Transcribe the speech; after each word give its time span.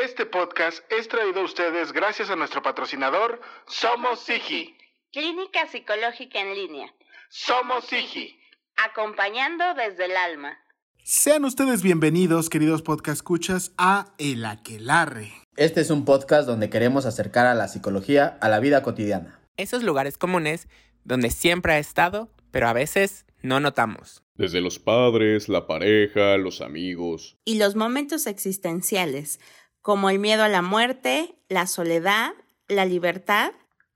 Este 0.00 0.24
podcast 0.24 0.78
es 0.90 1.06
traído 1.06 1.42
a 1.42 1.44
ustedes 1.44 1.92
gracias 1.92 2.30
a 2.30 2.36
nuestro 2.36 2.62
patrocinador 2.62 3.42
Somos 3.66 4.20
Sigi. 4.20 4.74
Clínica 5.12 5.66
Psicológica 5.70 6.40
en 6.40 6.54
Línea. 6.54 6.94
Somos 7.28 7.84
Sigi. 7.84 8.40
Acompañando 8.76 9.62
desde 9.74 10.06
el 10.06 10.16
alma. 10.16 10.56
Sean 11.04 11.44
ustedes 11.44 11.82
bienvenidos, 11.82 12.48
queridos 12.48 12.80
podcast 12.80 13.18
escuchas, 13.18 13.74
a 13.76 14.14
El 14.16 14.46
Aquelarre. 14.46 15.30
Este 15.56 15.82
es 15.82 15.90
un 15.90 16.06
podcast 16.06 16.48
donde 16.48 16.70
queremos 16.70 17.04
acercar 17.04 17.46
a 17.46 17.54
la 17.54 17.68
psicología 17.68 18.38
a 18.40 18.48
la 18.48 18.60
vida 18.60 18.82
cotidiana. 18.82 19.42
Esos 19.58 19.82
lugares 19.82 20.16
comunes 20.16 20.68
donde 21.04 21.30
siempre 21.30 21.74
ha 21.74 21.78
estado, 21.78 22.30
pero 22.50 22.66
a 22.66 22.72
veces 22.72 23.26
no 23.42 23.60
notamos. 23.60 24.22
Desde 24.36 24.62
los 24.62 24.78
padres, 24.78 25.50
la 25.50 25.66
pareja, 25.66 26.38
los 26.38 26.62
amigos. 26.62 27.36
Y 27.44 27.58
los 27.58 27.76
momentos 27.76 28.26
existenciales, 28.26 29.38
como 29.82 30.08
el 30.10 30.18
miedo 30.18 30.44
a 30.44 30.48
la 30.48 30.62
muerte, 30.62 31.34
la 31.48 31.66
soledad, 31.66 32.30
la 32.68 32.84
libertad 32.84 33.52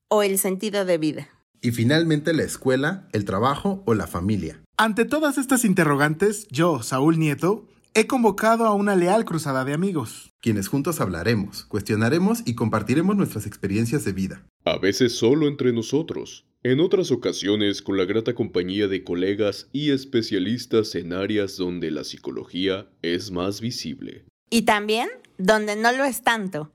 o 0.09 0.23
el 0.23 0.39
sentido 0.39 0.85
de 0.85 0.99
vida. 0.99 1.29
Y 1.63 1.71
finalmente 1.71 2.33
la 2.35 2.43
escuela, 2.43 3.09
el 3.13 3.25
trabajo 3.25 3.83
o 3.87 3.95
la 3.95 4.07
familia. 4.07 4.61
Ante 4.77 5.05
todas 5.05 5.39
estas 5.39 5.65
interrogantes, 5.65 6.47
yo, 6.49 6.83
Saúl 6.83 7.19
Nieto, 7.19 7.67
he 7.95 8.07
convocado 8.07 8.67
a 8.67 8.75
una 8.75 8.95
leal 8.95 9.25
cruzada 9.25 9.65
de 9.65 9.73
amigos. 9.73 10.35
Quienes 10.43 10.69
juntos 10.69 11.01
hablaremos, 11.01 11.65
cuestionaremos 11.65 12.43
y 12.45 12.55
compartiremos 12.55 13.17
nuestras 13.17 13.47
experiencias 13.47 14.05
de 14.05 14.13
vida. 14.13 14.47
A 14.65 14.79
veces 14.79 15.17
solo 15.17 15.49
entre 15.49 15.73
nosotros, 15.73 16.45
en 16.63 16.81
otras 16.81 17.11
ocasiones 17.11 17.81
con 17.81 17.97
la 17.97 18.05
grata 18.05 18.35
compañía 18.35 18.87
de 18.87 19.03
colegas 19.03 19.69
y 19.73 19.93
especialistas 19.93 20.95
en 20.95 21.13
áreas 21.13 21.57
donde 21.57 21.91
la 21.91 22.05
psicología 22.05 22.89
es 23.03 23.31
más 23.31 23.61
visible. 23.61 24.27
Y 24.51 24.63
también 24.63 25.09
donde 25.39 25.77
no 25.77 25.93
lo 25.93 26.05
es 26.05 26.23
tanto, 26.23 26.71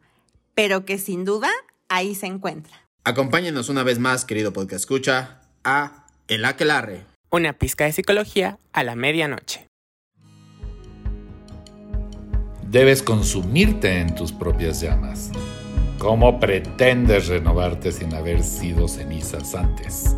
pero 0.53 0.85
que 0.85 0.97
sin 0.97 1.25
duda 1.25 1.49
ahí 1.87 2.15
se 2.15 2.27
encuentra. 2.27 2.73
Acompáñenos 3.03 3.69
una 3.69 3.83
vez 3.83 3.97
más, 3.97 4.25
querido 4.25 4.53
podcast 4.53 4.81
escucha, 4.81 5.41
a 5.63 6.05
El 6.27 6.45
Aquelarre. 6.45 7.05
Una 7.29 7.53
pizca 7.53 7.85
de 7.85 7.93
psicología 7.93 8.59
a 8.73 8.83
la 8.83 8.95
medianoche. 8.95 9.67
Debes 12.67 13.03
consumirte 13.03 13.99
en 13.99 14.15
tus 14.15 14.31
propias 14.31 14.81
llamas. 14.81 15.31
¿Cómo 15.97 16.39
pretendes 16.39 17.27
renovarte 17.27 17.91
sin 17.91 18.13
haber 18.13 18.43
sido 18.43 18.87
cenizas 18.87 19.55
antes? 19.55 20.15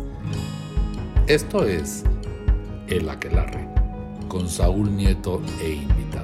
Esto 1.26 1.64
es 1.64 2.04
El 2.86 3.08
Aquelarre, 3.08 3.68
con 4.28 4.48
Saúl 4.48 4.94
Nieto 4.94 5.42
e 5.62 5.70
invitados. 5.70 6.23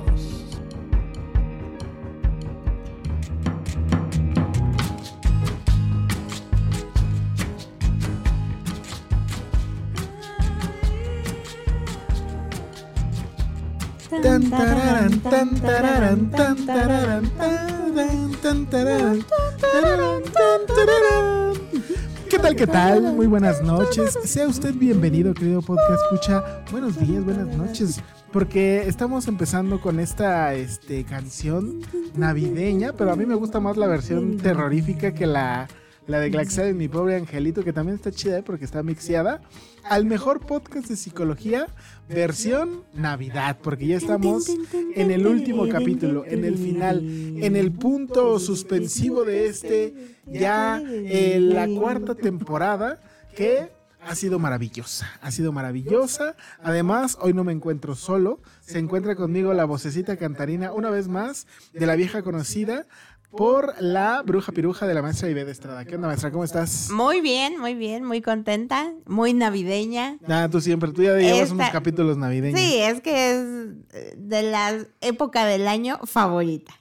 ¿Qué 22.28 22.38
tal, 22.38 22.54
qué 22.56 22.66
tal? 22.66 23.14
Muy 23.14 23.26
buenas 23.26 23.62
noches. 23.62 24.18
Sea 24.24 24.46
usted 24.46 24.74
bienvenido, 24.74 25.32
querido 25.32 25.62
podcast. 25.62 26.02
Escucha, 26.04 26.62
buenos 26.70 26.98
días, 27.00 27.24
buenas 27.24 27.56
noches. 27.56 28.02
Porque 28.30 28.86
estamos 28.86 29.26
empezando 29.26 29.80
con 29.80 29.98
esta 29.98 30.54
este, 30.54 31.04
canción 31.04 31.80
navideña, 32.14 32.92
pero 32.92 33.12
a 33.12 33.16
mí 33.16 33.24
me 33.24 33.34
gusta 33.34 33.58
más 33.58 33.78
la 33.78 33.86
versión 33.86 34.36
terrorífica 34.36 35.14
que 35.14 35.26
la, 35.26 35.66
la 36.06 36.20
de 36.20 36.30
Glaxia 36.30 36.64
de 36.64 36.74
mi 36.74 36.88
pobre 36.88 37.16
angelito, 37.16 37.62
que 37.62 37.72
también 37.72 37.96
está 37.96 38.10
chida 38.10 38.38
¿eh? 38.38 38.42
porque 38.42 38.64
está 38.64 38.82
mixeada. 38.82 39.40
Al 39.84 40.04
mejor 40.04 40.40
podcast 40.40 40.88
de 40.88 40.96
psicología, 40.96 41.66
versión 42.08 42.82
Navidad, 42.94 43.58
porque 43.62 43.86
ya 43.86 43.96
estamos 43.96 44.46
en 44.94 45.10
el 45.10 45.26
último 45.26 45.68
capítulo, 45.68 46.24
en 46.26 46.44
el 46.44 46.56
final, 46.56 47.00
en 47.00 47.56
el 47.56 47.72
punto 47.72 48.38
suspensivo 48.38 49.24
de 49.24 49.46
este, 49.46 50.16
ya 50.26 50.80
en 50.80 51.54
la 51.54 51.66
cuarta 51.66 52.14
temporada, 52.14 53.00
que 53.34 53.70
ha 54.02 54.14
sido 54.14 54.38
maravillosa, 54.38 55.10
ha 55.20 55.30
sido 55.30 55.52
maravillosa. 55.52 56.34
Además, 56.62 57.18
hoy 57.20 57.32
no 57.32 57.44
me 57.44 57.52
encuentro 57.52 57.94
solo, 57.94 58.40
se 58.60 58.78
encuentra 58.78 59.14
conmigo 59.14 59.52
la 59.52 59.64
vocecita 59.64 60.16
cantarina, 60.16 60.72
una 60.72 60.90
vez 60.90 61.08
más, 61.08 61.46
de 61.72 61.86
la 61.86 61.96
vieja 61.96 62.22
conocida, 62.22 62.86
por 63.30 63.74
la 63.80 64.22
bruja 64.22 64.52
piruja 64.52 64.86
de 64.86 64.94
la 64.94 65.02
maestra 65.02 65.28
Ivette 65.28 65.48
Estrada. 65.50 65.84
¿Qué 65.84 65.94
onda, 65.94 66.08
maestra? 66.08 66.30
¿Cómo 66.30 66.44
estás? 66.44 66.90
Muy 66.90 67.20
bien, 67.20 67.58
muy 67.58 67.74
bien, 67.74 68.04
muy 68.04 68.20
contenta, 68.20 68.92
muy 69.06 69.32
navideña. 69.34 70.18
Ah, 70.28 70.48
tú 70.50 70.60
siempre, 70.60 70.90
tú 70.92 71.02
ya 71.02 71.16
llevas 71.16 71.42
Esta- 71.42 71.54
unos 71.54 71.70
capítulos 71.70 72.16
navideños. 72.16 72.58
Sí, 72.60 72.76
es 72.78 73.00
que 73.00 73.30
es 73.32 74.18
de 74.28 74.42
la 74.42 74.84
época 75.00 75.44
del 75.46 75.68
año 75.68 75.98
favorita. 76.04 76.74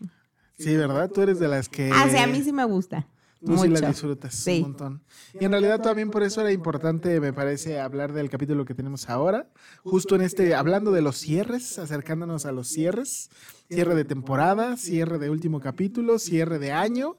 Sí, 0.58 0.76
¿verdad? 0.76 1.10
Tú 1.10 1.22
eres 1.22 1.40
de 1.40 1.48
las 1.48 1.70
que... 1.70 1.92
Ah, 1.94 2.08
sí, 2.10 2.18
a 2.18 2.28
mí 2.28 2.42
sí 2.44 2.52
me 2.52 2.66
gusta. 2.66 3.08
Tú 3.46 3.58
sí 3.58 3.68
la 3.70 3.80
mucho. 3.80 3.88
disfrutas 3.88 4.36
Sí. 4.36 4.58
un 4.58 4.62
montón. 4.64 5.04
Y 5.40 5.46
en 5.46 5.52
realidad 5.52 5.82
también 5.82 6.12
por 6.12 6.24
eso 6.24 6.42
era 6.42 6.52
importante, 6.52 7.20
me 7.22 7.32
parece, 7.32 7.80
hablar 7.80 8.12
del 8.12 8.30
capítulo 8.30 8.66
que 8.66 8.76
tenemos 8.76 9.10
ahora. 9.10 9.48
Justo 9.84 10.16
en 10.16 10.22
este, 10.22 10.56
hablando 10.56 10.92
de 10.92 11.02
los 11.02 11.18
cierres, 11.18 11.80
acercándonos 11.80 12.46
a 12.46 12.52
los 12.52 12.68
cierres. 12.68 13.30
Cierre 13.70 13.96
de 13.96 14.04
temporada, 14.04 14.78
cierre 14.78 15.20
de 15.20 15.30
último 15.30 15.60
capítulo, 15.60 16.20
cierre 16.20 16.60
de 16.60 16.72
año. 16.72 17.18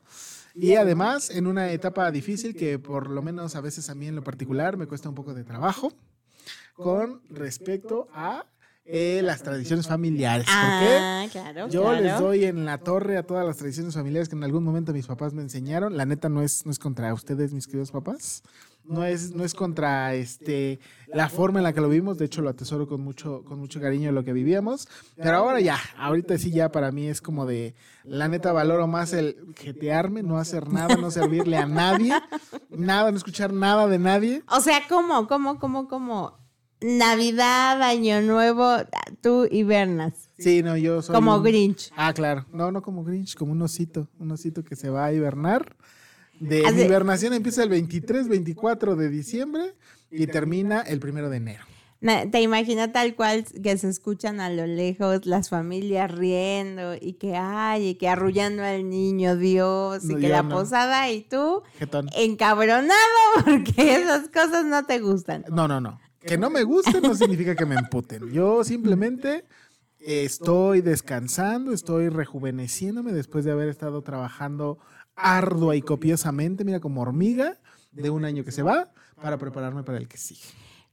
Y 0.55 0.75
además 0.75 1.31
en 1.31 1.47
una 1.47 1.71
etapa 1.73 2.11
difícil 2.11 2.55
que 2.57 2.79
por 2.79 3.09
lo 3.09 3.23
menos 3.23 3.55
a 3.57 3.61
veces 3.61 3.89
a 3.89 3.95
mí 3.95 4.09
en 4.09 4.17
lo 4.17 4.25
particular 4.25 4.77
me 4.77 4.87
cuesta 4.87 5.09
un 5.09 5.15
poco 5.15 5.33
de 5.33 5.45
trabajo 5.45 5.93
con 6.75 7.23
respecto 7.31 8.09
a 8.13 8.47
eh, 8.93 9.23
las 9.23 9.43
tradiciones 9.43 9.87
familiares. 9.87 10.47
¿Por 10.47 10.55
qué? 10.55 10.97
Ah, 10.99 11.27
claro. 11.31 11.69
Yo 11.69 11.83
claro. 11.83 12.01
les 12.03 12.19
doy 12.19 12.45
en 12.45 12.65
la 12.65 12.79
torre 12.79 13.17
a 13.17 13.23
todas 13.23 13.47
las 13.47 13.57
tradiciones 13.57 13.95
familiares 13.95 14.29
que 14.29 14.35
en 14.35 14.43
algún 14.43 14.65
momento 14.65 14.93
mis 14.93 15.07
papás 15.07 15.33
me 15.33 15.43
enseñaron. 15.43 15.97
La 15.97 16.07
neta 16.07 16.29
no 16.29 16.43
es, 16.43 16.67
no 16.67 16.73
es 16.73 16.79
contra 16.79 17.15
ustedes, 17.15 17.53
mis 17.53 17.67
queridos 17.67 17.93
papás. 17.93 18.43
No 18.85 19.05
es, 19.05 19.33
no 19.33 19.45
es 19.45 19.55
contra 19.55 20.15
este, 20.15 20.81
la 21.07 21.29
forma 21.29 21.61
en 21.61 21.65
la 21.65 21.73
que 21.73 21.81
lo 21.81 21.89
vimos. 21.89 22.19
De 22.19 22.25
hecho, 22.25 22.43
lo 22.43 22.51
atesoro 22.51 22.89
con 22.89 23.01
mucho, 23.01 23.45
con 23.45 23.61
mucho 23.61 23.81
cariño 23.81 24.11
lo 24.11 24.25
que 24.25 24.33
vivíamos. 24.33 24.89
Pero 25.17 25.37
ahora 25.37 25.61
ya, 25.61 25.79
ahorita 25.97 26.37
sí 26.39 26.51
ya 26.51 26.73
para 26.73 26.91
mí 26.91 27.07
es 27.07 27.21
como 27.21 27.47
de, 27.47 27.75
la 28.03 28.27
neta 28.27 28.53
valoro 28.53 28.89
más 28.89 29.13
el 29.13 29.37
jetearme, 29.57 30.25
no 30.25 30.39
hacer 30.39 30.69
nada, 30.69 30.97
no 30.97 31.11
servirle 31.13 31.59
a 31.59 31.67
nadie. 31.67 32.13
Nada, 32.71 33.11
no 33.11 33.17
escuchar 33.17 33.53
nada 33.53 33.87
de 33.87 33.99
nadie. 33.99 34.43
O 34.49 34.61
sea, 34.61 34.81
¿cómo, 34.89 35.29
cómo, 35.29 35.59
cómo, 35.61 35.87
cómo? 35.87 36.40
Navidad, 36.81 37.83
Año 37.83 38.21
Nuevo, 38.23 38.69
tú 39.21 39.47
hibernas. 39.51 40.13
Sí, 40.39 40.63
no, 40.63 40.77
yo 40.77 41.03
soy. 41.03 41.15
Como 41.15 41.37
un- 41.37 41.43
Grinch. 41.43 41.91
Ah, 41.97 42.13
claro. 42.13 42.47
No, 42.53 42.73
no 42.73 42.83
como 42.83 43.05
Grinch, 43.05 43.35
como 43.37 43.53
un 43.53 43.63
osito. 43.63 44.09
Un 44.19 44.33
osito 44.33 44.65
que 44.65 44.77
se 44.77 44.89
va 44.91 45.07
a 45.07 45.13
hibernar. 45.13 45.77
De 46.39 46.61
hibernación 46.61 47.35
empieza 47.35 47.63
el 47.63 47.69
23, 47.69 48.29
24 48.29 48.97
de 48.97 49.11
diciembre 49.11 49.75
y 50.11 50.27
termina 50.27 50.81
el 50.81 50.99
primero 50.99 51.29
de 51.29 51.37
enero. 51.37 51.65
Te 52.33 52.41
imaginas 52.41 52.91
tal 52.95 53.15
cual 53.15 53.45
que 53.63 53.77
se 53.77 53.91
escuchan 53.91 54.41
a 54.41 54.49
lo 54.49 54.67
lejos 54.67 55.27
las 55.27 55.51
familias 55.51 56.11
riendo 56.11 56.95
y 56.99 57.13
que 57.13 57.37
ay, 57.37 57.89
y 57.89 57.95
que 57.97 58.09
arrullando 58.09 58.63
al 58.65 58.89
niño 58.89 59.37
Dios 59.37 60.03
y 60.05 60.15
No, 60.15 60.19
que 60.19 60.29
la 60.31 60.43
no. 60.43 60.49
posada 60.49 61.11
y 61.11 61.21
tú 61.21 61.63
Jetón. 61.79 62.09
encabronado 62.17 62.95
porque 63.45 63.97
esas 63.97 64.31
cosas 64.31 64.65
no 64.65 64.87
te 64.87 64.99
gustan. 65.01 65.45
No, 65.51 65.69
no, 65.69 65.79
no. 65.83 66.01
Que 66.21 66.37
no 66.37 66.51
me 66.51 66.63
guste 66.63 67.01
no 67.01 67.15
significa 67.15 67.55
que 67.55 67.67
me 67.67 67.77
emputen. 67.77 68.31
Yo 68.31 68.63
simplemente 68.63 69.45
estoy 69.99 70.81
descansando, 70.81 71.73
estoy 71.73 72.09
rejuveneciéndome 72.09 73.13
después 73.13 73.45
de 73.45 73.53
haber 73.53 73.69
estado 73.69 74.03
trabajando 74.03 74.79
ardua 75.17 75.77
y 75.77 75.83
copiosamente, 75.83 76.65
mira, 76.65 76.81
como 76.81 77.03
hormiga 77.03 77.59
de 77.93 78.11
un 78.11 78.25
año 78.25 78.45
que 78.45 78.53
se 78.53 78.63
va, 78.63 78.93
para 79.21 79.39
prepararme 79.39 79.83
para 79.83 79.99
el 79.99 80.09
que 80.09 80.17
sigue. 80.17 80.41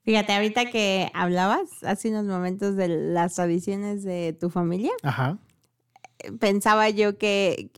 Fíjate, 0.03 0.33
ahorita 0.33 0.71
que 0.71 1.11
hablabas 1.13 1.83
hace 1.83 2.09
unos 2.09 2.25
momentos 2.25 2.75
de 2.75 2.87
las 2.87 3.35
tradiciones 3.35 4.03
de 4.03 4.35
tu 4.39 4.49
familia, 4.49 4.91
Ajá. 5.03 5.37
pensaba 6.39 6.89
yo 6.89 7.17
que 7.17 7.71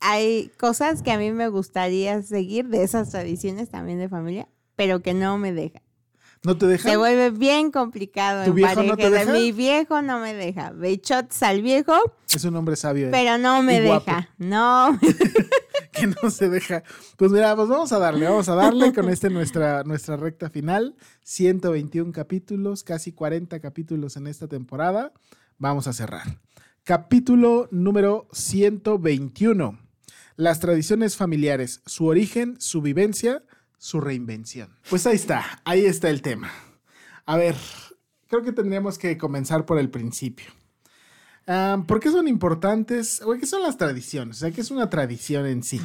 hay 0.00 0.50
cosas 0.58 1.02
que 1.02 1.12
a 1.12 1.18
mí 1.18 1.30
me 1.30 1.48
gustaría 1.48 2.22
seguir 2.22 2.68
de 2.68 2.82
esas 2.82 3.10
tradiciones 3.10 3.68
también 3.68 3.98
de 3.98 4.08
familia, 4.08 4.48
pero 4.74 5.00
que 5.00 5.14
no 5.14 5.38
me 5.38 5.52
deja. 5.52 5.80
¿No 6.44 6.56
te 6.56 6.66
dejan? 6.66 6.92
Se 6.92 6.96
vuelve 6.96 7.30
bien 7.30 7.70
complicado 7.70 8.44
¿Tu 8.44 8.50
en 8.50 8.56
viejo 8.56 8.82
no 8.82 8.96
te 8.96 9.10
deja? 9.10 9.32
Mi 9.32 9.52
viejo 9.52 10.00
no 10.02 10.20
me 10.20 10.32
deja. 10.34 10.70
Bechots 10.70 11.42
al 11.42 11.62
viejo, 11.62 11.94
Es 12.32 12.44
un 12.44 12.54
hombre 12.56 12.76
sabio. 12.76 13.08
eh. 13.08 13.10
pero 13.10 13.36
no 13.38 13.62
me 13.62 13.82
Y 13.82 13.86
guapo. 13.86 14.04
deja. 14.06 14.28
No. 14.38 14.98
que 15.92 16.06
no 16.06 16.30
se 16.30 16.48
deja. 16.48 16.82
Pues 17.16 17.32
mira, 17.32 17.56
pues 17.56 17.68
vamos 17.68 17.90
a 17.92 17.98
darle, 17.98 18.26
vamos 18.26 18.48
a 18.48 18.54
darle 18.54 18.92
con 18.92 19.08
este 19.08 19.30
nuestra, 19.30 19.82
nuestra 19.84 20.16
recta 20.16 20.50
final. 20.50 20.94
121 21.24 22.12
capítulos, 22.12 22.84
casi 22.84 23.12
40 23.12 23.58
capítulos 23.60 24.16
en 24.16 24.26
esta 24.26 24.46
temporada. 24.46 25.12
Vamos 25.58 25.88
a 25.88 25.92
cerrar. 25.92 26.38
Capítulo 26.84 27.66
número 27.72 28.28
121. 28.32 29.78
Las 30.36 30.60
tradiciones 30.60 31.16
familiares, 31.16 31.80
su 31.86 32.06
origen, 32.06 32.56
su 32.60 32.82
vivencia, 32.82 33.42
su 33.78 34.00
reinvención. 34.00 34.70
Pues 34.88 35.06
ahí 35.06 35.16
está, 35.16 35.60
ahí 35.64 35.86
está 35.86 36.10
el 36.10 36.22
tema. 36.22 36.50
A 37.24 37.36
ver, 37.36 37.54
creo 38.28 38.42
que 38.42 38.52
tendríamos 38.52 38.98
que 38.98 39.18
comenzar 39.18 39.66
por 39.66 39.78
el 39.78 39.90
principio. 39.90 40.46
¿Por 41.86 42.00
qué 42.00 42.10
son 42.10 42.26
importantes? 42.26 43.22
O, 43.22 43.34
¿Qué 43.34 43.46
son 43.46 43.62
las 43.62 43.76
tradiciones? 43.76 44.38
O 44.38 44.40
sea, 44.40 44.50
¿qué 44.50 44.60
es 44.60 44.70
una 44.70 44.90
tradición 44.90 45.46
en 45.46 45.62
sí? 45.62 45.80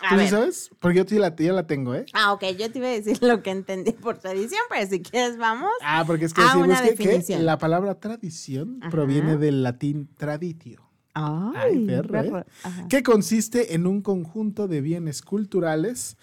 A 0.00 0.10
¿Tú 0.10 0.14
sí 0.14 0.16
ver. 0.16 0.28
sabes? 0.28 0.70
Porque 0.78 1.04
yo 1.04 1.18
la, 1.18 1.34
ya 1.34 1.52
la 1.52 1.66
tengo, 1.66 1.94
¿eh? 1.94 2.04
Ah, 2.12 2.32
ok, 2.32 2.44
yo 2.58 2.70
te 2.70 2.78
iba 2.78 2.88
a 2.88 2.90
decir 2.90 3.20
lo 3.22 3.42
que 3.42 3.50
entendí 3.50 3.92
por 3.92 4.18
tradición, 4.18 4.60
pero 4.68 4.88
si 4.88 5.00
quieres 5.02 5.38
vamos. 5.38 5.70
Ah, 5.82 6.04
porque 6.06 6.26
es 6.26 6.34
que 6.34 6.42
busqué 6.42 6.94
que 6.94 7.08
definición. 7.08 7.46
la 7.46 7.58
palabra 7.58 7.98
tradición 7.98 8.78
Ajá. 8.82 8.90
proviene 8.90 9.36
del 9.36 9.62
latín 9.62 10.08
traditio. 10.16 10.82
Ay, 11.14 11.86
perro, 11.86 12.20
¿eh? 12.20 12.30
perro. 12.30 12.44
Que 12.90 13.02
consiste 13.02 13.74
en 13.74 13.86
un 13.86 14.02
conjunto 14.02 14.68
de 14.68 14.82
bienes 14.82 15.22
culturales 15.22 16.18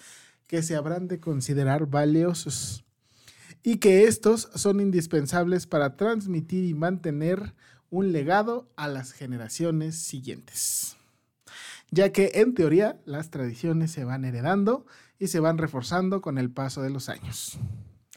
que 0.54 0.62
se 0.62 0.76
habrán 0.76 1.08
de 1.08 1.20
considerar 1.20 1.88
valiosos 1.88 2.86
y 3.64 3.78
que 3.78 4.04
estos 4.04 4.52
son 4.54 4.82
indispensables 4.82 5.66
para 5.66 5.98
transmitir 5.98 6.64
y 6.64 6.76
mantener 6.76 7.56
un 7.90 8.12
legado 8.12 8.70
a 8.76 8.88
las 8.88 9.14
generaciones 9.14 9.96
siguientes. 9.96 10.96
Ya 11.90 12.12
que 12.12 12.34
en 12.36 12.54
teoría 12.54 13.02
las 13.06 13.32
tradiciones 13.32 13.90
se 13.90 14.04
van 14.04 14.26
heredando 14.26 14.86
y 15.18 15.30
se 15.30 15.40
van 15.40 15.58
reforzando 15.58 16.22
con 16.22 16.38
el 16.38 16.52
paso 16.52 16.84
de 16.84 16.92
los 16.92 17.10
años. 17.10 17.58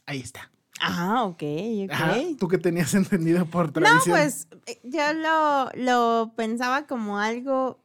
Ahí 0.05 0.21
está. 0.21 0.51
Ah, 0.79 1.25
ok, 1.25 1.43
ok. 1.85 1.91
Ajá, 1.91 2.17
¿Tú 2.39 2.49
qué 2.49 2.59
tenías 2.59 2.93
entendido 3.03 3.47
por 3.47 3.69
No, 3.69 3.73
tradición? 3.73 4.15
pues 4.19 4.47
eh, 4.67 4.79
yo 4.85 5.15
lo, 5.15 5.71
lo 5.75 6.35
pensaba 6.37 6.87
como 6.87 7.19
algo 7.19 7.83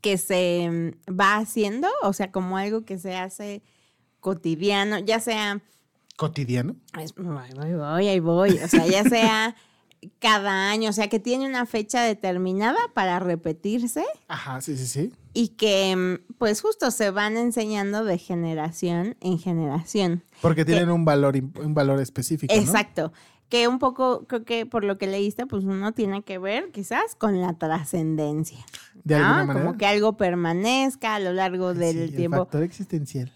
que 0.00 0.18
se 0.18 0.68
mm, 1.08 1.12
va 1.18 1.36
haciendo, 1.36 1.88
o 2.02 2.12
sea, 2.12 2.30
como 2.30 2.56
algo 2.56 2.84
que 2.84 2.98
se 2.98 3.16
hace 3.16 3.62
cotidiano, 4.20 4.98
ya 4.98 5.20
sea, 5.20 5.60
¿Cotidiano? 6.16 6.76
es- 7.00 7.14
voy, 7.14 7.48
voy, 7.54 7.74
voy, 7.74 8.08
ahí 8.08 8.20
voy, 8.20 8.58
o 8.58 8.68
sea, 8.68 8.86
ya 8.86 9.04
sea 9.04 9.54
cada 10.18 10.70
año, 10.70 10.90
o 10.90 10.92
sea, 10.92 11.08
que 11.08 11.18
tiene 11.20 11.46
una 11.46 11.66
fecha 11.66 12.02
determinada 12.02 12.78
para 12.94 13.18
repetirse 13.18 14.04
Ajá, 14.28 14.60
sí, 14.60 14.76
sí, 14.76 14.86
sí. 14.86 15.12
y 15.34 15.48
que 15.48 15.94
mm, 15.96 16.34
pues 16.38 16.60
justo 16.60 16.90
se 16.90 17.10
van 17.10 17.36
enseñando 17.36 18.04
de 18.04 18.18
generación 18.18 19.16
en 19.20 19.38
generación. 19.38 20.22
Porque 20.40 20.64
tienen 20.64 20.90
un 20.90 21.04
valor, 21.04 21.36
un 21.36 21.74
valor 21.74 22.00
específico. 22.00 22.54
¿no? 22.54 22.60
Que 23.48 23.66
un 23.66 23.78
poco, 23.78 24.26
creo 24.26 24.44
que 24.44 24.66
por 24.66 24.84
lo 24.84 24.98
que 24.98 25.06
leíste, 25.06 25.46
pues 25.46 25.64
uno 25.64 25.92
tiene 25.92 26.22
que 26.22 26.38
ver 26.38 26.70
quizás 26.70 27.14
con 27.16 27.40
la 27.40 27.54
trascendencia. 27.54 28.58
De 29.04 29.18
¿no? 29.18 29.24
alguna 29.24 29.44
manera. 29.46 29.66
Como 29.66 29.78
que 29.78 29.86
algo 29.86 30.16
permanezca 30.16 31.14
a 31.14 31.20
lo 31.20 31.32
largo 31.32 31.72
Sí, 31.72 31.78
del 31.78 31.98
el 31.98 32.14
tiempo. 32.14 32.38
factor 32.38 32.62
existencial. 32.62 33.32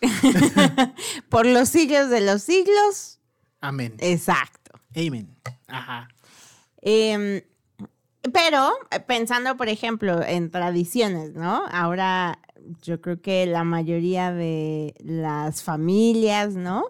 Por 1.28 1.46
los 1.46 1.68
siglos 1.68 2.10
de 2.10 2.20
los 2.20 2.42
siglos. 2.42 3.18
Amén. 3.60 3.94
Exacto. 3.98 4.72
Amen. 4.96 5.34
Ajá. 5.68 6.08
Em, 6.80 7.42
pero 8.32 8.72
eh, 8.90 9.00
pensando, 9.00 9.56
por 9.56 9.68
ejemplo, 9.68 10.22
en 10.22 10.50
tradiciones, 10.50 11.34
¿no? 11.34 11.64
Ahora 11.70 12.38
yo 12.82 13.00
creo 13.00 13.20
que 13.20 13.46
la 13.46 13.64
mayoría 13.64 14.32
de 14.32 14.94
las 15.00 15.62
familias, 15.62 16.54
¿no? 16.54 16.86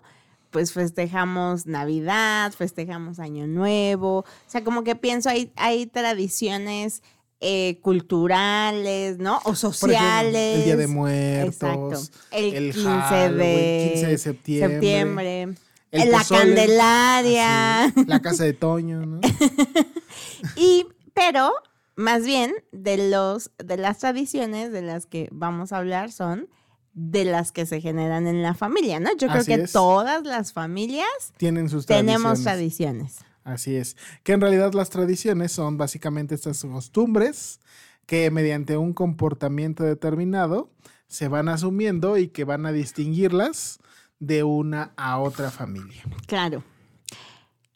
Pues 0.52 0.72
festejamos 0.72 1.66
Navidad, 1.66 2.52
festejamos 2.52 3.18
Año 3.18 3.46
Nuevo. 3.46 4.18
O 4.18 4.24
sea, 4.46 4.62
como 4.62 4.84
que 4.84 4.94
pienso, 4.94 5.30
hay, 5.30 5.50
hay 5.56 5.86
tradiciones 5.86 7.02
eh, 7.40 7.80
culturales, 7.80 9.18
¿no? 9.18 9.38
O 9.38 9.52
ejemplo, 9.52 9.56
sociales. 9.56 10.58
el 10.58 10.64
Día 10.64 10.76
de 10.76 10.86
Muertos. 10.86 11.54
Exacto. 11.54 12.18
El, 12.30 12.54
el 12.54 12.72
15, 12.72 12.88
Halloween, 12.88 13.38
de 13.38 13.90
15 13.94 14.06
de 14.06 14.18
septiembre, 14.18 14.70
septiembre. 14.70 15.42
el 15.90 16.10
la 16.12 16.18
pozole, 16.18 16.40
Candelaria. 16.40 17.84
así, 17.86 18.04
la 18.06 18.22
casa 18.22 18.44
de 18.44 18.52
Toño, 18.52 19.04
¿no? 19.04 19.20
Y, 20.56 20.86
pero, 21.14 21.50
más 21.96 22.24
bien, 22.24 22.52
de 22.70 23.10
los, 23.10 23.50
de 23.58 23.76
las 23.76 23.98
tradiciones 23.98 24.70
de 24.70 24.82
las 24.82 25.06
que 25.06 25.28
vamos 25.32 25.72
a 25.72 25.78
hablar 25.78 26.12
son 26.12 26.48
de 26.94 27.24
las 27.24 27.52
que 27.52 27.66
se 27.66 27.80
generan 27.80 28.26
en 28.26 28.42
la 28.42 28.54
familia, 28.54 29.00
¿no? 29.00 29.10
Yo 29.16 29.28
creo 29.28 29.44
que 29.44 29.54
es. 29.54 29.72
todas 29.72 30.24
las 30.24 30.52
familias 30.52 31.06
Tienen 31.36 31.68
sus 31.68 31.86
tenemos 31.86 32.42
tradiciones. 32.42 33.14
tradiciones. 33.16 33.32
Así 33.44 33.76
es. 33.76 33.96
Que 34.22 34.32
en 34.32 34.40
realidad 34.40 34.72
las 34.74 34.90
tradiciones 34.90 35.52
son 35.52 35.76
básicamente 35.76 36.34
estas 36.34 36.62
costumbres 36.62 37.60
que 38.06 38.30
mediante 38.30 38.76
un 38.76 38.92
comportamiento 38.92 39.84
determinado 39.84 40.70
se 41.08 41.28
van 41.28 41.48
asumiendo 41.48 42.18
y 42.18 42.28
que 42.28 42.44
van 42.44 42.66
a 42.66 42.72
distinguirlas 42.72 43.78
de 44.18 44.44
una 44.44 44.92
a 44.96 45.18
otra 45.18 45.50
familia. 45.50 46.02
Claro. 46.26 46.62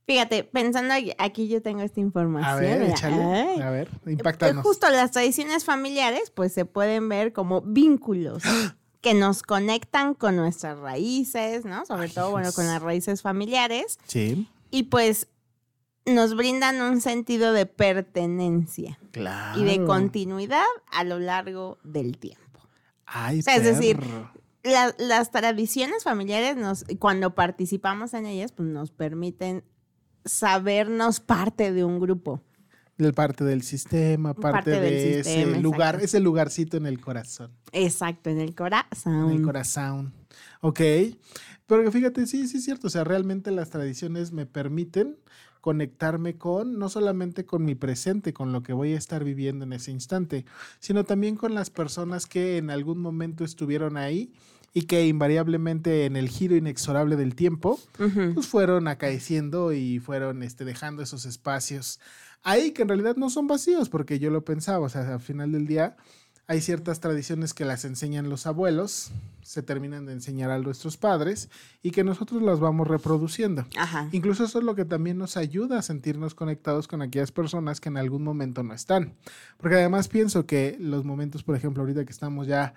Fíjate, 0.06 0.44
pensando 0.44 0.94
aquí, 1.18 1.48
yo 1.48 1.60
tengo 1.62 1.80
esta 1.82 1.98
información. 1.98 2.50
A 2.50 2.54
ver, 2.54 2.82
échale. 2.82 3.62
A 3.62 3.70
ver, 3.70 3.88
impactanos. 4.06 4.64
Justo 4.64 4.88
las 4.90 5.10
tradiciones 5.10 5.64
familiares, 5.64 6.30
pues 6.30 6.52
se 6.52 6.64
pueden 6.64 7.08
ver 7.08 7.32
como 7.32 7.60
vínculos 7.62 8.44
que 9.06 9.14
nos 9.14 9.44
conectan 9.44 10.14
con 10.14 10.34
nuestras 10.34 10.76
raíces, 10.80 11.64
¿no? 11.64 11.86
Sobre 11.86 12.06
Ay, 12.06 12.10
todo, 12.12 12.32
bueno, 12.32 12.50
con 12.52 12.66
las 12.66 12.82
raíces 12.82 13.22
familiares. 13.22 14.00
Sí. 14.08 14.48
Y 14.72 14.84
pues 14.84 15.28
nos 16.06 16.34
brindan 16.34 16.80
un 16.82 17.00
sentido 17.00 17.52
de 17.52 17.66
pertenencia 17.66 18.98
Claro. 19.12 19.60
y 19.60 19.64
de 19.64 19.84
continuidad 19.84 20.64
a 20.90 21.04
lo 21.04 21.20
largo 21.20 21.78
del 21.84 22.18
tiempo. 22.18 22.42
Ay, 23.06 23.38
O 23.38 23.42
sea, 23.42 23.54
es 23.54 23.62
decir. 23.62 24.00
La- 24.64 24.92
las 24.98 25.30
tradiciones 25.30 26.02
familiares, 26.02 26.56
nos, 26.56 26.84
cuando 26.98 27.36
participamos 27.36 28.12
en 28.12 28.26
ellas, 28.26 28.50
pues 28.50 28.68
nos 28.68 28.90
permiten 28.90 29.62
sabernos 30.24 31.20
parte 31.20 31.72
de 31.72 31.84
un 31.84 32.00
grupo. 32.00 32.40
Del 32.98 33.12
parte 33.14 33.44
del 33.44 33.62
sistema, 33.62 34.34
parte, 34.34 34.70
Parte 34.70 34.70
del 34.80 34.82
de 34.82 35.24
sistema, 35.24 35.52
ese 35.52 35.60
lugar, 35.60 35.86
exacto. 35.96 36.04
ese 36.04 36.20
lugarcito 36.20 36.76
en 36.76 36.86
el 36.86 37.00
corazón, 37.00 37.50
Exacto, 37.72 38.30
en 38.30 38.40
el 38.40 38.54
corazón. 38.54 39.30
en 39.30 39.36
el 39.36 39.42
corazón. 39.42 40.14
Ok, 40.60 40.80
pero 41.66 41.90
fíjate, 41.92 42.26
sí, 42.26 42.46
sí 42.48 42.58
es 42.58 42.64
cierto, 42.64 42.86
o 42.86 42.90
sea, 42.90 43.04
realmente 43.04 43.50
las 43.50 43.70
tradiciones 43.70 44.32
me 44.32 44.46
permiten 44.46 45.16
conectarme 45.60 46.36
con, 46.38 46.78
no 46.78 46.88
solamente 46.88 47.44
con 47.44 47.64
mi 47.64 47.74
presente, 47.74 48.32
con 48.32 48.52
lo 48.52 48.62
que 48.62 48.72
voy 48.72 48.92
a 48.92 48.98
estar 48.98 49.24
viviendo 49.24 49.64
en 49.64 49.72
ese 49.72 49.90
instante, 49.90 50.44
sino 50.78 51.02
también 51.02 51.34
con 51.34 51.54
las 51.54 51.70
personas 51.70 52.26
que 52.26 52.56
en 52.58 52.70
algún 52.70 52.98
momento 53.00 53.44
estuvieron 53.44 53.96
ahí 53.96 54.32
y 54.72 54.82
que 54.82 55.06
invariablemente 55.08 56.04
en 56.04 56.16
el 56.16 56.28
giro 56.28 56.54
inexorable 56.54 57.16
del 57.16 57.34
tiempo, 57.34 57.80
pues 58.34 58.46
fueron 58.46 58.86
acaeciendo 58.86 59.72
y 59.72 59.98
fueron 59.98 60.42
este, 60.44 60.64
dejando 60.64 61.02
esos 61.02 61.24
espacios 61.26 61.98
ahí 62.46 62.70
que 62.70 62.82
en 62.82 62.88
realidad 62.88 63.16
no 63.16 63.28
son 63.28 63.48
vacíos, 63.48 63.88
porque 63.88 64.20
yo 64.20 64.30
lo 64.30 64.44
pensaba, 64.44 64.86
o 64.86 64.88
sea, 64.88 65.14
al 65.14 65.20
final 65.20 65.50
del 65.50 65.66
día 65.66 65.96
hay 66.46 66.60
ciertas 66.60 67.00
tradiciones 67.00 67.52
que 67.52 67.64
las 67.64 67.84
enseñan 67.84 68.30
los 68.30 68.46
abuelos, 68.46 69.10
se 69.42 69.64
terminan 69.64 70.06
de 70.06 70.12
enseñar 70.12 70.52
a 70.52 70.58
nuestros 70.60 70.96
padres 70.96 71.50
y 71.82 71.90
que 71.90 72.04
nosotros 72.04 72.40
las 72.42 72.60
vamos 72.60 72.86
reproduciendo. 72.86 73.66
Ajá. 73.76 74.08
Incluso 74.12 74.44
eso 74.44 74.60
es 74.60 74.64
lo 74.64 74.76
que 74.76 74.84
también 74.84 75.18
nos 75.18 75.36
ayuda 75.36 75.80
a 75.80 75.82
sentirnos 75.82 76.36
conectados 76.36 76.86
con 76.86 77.02
aquellas 77.02 77.32
personas 77.32 77.80
que 77.80 77.88
en 77.88 77.96
algún 77.96 78.22
momento 78.22 78.62
no 78.62 78.74
están. 78.74 79.16
Porque 79.56 79.74
además 79.74 80.06
pienso 80.06 80.46
que 80.46 80.76
los 80.78 81.04
momentos, 81.04 81.42
por 81.42 81.56
ejemplo, 81.56 81.82
ahorita 81.82 82.04
que 82.04 82.12
estamos 82.12 82.46
ya 82.46 82.74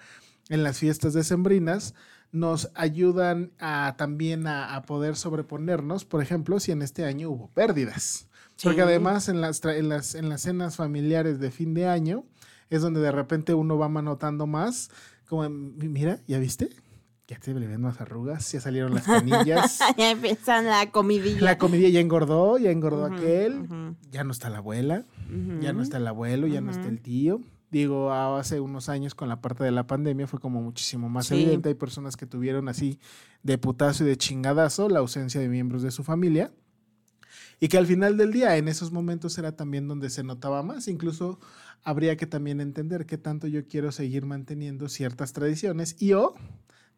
en 0.49 0.63
las 0.63 0.79
fiestas 0.79 1.13
decembrinas, 1.13 1.93
nos 2.31 2.71
ayudan 2.73 3.51
a, 3.59 3.93
también 3.97 4.47
a, 4.47 4.75
a 4.75 4.81
poder 4.81 5.15
sobreponernos, 5.15 6.05
por 6.05 6.23
ejemplo, 6.23 6.59
si 6.59 6.71
en 6.71 6.81
este 6.81 7.05
año 7.05 7.29
hubo 7.29 7.51
pérdidas. 7.51 8.28
Porque 8.63 8.81
además 8.81 9.29
en 9.29 9.41
las, 9.41 9.63
en, 9.65 9.89
las, 9.89 10.15
en 10.15 10.29
las 10.29 10.41
cenas 10.41 10.75
familiares 10.75 11.39
de 11.39 11.51
fin 11.51 11.73
de 11.73 11.87
año 11.87 12.25
es 12.69 12.81
donde 12.81 12.99
de 12.99 13.11
repente 13.11 13.53
uno 13.53 13.77
va 13.77 13.87
notando 13.89 14.47
más, 14.47 14.89
como, 15.27 15.47
mira, 15.49 16.19
¿ya 16.27 16.39
viste? 16.39 16.69
Ya 17.27 17.37
te 17.39 17.53
le 17.53 17.67
ven 17.67 17.81
más 17.81 18.01
arrugas, 18.01 18.51
ya 18.51 18.59
salieron 18.59 18.93
las 18.95 19.03
canillas. 19.05 19.79
ya 19.97 20.11
empiezan 20.11 20.65
la 20.65 20.89
comidilla. 20.91 21.41
La 21.41 21.57
comida 21.59 21.87
ya 21.89 21.99
engordó, 21.99 22.57
ya 22.57 22.71
engordó 22.71 23.05
aquel, 23.05 23.67
ya 24.11 24.23
no 24.23 24.31
está 24.31 24.49
la 24.49 24.57
abuela, 24.57 25.03
ya 25.61 25.71
no 25.73 25.83
está 25.83 25.97
el 25.97 26.07
abuelo, 26.07 26.47
ya 26.47 26.59
no 26.61 26.71
está 26.71 26.87
el 26.87 26.99
tío. 27.01 27.39
Digo, 27.71 28.11
a- 28.11 28.39
hace 28.39 28.59
unos 28.59 28.89
años 28.89 29.13
con 29.13 29.29
la 29.29 29.41
parte 29.41 29.63
de 29.63 29.69
la 29.69 29.85
pandemia 29.85 30.25
fue 30.25 30.39
como 30.39 30.59
muchísimo 30.59 31.07
más 31.07 31.27
Sí. 31.27 31.35
evidente. 31.35 31.69
Hay 31.69 31.75
personas 31.75 32.17
que 32.17 32.25
tuvieron 32.25 32.67
así 32.67 32.99
de 33.43 33.59
putazo 33.59 34.03
y 34.03 34.07
de 34.07 34.17
chingadazo 34.17 34.89
la 34.89 34.97
ausencia 34.99 35.39
de 35.39 35.49
miembros 35.49 35.83
de 35.83 35.91
su 35.91 36.03
familia. 36.03 36.51
Y 37.59 37.67
que 37.67 37.77
al 37.77 37.85
final 37.87 38.15
del 38.17 38.31
día, 38.31 38.55
en 38.57 38.67
esos 38.67 38.91
momentos 38.91 39.37
era 39.37 39.55
también 39.55 39.87
donde 39.87 40.09
se 40.09 40.23
notaba 40.23 40.63
más. 40.63 40.87
Incluso 40.87 41.39
habría 41.83 42.15
que 42.15 42.25
también 42.25 42.61
entender 42.61 43.05
qué 43.05 43.17
tanto 43.17 43.47
yo 43.47 43.67
quiero 43.67 43.91
seguir 43.91 44.25
manteniendo 44.25 44.87
ciertas 44.89 45.33
tradiciones 45.33 45.95
y 46.01 46.13
o 46.13 46.35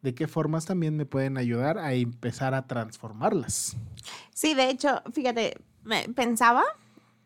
de 0.02 0.14
qué 0.16 0.28
formas 0.28 0.66
también 0.66 0.98
me 0.98 1.06
pueden 1.06 1.38
ayudar 1.38 1.78
a 1.78 1.94
empezar 1.94 2.54
a 2.54 2.68
transformarlas. 2.68 3.76
Sí, 4.34 4.54
de 4.56 4.70
hecho, 4.70 5.02
fíjate, 5.14 5.58
me- 5.84 6.10
pensaba, 6.10 6.64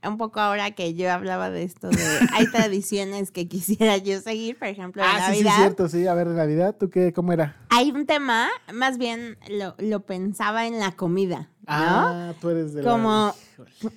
un 0.04 0.18
poco 0.18 0.40
ahora 0.40 0.72
que 0.72 0.94
yo 0.94 1.12
hablaba 1.12 1.50
de 1.50 1.64
esto 1.64 1.90
de 1.90 2.20
hay 2.34 2.48
tradiciones 2.52 3.32
que 3.32 3.48
quisiera 3.48 3.98
yo 3.98 4.20
seguir, 4.22 4.58
por 4.60 4.68
ejemplo, 4.68 5.02
en 5.04 5.10
Ah, 5.10 5.32
sí, 5.32 5.38
sí, 5.38 5.44
Navidad. 5.44 5.58
cierto, 5.58 5.90
sí. 5.90 6.06
A 6.08 6.14
ver, 6.14 6.28
Navidad, 6.28 6.76
¿tú 6.78 6.90
qué? 6.90 7.12
¿Cómo 7.14 7.32
era? 7.34 7.56
hay 7.70 7.92
un 7.92 8.06
tema, 8.06 8.48
más 8.74 8.98
bien 8.98 9.38
lo, 9.50 9.76
lo 9.80 10.06
pensaba 10.06 10.66
en 10.68 10.80
la 10.80 10.92
comida, 10.94 11.50
¿no? 11.68 11.74
Ah, 11.74 12.34
tú 12.40 12.50
eres 12.50 12.74
de 12.74 12.84
Como-. 12.84 13.34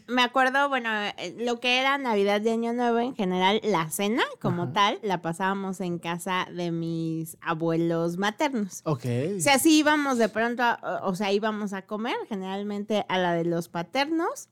Me 0.06 0.22
acuerdo, 0.22 0.68
bueno, 0.68 0.88
lo 1.38 1.58
que 1.60 1.78
era 1.80 1.98
Navidad 1.98 2.40
y 2.42 2.48
Año 2.50 2.72
Nuevo 2.72 2.98
en 3.00 3.14
general, 3.16 3.60
la 3.64 3.90
cena 3.90 4.22
como 4.40 4.64
Ajá. 4.64 4.72
tal, 4.72 4.98
la 5.02 5.20
pasábamos 5.22 5.80
en 5.80 5.98
casa 5.98 6.46
de 6.54 6.70
mis 6.70 7.36
abuelos 7.40 8.16
maternos. 8.18 8.80
Ok. 8.84 9.04
O 9.36 9.40
sea, 9.40 9.58
sí 9.58 9.78
íbamos 9.78 10.18
de 10.18 10.28
pronto, 10.28 10.62
a- 10.62 11.00
o 11.04 11.14
sea, 11.16 11.32
íbamos 11.32 11.72
a 11.72 11.82
comer 11.82 12.16
generalmente 12.28 13.04
a 13.08 13.18
la 13.18 13.32
de 13.32 13.44
los 13.44 13.68
paternos 13.68 14.48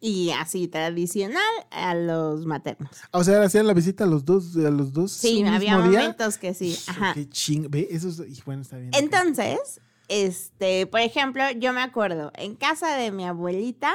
y 0.00 0.30
así 0.30 0.66
tradicional 0.68 1.40
a 1.70 1.94
los 1.94 2.44
maternos. 2.46 2.90
O 3.12 3.22
sea, 3.24 3.40
hacían 3.42 3.66
la 3.66 3.74
visita 3.74 4.04
a 4.04 4.06
los 4.08 4.24
dos, 4.24 4.56
a 4.56 4.70
los 4.70 4.92
dos. 4.92 5.12
Sí, 5.12 5.44
había 5.44 5.76
día. 5.76 5.78
momentos 5.78 6.36
que 6.36 6.52
sí. 6.52 6.76
Ajá. 6.88 7.14
Qué 7.14 7.28
ching. 7.30 7.70
Ve, 7.70 7.86
eso 7.90 8.08
es. 8.08 8.18
y 8.38 8.42
Bueno, 8.44 8.62
está 8.62 8.76
bien. 8.76 8.90
Entonces, 8.94 9.80
este, 10.08 10.86
por 10.86 11.00
ejemplo, 11.00 11.42
yo 11.52 11.72
me 11.72 11.82
acuerdo, 11.82 12.32
en 12.34 12.54
casa 12.56 12.96
de 12.96 13.10
mi 13.12 13.24
abuelita 13.26 13.92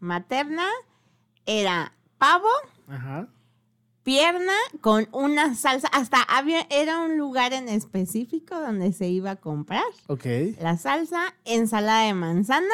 materna 0.00 0.66
era 1.46 1.94
pavo, 2.18 2.48
Ajá. 2.88 3.28
pierna 4.02 4.52
con 4.80 5.08
una 5.12 5.54
salsa, 5.54 5.88
hasta 5.88 6.22
había, 6.22 6.66
era 6.70 7.00
un 7.00 7.16
lugar 7.16 7.52
en 7.52 7.68
específico 7.68 8.58
donde 8.60 8.92
se 8.92 9.08
iba 9.08 9.32
a 9.32 9.36
comprar 9.36 9.82
Ok. 10.06 10.26
la 10.60 10.76
salsa, 10.76 11.34
ensalada 11.44 12.02
de 12.06 12.14
manzana, 12.14 12.66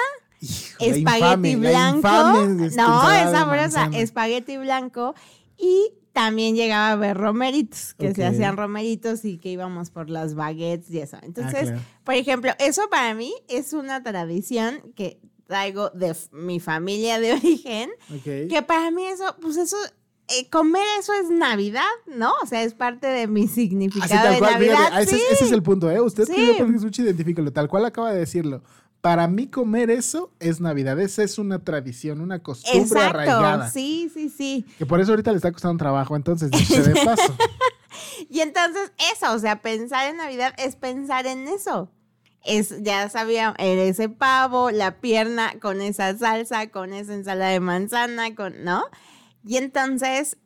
Hijo, 0.43 0.77
espagueti 0.85 1.51
infame, 1.51 1.57
blanco. 1.57 1.97
infame, 1.99 2.47
no, 2.49 2.65
ensalada 2.65 3.21
es 3.23 3.31
de 3.31 3.37
sabrosa, 3.37 3.91
espagueti 3.99 4.57
blanco 4.57 5.15
y 5.61 5.93
también 6.13 6.57
llegaba 6.57 6.91
a 6.91 6.97
ver 6.97 7.17
romeritos, 7.17 7.95
que 7.95 8.13
se 8.15 8.25
hacían 8.27 8.57
romeritos 8.57 9.25
y 9.25 9.39
que 9.39 9.51
íbamos 9.51 9.91
por 9.91 10.11
las 10.11 10.35
baguettes 10.35 10.91
y 10.91 10.99
eso. 10.99 11.19
Entonces, 11.23 11.69
claro. 11.69 11.81
por 12.05 12.15
ejemplo, 12.15 12.51
eso 12.59 12.83
para 12.91 13.15
mí 13.15 13.33
es 13.49 13.73
una 13.73 14.03
tradición 14.03 14.81
que 14.97 15.21
traigo 15.47 15.91
de 15.91 16.15
mi 16.33 16.59
familia 16.61 17.21
de 17.21 17.33
origen, 17.35 17.91
Ok. 18.15 18.49
que 18.49 18.63
para 18.67 18.91
mí 18.91 19.05
eso, 19.07 19.37
pues 19.41 19.57
eso, 19.57 19.77
eh, 20.29 20.49
comer 20.51 20.83
eso 20.99 21.13
es 21.15 21.29
Navidad, 21.31 21.83
¿no? 22.07 22.33
O 22.43 22.47
sea, 22.47 22.63
es 22.63 22.75
parte 22.75 23.07
de 23.07 23.27
mi 23.27 23.47
significado 23.49 24.05
Así 24.13 24.15
tal 24.23 24.33
de 24.35 24.39
cual, 24.39 24.53
Navidad. 24.55 25.05
sí. 25.09 25.21
ese 25.33 25.45
es 25.45 25.53
el 25.53 25.63
punto, 25.63 25.91
¿eh? 25.91 26.01
Usted 26.01 26.25
Sí. 26.27 26.35
que 26.35 26.59
yo 26.59 26.67
escucha, 26.67 27.03
identifícalo, 27.03 27.53
tal 27.53 27.69
cual 27.69 27.85
acaba 27.85 28.13
de 28.13 28.19
decirlo. 28.21 28.63
Para 29.01 29.29
mí 29.29 29.47
comer 29.47 29.91
eso 29.91 30.31
es 30.41 30.61
Navidad, 30.61 31.01
esa 31.01 31.23
es 31.23 31.39
una 31.39 31.59
tradición, 31.65 32.21
una 32.21 32.41
costumbre 32.43 32.83
Exacto, 32.83 33.09
arraigada. 33.09 33.71
sí, 33.71 34.11
sí, 34.13 34.29
sí. 34.29 34.67
Que 34.79 34.85
por 34.85 35.01
eso 35.01 35.13
ahorita 35.13 35.31
le 35.31 35.37
está 35.37 35.51
costando 35.53 35.79
trabajo, 35.79 36.17
entonces, 36.17 36.51
dicho 36.51 36.83
de 36.83 36.95
paso. 37.05 37.35
Y 38.29 38.41
entonces 38.41 38.93
eso, 39.15 39.33
o 39.33 39.39
sea, 39.39 39.63
pensar 39.63 40.11
en 40.11 40.19
Navidad 40.19 40.53
es 40.59 40.77
pensar 40.77 41.27
en 41.27 41.49
eso. 41.49 41.91
Es, 42.45 42.83
ya 42.83 43.09
sabía, 43.09 43.55
era 43.59 43.83
ese 43.83 44.09
pavo, 44.09 44.71
la 44.71 45.01
pierna 45.01 45.55
con 45.61 45.81
esa 45.81 46.17
salsa, 46.17 46.69
con 46.69 46.93
esa 46.93 47.15
ensalada 47.15 47.51
de 47.51 47.61
manzana, 47.61 48.35
con, 48.35 48.65
¿no? 48.65 48.85
Y 49.45 49.57
entonces, 49.57 50.37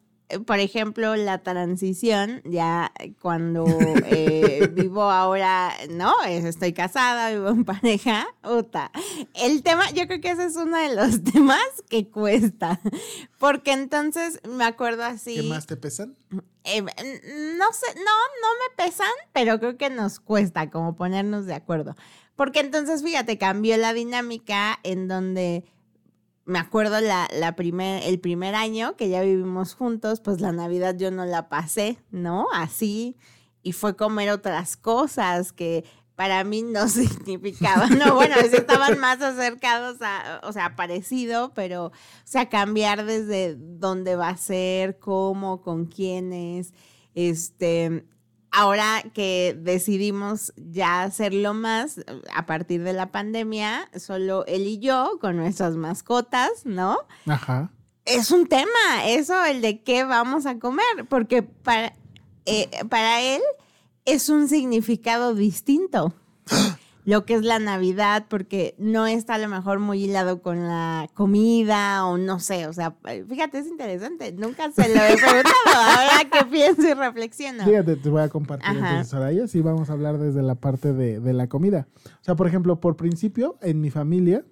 por 0.46 0.58
ejemplo, 0.58 1.16
la 1.16 1.38
transición, 1.38 2.40
ya 2.44 2.92
cuando 3.20 3.64
eh, 4.06 4.68
vivo 4.74 5.02
ahora, 5.10 5.72
¿no? 5.90 6.14
Es- 6.26 6.44
Estoy 6.44 6.72
casada, 6.72 7.30
vivo 7.30 7.48
en 7.48 7.64
pareja, 7.64 8.26
puta. 8.42 8.90
El 9.34 9.62
tema, 9.62 9.90
yo 9.90 10.06
creo 10.06 10.20
que 10.20 10.30
ese 10.30 10.44
es 10.46 10.56
uno 10.56 10.76
de 10.78 10.94
los 10.94 11.22
temas 11.32 11.60
que 11.88 12.08
cuesta. 12.08 12.80
Porque 13.38 13.72
entonces 13.72 14.40
me 14.48 14.64
acuerdo 14.64 15.04
así. 15.04 15.34
¿Qué 15.36 15.42
más 15.42 15.66
te 15.66 15.76
pesan? 15.76 16.16
Eh, 16.64 16.80
no 16.80 16.88
sé, 17.72 17.86
no, 17.96 18.14
no 18.40 18.48
me 18.62 18.84
pesan, 18.84 19.06
pero 19.32 19.58
creo 19.58 19.76
que 19.76 19.90
nos 19.90 20.20
cuesta 20.20 20.70
como 20.70 20.96
ponernos 20.96 21.44
de 21.46 21.54
acuerdo. 21.54 21.94
Porque 22.36 22.60
entonces, 22.60 23.02
fíjate, 23.02 23.38
cambió 23.38 23.76
la 23.76 23.92
dinámica 23.92 24.80
en 24.82 25.06
donde 25.06 25.64
me 26.46 26.58
acuerdo 26.58 27.00
la, 27.00 27.28
la 27.32 27.56
primer, 27.56 28.02
el 28.04 28.20
primer 28.20 28.54
año 28.54 28.96
que 28.96 29.08
ya 29.08 29.22
vivimos 29.22 29.74
juntos, 29.74 30.20
pues 30.20 30.40
la 30.40 30.52
Navidad 30.52 30.96
yo 30.96 31.10
no 31.10 31.24
la 31.24 31.48
pasé, 31.48 31.98
¿no? 32.10 32.46
Así. 32.52 33.16
Y 33.62 33.72
fue 33.72 33.96
comer 33.96 34.30
otras 34.30 34.76
cosas 34.76 35.52
que 35.52 35.84
para 36.14 36.44
mí 36.44 36.62
no 36.62 36.88
significaban. 36.88 37.98
No, 37.98 38.14
bueno, 38.14 38.36
estaban 38.36 38.98
más 38.98 39.20
acercados 39.20 39.98
a, 40.00 40.40
o 40.44 40.52
sea, 40.52 40.76
parecido, 40.76 41.52
pero, 41.54 41.86
o 41.86 41.92
sea, 42.24 42.48
cambiar 42.48 43.04
desde 43.04 43.56
dónde 43.56 44.16
va 44.16 44.28
a 44.28 44.36
ser, 44.36 44.98
cómo, 44.98 45.62
con 45.62 45.86
quiénes, 45.86 46.72
este, 47.14 48.04
ahora 48.54 49.02
que 49.12 49.56
decidimos 49.60 50.52
ya 50.56 51.02
hacerlo 51.02 51.54
más 51.54 52.00
a 52.34 52.46
partir 52.46 52.82
de 52.84 52.92
la 52.92 53.10
pandemia, 53.10 53.90
solo 53.96 54.46
él 54.46 54.66
y 54.66 54.78
yo 54.78 55.18
con 55.20 55.36
nuestras 55.36 55.76
mascotas, 55.76 56.64
¿no? 56.64 56.98
Ajá. 57.26 57.70
Es 58.04 58.30
un 58.30 58.46
tema, 58.46 58.68
eso, 59.06 59.44
el 59.44 59.60
de 59.60 59.82
qué 59.82 60.04
vamos 60.04 60.46
a 60.46 60.58
comer, 60.58 61.04
porque 61.08 61.42
para, 61.42 61.94
eh, 62.46 62.68
para 62.88 63.20
él 63.22 63.42
es 64.04 64.28
un 64.28 64.48
significado 64.48 65.34
distinto. 65.34 66.14
Lo 67.04 67.24
que 67.24 67.34
es 67.34 67.42
la 67.42 67.58
Navidad, 67.58 68.26
porque 68.28 68.74
no 68.78 69.06
está 69.06 69.34
a 69.34 69.38
lo 69.38 69.48
mejor 69.48 69.78
muy 69.78 70.04
hilado 70.04 70.40
con 70.40 70.66
la 70.66 71.08
comida 71.14 72.06
o 72.06 72.16
no 72.16 72.40
sé, 72.40 72.66
o 72.66 72.72
sea, 72.72 72.96
fíjate, 73.28 73.58
es 73.58 73.66
interesante, 73.66 74.32
nunca 74.32 74.70
se 74.72 74.88
lo 74.88 75.02
he 75.02 75.16
preguntado, 75.16 75.52
ahora 75.66 76.30
que 76.30 76.46
pienso 76.46 76.88
y 76.88 76.94
reflexiono. 76.94 77.64
Fíjate, 77.64 77.96
te 77.96 78.08
voy 78.08 78.22
a 78.22 78.28
compartir 78.28 78.68
Ajá. 78.68 78.78
entonces, 78.78 79.08
Soraya, 79.08 79.46
sí 79.46 79.60
vamos 79.60 79.90
a 79.90 79.92
hablar 79.92 80.18
desde 80.18 80.42
la 80.42 80.54
parte 80.54 80.92
de, 80.92 81.20
de 81.20 81.32
la 81.32 81.48
comida. 81.48 81.88
O 82.06 82.24
sea, 82.24 82.36
por 82.36 82.46
ejemplo, 82.46 82.80
por 82.80 82.96
principio, 82.96 83.58
en 83.60 83.80
mi 83.80 83.90
familia 83.90 84.44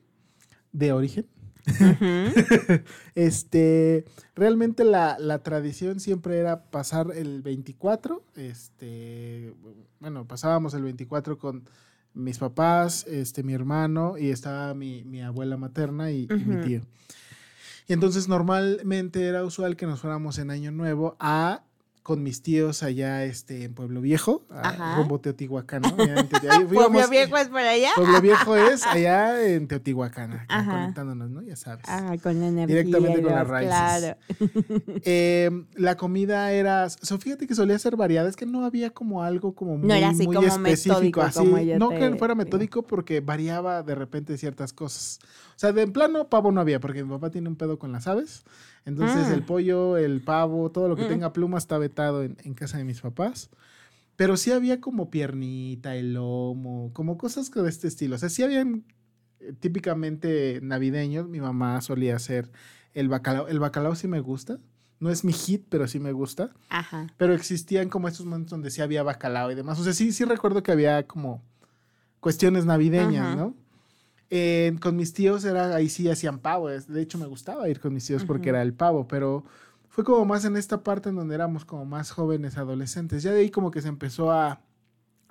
de 0.73 0.93
origen, 0.93 1.27
este, 3.15 4.05
realmente 4.35 4.85
la, 4.85 5.17
la 5.19 5.43
tradición 5.43 6.01
siempre 6.01 6.39
era 6.39 6.65
pasar 6.71 7.09
el 7.15 7.43
24, 7.43 8.25
este, 8.37 9.55
bueno, 10.01 10.27
pasábamos 10.27 10.75
el 10.75 10.83
24 10.83 11.39
con 11.39 11.69
mis 12.15 12.39
papás, 12.39 13.07
este, 13.07 13.43
mi 13.43 13.55
hermano 13.55 14.19
y 14.19 14.31
estaba 14.31 14.75
mi, 14.75 15.05
mi 15.05 15.23
abuela 15.23 15.57
materna 15.57 16.11
y, 16.11 16.29
y 16.31 16.45
mi 16.45 16.65
tío. 16.65 16.83
Y 17.89 17.93
entonces 17.93 18.29
normalmente 18.29 19.27
era 19.27 19.45
usual 19.45 19.77
que 19.77 19.87
nos 19.87 20.01
fuéramos 20.01 20.39
en 20.39 20.51
Año 20.51 20.71
Nuevo 20.71 21.17
a 21.19 21.63
con 22.03 22.23
mis 22.23 22.43
tíos 22.43 22.83
allá 22.83 23.25
este, 23.25 23.63
en 23.65 23.75
Pueblo 23.75 24.01
Viejo, 24.01 24.45
a 24.51 24.71
Ajá. 24.71 24.97
rumbo 24.97 25.21
Teotihuacán, 25.21 25.83
Pueblo 26.69 27.09
Viejo 27.09 27.37
es 27.37 27.49
por 27.49 27.61
allá. 27.61 27.91
Pueblo 27.95 28.21
Viejo 28.21 28.57
es 28.57 28.85
allá 28.85 29.41
en 29.47 29.69
Teotihuacán, 29.69 30.45
conectándonos, 30.49 31.31
¿no? 31.31 31.43
Ya 31.43 31.55
sabes. 31.55 31.85
Ah, 31.87 32.17
con 32.21 32.41
la 32.41 32.49
energía. 32.49 32.83
Directamente 32.83 33.23
con 33.23 33.33
las 33.33 33.47
raíces. 33.47 33.73
Claro. 33.73 34.17
Eh, 35.05 35.51
la 35.75 35.97
comida 35.97 36.53
era, 36.53 36.89
so, 36.91 37.19
fíjate 37.19 37.47
que 37.47 37.55
solía 37.55 37.79
ser 37.79 37.97
variada, 37.97 38.29
es 38.29 38.37
que 38.37 38.47
no 38.47 38.65
había 38.65 38.91
como 38.91 39.23
algo 39.23 39.55
como 39.55 39.77
muy, 39.77 39.89
No 39.89 39.95
era 39.95 40.11
así 40.11 40.27
muy 40.27 40.37
como 40.37 40.49
específico, 40.49 40.95
metódico 40.95 41.23
así, 41.23 41.39
como 41.39 41.57
no 41.79 41.89
te 41.89 41.99
que 41.99 42.17
fuera 42.17 42.35
digo. 42.35 42.37
metódico 42.37 42.83
porque 42.83 43.21
variaba 43.21 43.83
de 43.83 43.95
repente 43.95 44.37
ciertas 44.39 44.73
cosas. 44.73 45.19
O 45.57 45.59
sea, 45.59 45.73
de 45.73 45.83
en 45.83 45.93
plano 45.93 46.29
pavo 46.29 46.51
no 46.53 46.61
había, 46.61 46.81
porque 46.81 47.05
mi 47.05 47.11
papá 47.11 47.31
tiene 47.31 47.49
un 47.49 47.57
pedo 47.57 47.79
con 47.79 47.93
las 47.93 48.07
aves, 48.07 48.43
entonces 48.85 49.29
Mm. 49.29 49.33
el 49.33 49.43
pollo, 49.45 49.97
el 49.97 50.21
pavo, 50.23 50.71
todo 50.71 50.89
lo 50.89 50.97
que 50.97 51.05
Mm. 51.05 51.09
tenga 51.09 51.33
pluma 51.33 51.59
está 51.59 51.79
vetado 51.79 52.23
en, 52.23 52.37
en 52.43 52.55
casa 52.55 52.79
de 52.79 52.85
mis 52.85 53.01
papás. 53.01 53.51
Pero 54.17 54.37
sí 54.37 54.53
había 54.53 54.81
como 54.81 55.11
piernita, 55.11 55.97
el 55.97 56.15
lomo, 56.15 56.91
como 56.93 57.17
cosas 57.19 57.51
de 57.51 57.69
este 57.69 57.89
estilo. 57.89 58.17
O 58.17 58.19
sea, 58.19 58.29
sí 58.29 58.43
habían 58.43 58.85
eh, 59.41 59.53
típicamente 59.59 60.61
navideños. 60.63 61.29
Mi 61.29 61.41
mamá 61.41 61.81
solía 61.81 62.15
hacer 62.17 62.51
el 62.95 63.09
bacalao. 63.09 63.49
El 63.49 63.59
bacalao 63.59 63.95
sí 63.97 64.07
me 64.07 64.21
gusta. 64.21 64.59
No 65.01 65.11
es 65.11 65.25
mi 65.25 65.33
hit, 65.33 65.65
pero 65.69 65.89
sí 65.89 65.99
me 65.99 66.13
gusta. 66.13 66.51
Ajá. 66.69 67.09
Pero 67.17 67.35
existían 67.35 67.89
como 67.89 68.07
estos 68.07 68.25
momentos 68.27 68.51
donde 68.51 68.71
sí 68.71 68.83
había 68.83 69.03
bacalao 69.03 69.51
y 69.51 69.57
demás. 69.57 69.81
O 69.81 69.85
sea, 69.85 69.93
sí, 69.95 70.13
sí 70.13 70.25
recuerdo 70.25 70.63
que 70.63 70.71
había 70.71 71.05
como 71.09 71.43
cuestiones 72.21 72.65
navideñas, 72.67 73.27
Ajá. 73.29 73.37
¿no? 73.37 73.57
Eh, 74.35 74.75
con 74.81 74.97
mis 74.97 75.13
tíos 75.13 75.45
era, 75.45 75.75
ahí 75.75 75.91
sí 75.91 76.09
hacían 76.09 76.39
pavo. 76.39 76.69
De 76.71 77.03
hecho, 77.03 77.19
me 77.19 77.27
gustaba 77.27 77.69
ir 77.69 77.81
con 77.81 77.93
mis 77.93 78.07
tíos 78.07 78.25
porque 78.25 78.49
era 78.49 78.63
el 78.63 78.73
pavo, 78.73 79.07
pero 79.07 79.45
fue 79.91 80.05
como 80.05 80.25
más 80.25 80.47
en 80.47 80.57
esta 80.57 80.83
parte 80.83 81.11
en 81.11 81.17
donde 81.17 81.35
éramos 81.35 81.67
como 81.67 81.85
más 81.85 82.11
jóvenes, 82.13 82.57
adolescentes. 82.57 83.23
Ya 83.23 83.33
de 83.33 83.41
ahí 83.41 83.51
como 83.51 83.71
que 83.71 83.83
se 83.83 83.89
empezó 83.89 84.33
a, 84.33 84.63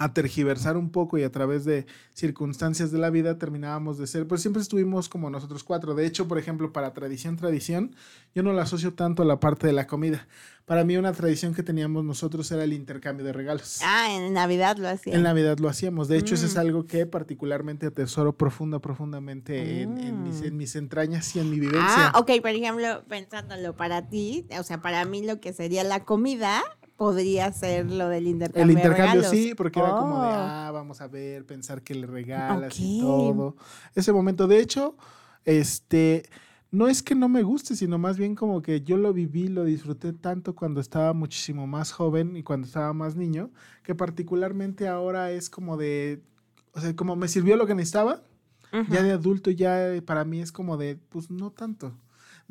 a 0.04 0.14
tergiversar 0.14 0.78
un 0.78 0.90
poco 0.90 1.18
y 1.18 1.24
a 1.24 1.32
través 1.32 1.64
de 1.66 1.86
circunstancias 2.14 2.92
de 2.92 2.98
la 3.00 3.10
vida 3.10 3.38
terminábamos 3.38 3.98
de 3.98 4.08
ser, 4.08 4.28
pero 4.28 4.38
siempre 4.40 4.62
estuvimos 4.62 5.10
como 5.10 5.30
nosotros 5.30 5.64
cuatro. 5.64 5.94
De 5.96 6.06
hecho, 6.06 6.28
por 6.28 6.38
ejemplo, 6.38 6.72
para 6.72 6.94
tradición, 6.94 7.36
tradición, 7.38 7.96
yo 8.34 8.44
no 8.44 8.54
la 8.54 8.64
asocio 8.64 8.94
tanto 8.94 9.24
a 9.24 9.26
la 9.26 9.40
parte 9.40 9.68
de 9.68 9.74
la 9.74 9.88
comida. 9.88 10.28
Para 10.66 10.84
mí 10.86 10.96
una 10.96 11.12
tradición 11.12 11.54
que 11.54 11.64
teníamos 11.64 12.06
nosotros 12.06 12.50
era 12.52 12.64
el 12.64 12.72
intercambio 12.72 13.26
de 13.26 13.34
regalos. 13.34 13.80
Ah, 13.84 14.08
en 14.16 14.32
Navidad 14.34 14.78
lo 14.78 14.88
hacía. 14.88 15.14
En 15.16 15.24
Navidad 15.24 15.58
lo 15.60 15.68
hacíamos. 15.68 16.08
De 16.08 16.18
hecho, 16.18 16.36
eso 16.36 16.46
es 16.46 16.56
Mm. 16.56 16.60
algo 16.60 16.86
que 16.86 17.06
particularmente 17.06 17.88
atesoro 17.88 18.38
profunda, 18.38 18.80
profundamente 18.80 19.82
en, 19.82 19.98
en 19.98 20.24
mis, 20.24 20.42
Mm. 20.42 20.46
en 20.46 20.58
mis 20.58 20.76
entrañas 20.76 21.36
y 21.36 21.40
en 21.40 21.50
mi 21.50 21.60
vivencia. 21.60 22.12
Ah, 22.14 22.20
ok, 22.20 22.32
por 22.42 22.52
ejemplo, 22.52 23.04
pensándolo 23.10 23.76
para 23.76 24.08
ti, 24.08 24.46
o 24.60 24.64
sea, 24.64 24.82
para 24.82 25.04
mí 25.06 25.26
lo 25.26 25.40
que 25.42 25.52
sería 25.52 25.84
la 25.84 26.06
comida 26.06 26.62
podría 27.02 27.52
ser 27.52 27.90
lo 27.90 28.10
del 28.10 28.28
intercambio. 28.28 28.62
El 28.62 28.78
intercambio 28.78 29.24
sí, 29.24 29.56
porque 29.58 29.80
era 29.80 29.90
como 29.90 30.22
de, 30.22 30.30
ah, 30.34 30.70
vamos 30.72 31.02
a 31.02 31.08
ver, 31.08 31.48
pensar 31.48 31.82
que 31.82 31.96
le 31.96 32.06
regalas 32.06 32.80
y 32.80 33.00
todo. 33.00 33.56
Ese 33.96 34.14
momento, 34.14 34.46
de 34.46 34.60
hecho, 34.60 34.96
este, 35.44 36.30
no 36.70 36.88
es 36.88 37.02
que 37.02 37.16
no 37.16 37.28
me 37.28 37.42
guste, 37.42 37.76
sino 37.76 37.98
más 37.98 38.20
bien 38.20 38.36
como 38.36 38.62
que 38.62 38.82
yo 38.82 38.98
lo 38.98 39.14
viví, 39.14 39.48
lo 39.48 39.64
disfruté 39.64 40.14
tanto 40.14 40.54
cuando 40.54 40.80
estaba 40.80 41.12
muchísimo 41.14 41.66
más 41.66 41.92
joven 41.92 42.38
y 42.38 42.44
cuando 42.44 42.68
estaba 42.68 42.94
más 42.94 43.16
niño, 43.16 43.50
que 43.82 43.96
particularmente 43.96 44.88
ahora 44.88 45.32
es 45.32 45.50
como 45.50 45.78
de, 45.78 46.22
o 46.72 46.82
sea, 46.82 46.96
como 46.96 47.16
me 47.16 47.28
sirvió 47.28 47.56
lo 47.56 47.66
que 47.66 47.74
necesitaba, 47.74 48.22
ya 48.92 49.02
de 49.02 49.14
adulto 49.14 49.50
ya 49.50 49.92
para 50.06 50.24
mí 50.24 50.40
es 50.40 50.52
como 50.52 50.78
de, 50.78 51.00
pues 51.10 51.32
no 51.32 51.50
tanto. 51.50 51.98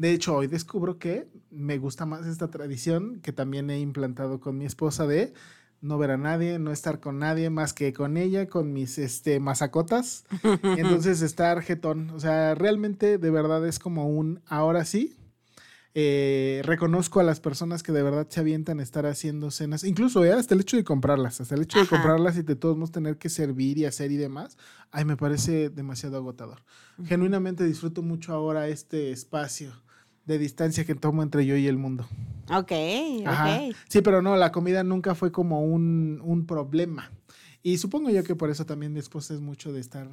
De 0.01 0.13
hecho, 0.13 0.35
hoy 0.35 0.47
descubro 0.47 0.99
que 0.99 1.29
me 1.51 1.77
gusta 1.77 2.07
más 2.07 2.27
esta 2.27 2.49
tradición 2.49 3.21
que 3.21 3.33
también 3.33 3.69
he 3.69 3.81
implantado 3.81 4.41
con 4.41 4.57
mi 4.57 4.65
esposa 4.65 5.07
de 5.07 5.35
no 5.83 5.99
ver 5.99 6.13
a 6.13 6.17
nadie, 6.17 6.59
no 6.59 6.73
estar 6.73 7.01
con 7.01 7.19
nadie 7.19 7.51
más 7.51 7.75
que 7.75 7.93
con 7.93 8.17
ella, 8.17 8.49
con 8.49 8.73
mis 8.73 8.97
este, 8.97 9.41
mazacotas. 9.41 10.25
Entonces 10.79 11.21
estar 11.21 11.61
jetón. 11.61 12.09
O 12.13 12.19
sea, 12.19 12.55
realmente 12.55 13.19
de 13.19 13.31
verdad 13.31 13.69
es 13.69 13.79
como 13.79 14.09
un 14.09 14.41
ahora 14.47 14.87
sí. 14.87 15.19
eh, 15.93 16.63
reconozco 16.65 17.21
a 17.21 17.23
las 17.23 17.41
personas 17.41 17.83
que 17.83 17.93
de 17.93 18.03
verdad 18.03 18.27
se 18.31 18.41
avientan 18.41 18.81
a 18.81 18.83
estar 18.83 19.05
haciendo 19.05 19.51
cenas, 19.51 19.85
incluso 19.85 20.25
eh, 20.25 20.33
hasta 20.33 20.55
el 20.55 20.63
hecho 20.63 20.79
de 20.79 20.85
comprarlas, 20.85 21.43
hasta 21.43 21.57
el 21.57 21.63
hecho 21.63 21.79
de 21.79 21.87
comprarlas 21.87 22.39
y 22.39 22.43
de 22.43 22.57
todos 22.57 22.79
modos 22.79 22.91
tener 22.91 23.19
que 23.19 23.29
servir 23.29 23.77
y 23.77 23.85
hacer 23.85 24.13
y 24.13 24.17
demás, 24.17 24.57
ay, 24.93 25.05
me 25.05 25.19
parece 25.19 25.69
demasiado 25.69 26.17
agotador. 26.17 26.63
Genuinamente 27.05 27.65
disfruto 27.65 28.01
mucho 28.01 28.33
ahora 28.33 28.69
este 28.69 29.11
espacio 29.11 29.75
de 30.27 30.39
distancia 30.39 30.85
que 30.85 30.95
tomo 30.95 31.23
entre 31.23 31.47
yo 31.47 31.57
y 31.57 31.67
el 31.67 31.77
mundo. 31.79 32.07
Ok, 32.53 32.73
Ajá. 33.27 33.57
ok. 33.57 33.77
Sí, 33.89 34.03
pero 34.03 34.23
no, 34.23 34.37
la 34.37 34.53
comida 34.53 34.83
nunca 34.83 35.15
fue 35.15 35.31
como 35.33 35.63
un, 35.63 36.21
un 36.25 36.47
problema. 36.47 37.11
Y 37.63 37.79
supongo 37.79 38.11
yo 38.11 38.25
que 38.25 38.35
por 38.35 38.51
eso 38.51 38.65
también 38.67 38.93
mi 38.93 39.01
esposa 39.01 39.35
es 39.35 39.41
mucho 39.41 39.73
de 39.73 39.81
estar 39.81 40.09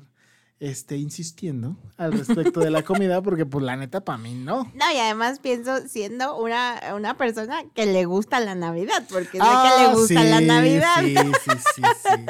este, 0.59 0.97
insistiendo 0.97 1.77
al 1.97 2.13
respecto 2.13 2.59
de 2.61 2.71
la 2.71 2.83
comida, 2.83 3.21
porque 3.23 3.45
pues 3.45 3.63
la 3.63 3.75
neta 3.75 4.01
para 4.03 4.17
mí 4.17 4.33
no. 4.33 4.63
No, 4.73 4.91
y 4.93 4.97
además 4.97 5.39
pienso 5.39 5.87
siendo 5.87 6.35
una, 6.37 6.79
una 6.95 7.15
persona 7.17 7.63
que 7.75 7.85
le 7.85 8.05
gusta 8.05 8.39
la 8.39 8.55
Navidad, 8.55 9.05
porque 9.09 9.25
sé 9.33 9.37
que 9.37 9.39
Ah, 9.41 9.87
le 9.87 9.95
gusta 9.95 10.23
la 10.23 10.41
Navidad. 10.41 10.95
Sí, 11.01 11.15
sí, 11.15 11.51
sí, 11.75 11.81
sí. 11.81 12.25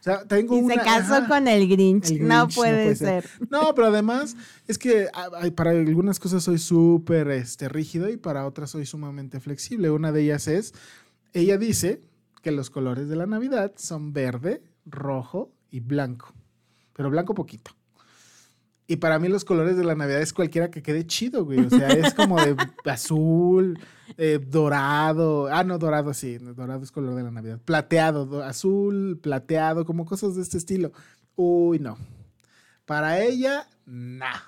O 0.00 0.02
sea, 0.02 0.24
tengo 0.26 0.54
Y 0.58 0.58
se 0.60 0.64
una- 0.64 0.82
casó 0.82 1.14
ajá. 1.14 1.28
con 1.28 1.48
el 1.48 1.68
Grinch. 1.68 2.10
El 2.10 2.28
No 2.28 2.48
puede 2.48 2.94
ser. 2.96 3.28
No, 3.50 3.74
pero 3.74 3.86
además 3.88 4.36
es 4.68 4.76
que 4.78 5.08
para 5.54 5.70
algunas 5.70 6.18
cosas 6.20 6.42
soy 6.42 6.58
súper 6.58 7.28
este, 7.30 7.68
rígido 7.68 8.08
y 8.10 8.16
para 8.16 8.46
otras 8.46 8.70
soy 8.70 8.84
sumamente 8.84 9.40
flexible. 9.40 9.90
Una 9.90 10.12
de 10.12 10.22
ellas 10.22 10.46
es, 10.48 10.74
ella 11.32 11.56
dice 11.56 12.02
que 12.42 12.50
los 12.50 12.68
colores 12.68 13.08
de 13.08 13.16
la 13.16 13.26
Navidad 13.26 13.72
son 13.76 14.12
verde, 14.12 14.62
rojo 14.84 15.52
y 15.70 15.78
blanco, 15.80 16.34
pero 16.92 17.10
blanco 17.10 17.34
poquito. 17.34 17.70
Y 18.86 18.96
para 18.96 19.18
mí 19.18 19.28
los 19.28 19.44
colores 19.44 19.76
de 19.76 19.84
la 19.84 19.94
Navidad 19.94 20.20
es 20.20 20.32
cualquiera 20.32 20.70
que 20.70 20.82
quede 20.82 21.06
chido, 21.06 21.44
güey. 21.44 21.60
O 21.60 21.70
sea, 21.70 21.88
es 21.88 22.12
como 22.14 22.36
de 22.44 22.54
azul, 22.84 23.78
eh, 24.18 24.38
dorado. 24.44 25.46
Ah, 25.50 25.64
no, 25.64 25.78
dorado 25.78 26.12
sí. 26.12 26.36
Dorado 26.38 26.82
es 26.82 26.90
color 26.90 27.14
de 27.14 27.22
la 27.22 27.30
Navidad. 27.30 27.58
Plateado, 27.64 28.26
do- 28.26 28.42
azul, 28.42 29.18
plateado, 29.22 29.86
como 29.86 30.04
cosas 30.04 30.34
de 30.36 30.42
este 30.42 30.58
estilo. 30.58 30.92
Uy, 31.36 31.78
no. 31.78 31.96
Para 32.84 33.22
ella, 33.22 33.66
nah. 33.86 34.40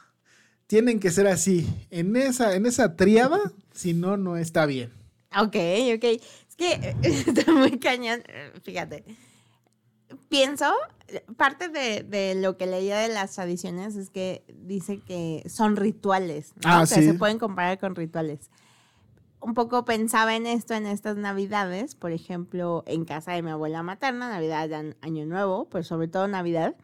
Tienen 0.67 0.99
que 0.99 1.11
ser 1.11 1.27
así. 1.29 1.67
En 1.91 2.15
esa, 2.17 2.55
en 2.57 2.67
esa 2.67 2.97
tríada, 2.97 3.39
si 3.73 3.95
no, 3.95 4.17
no 4.17 4.37
está 4.37 4.67
bien. 4.67 4.91
Ok, 5.37 5.57
ok. 5.95 6.05
Es 6.05 6.57
que 6.57 6.97
está 7.03 7.53
muy 7.53 7.79
cañón. 7.79 8.23
Fíjate. 8.63 9.05
Pienso, 10.29 10.73
eh, 11.09 11.25
parte 11.37 11.69
de, 11.69 12.03
de 12.03 12.35
lo 12.35 12.57
que 12.57 12.67
leía 12.67 12.99
de 12.99 13.09
las 13.09 13.33
tradiciones 13.35 13.97
es 13.97 14.11
que 14.11 14.45
dice 14.55 15.01
que 15.01 15.43
son 15.49 15.77
rituales, 15.77 16.53
¿no? 16.57 16.71
Ah, 16.71 16.83
O 16.83 16.87
sea, 16.87 16.99
sí. 16.99 17.07
se 17.07 17.15
pueden 17.15 17.39
comparar 17.39 17.79
con 17.79 17.95
rituales. 17.95 18.51
Un 19.41 19.55
poco 19.55 19.85
pensaba 19.85 20.37
en 20.37 20.47
esto 20.47 20.73
en 20.75 20.87
estas 20.87 21.17
navidades, 21.17 21.95
por 21.95 22.13
ejemplo, 22.13 22.83
en 22.87 23.05
casa 23.05 23.33
de 23.33 23.43
mi 23.43 23.51
abuela 23.51 23.83
materna, 23.83 24.29
Navidad, 24.31 24.71
Año 25.03 25.27
Nuevo, 25.27 25.69
pero 25.71 25.85
sobre 25.85 26.09
todo 26.09 26.27
Navidad. 26.29 26.75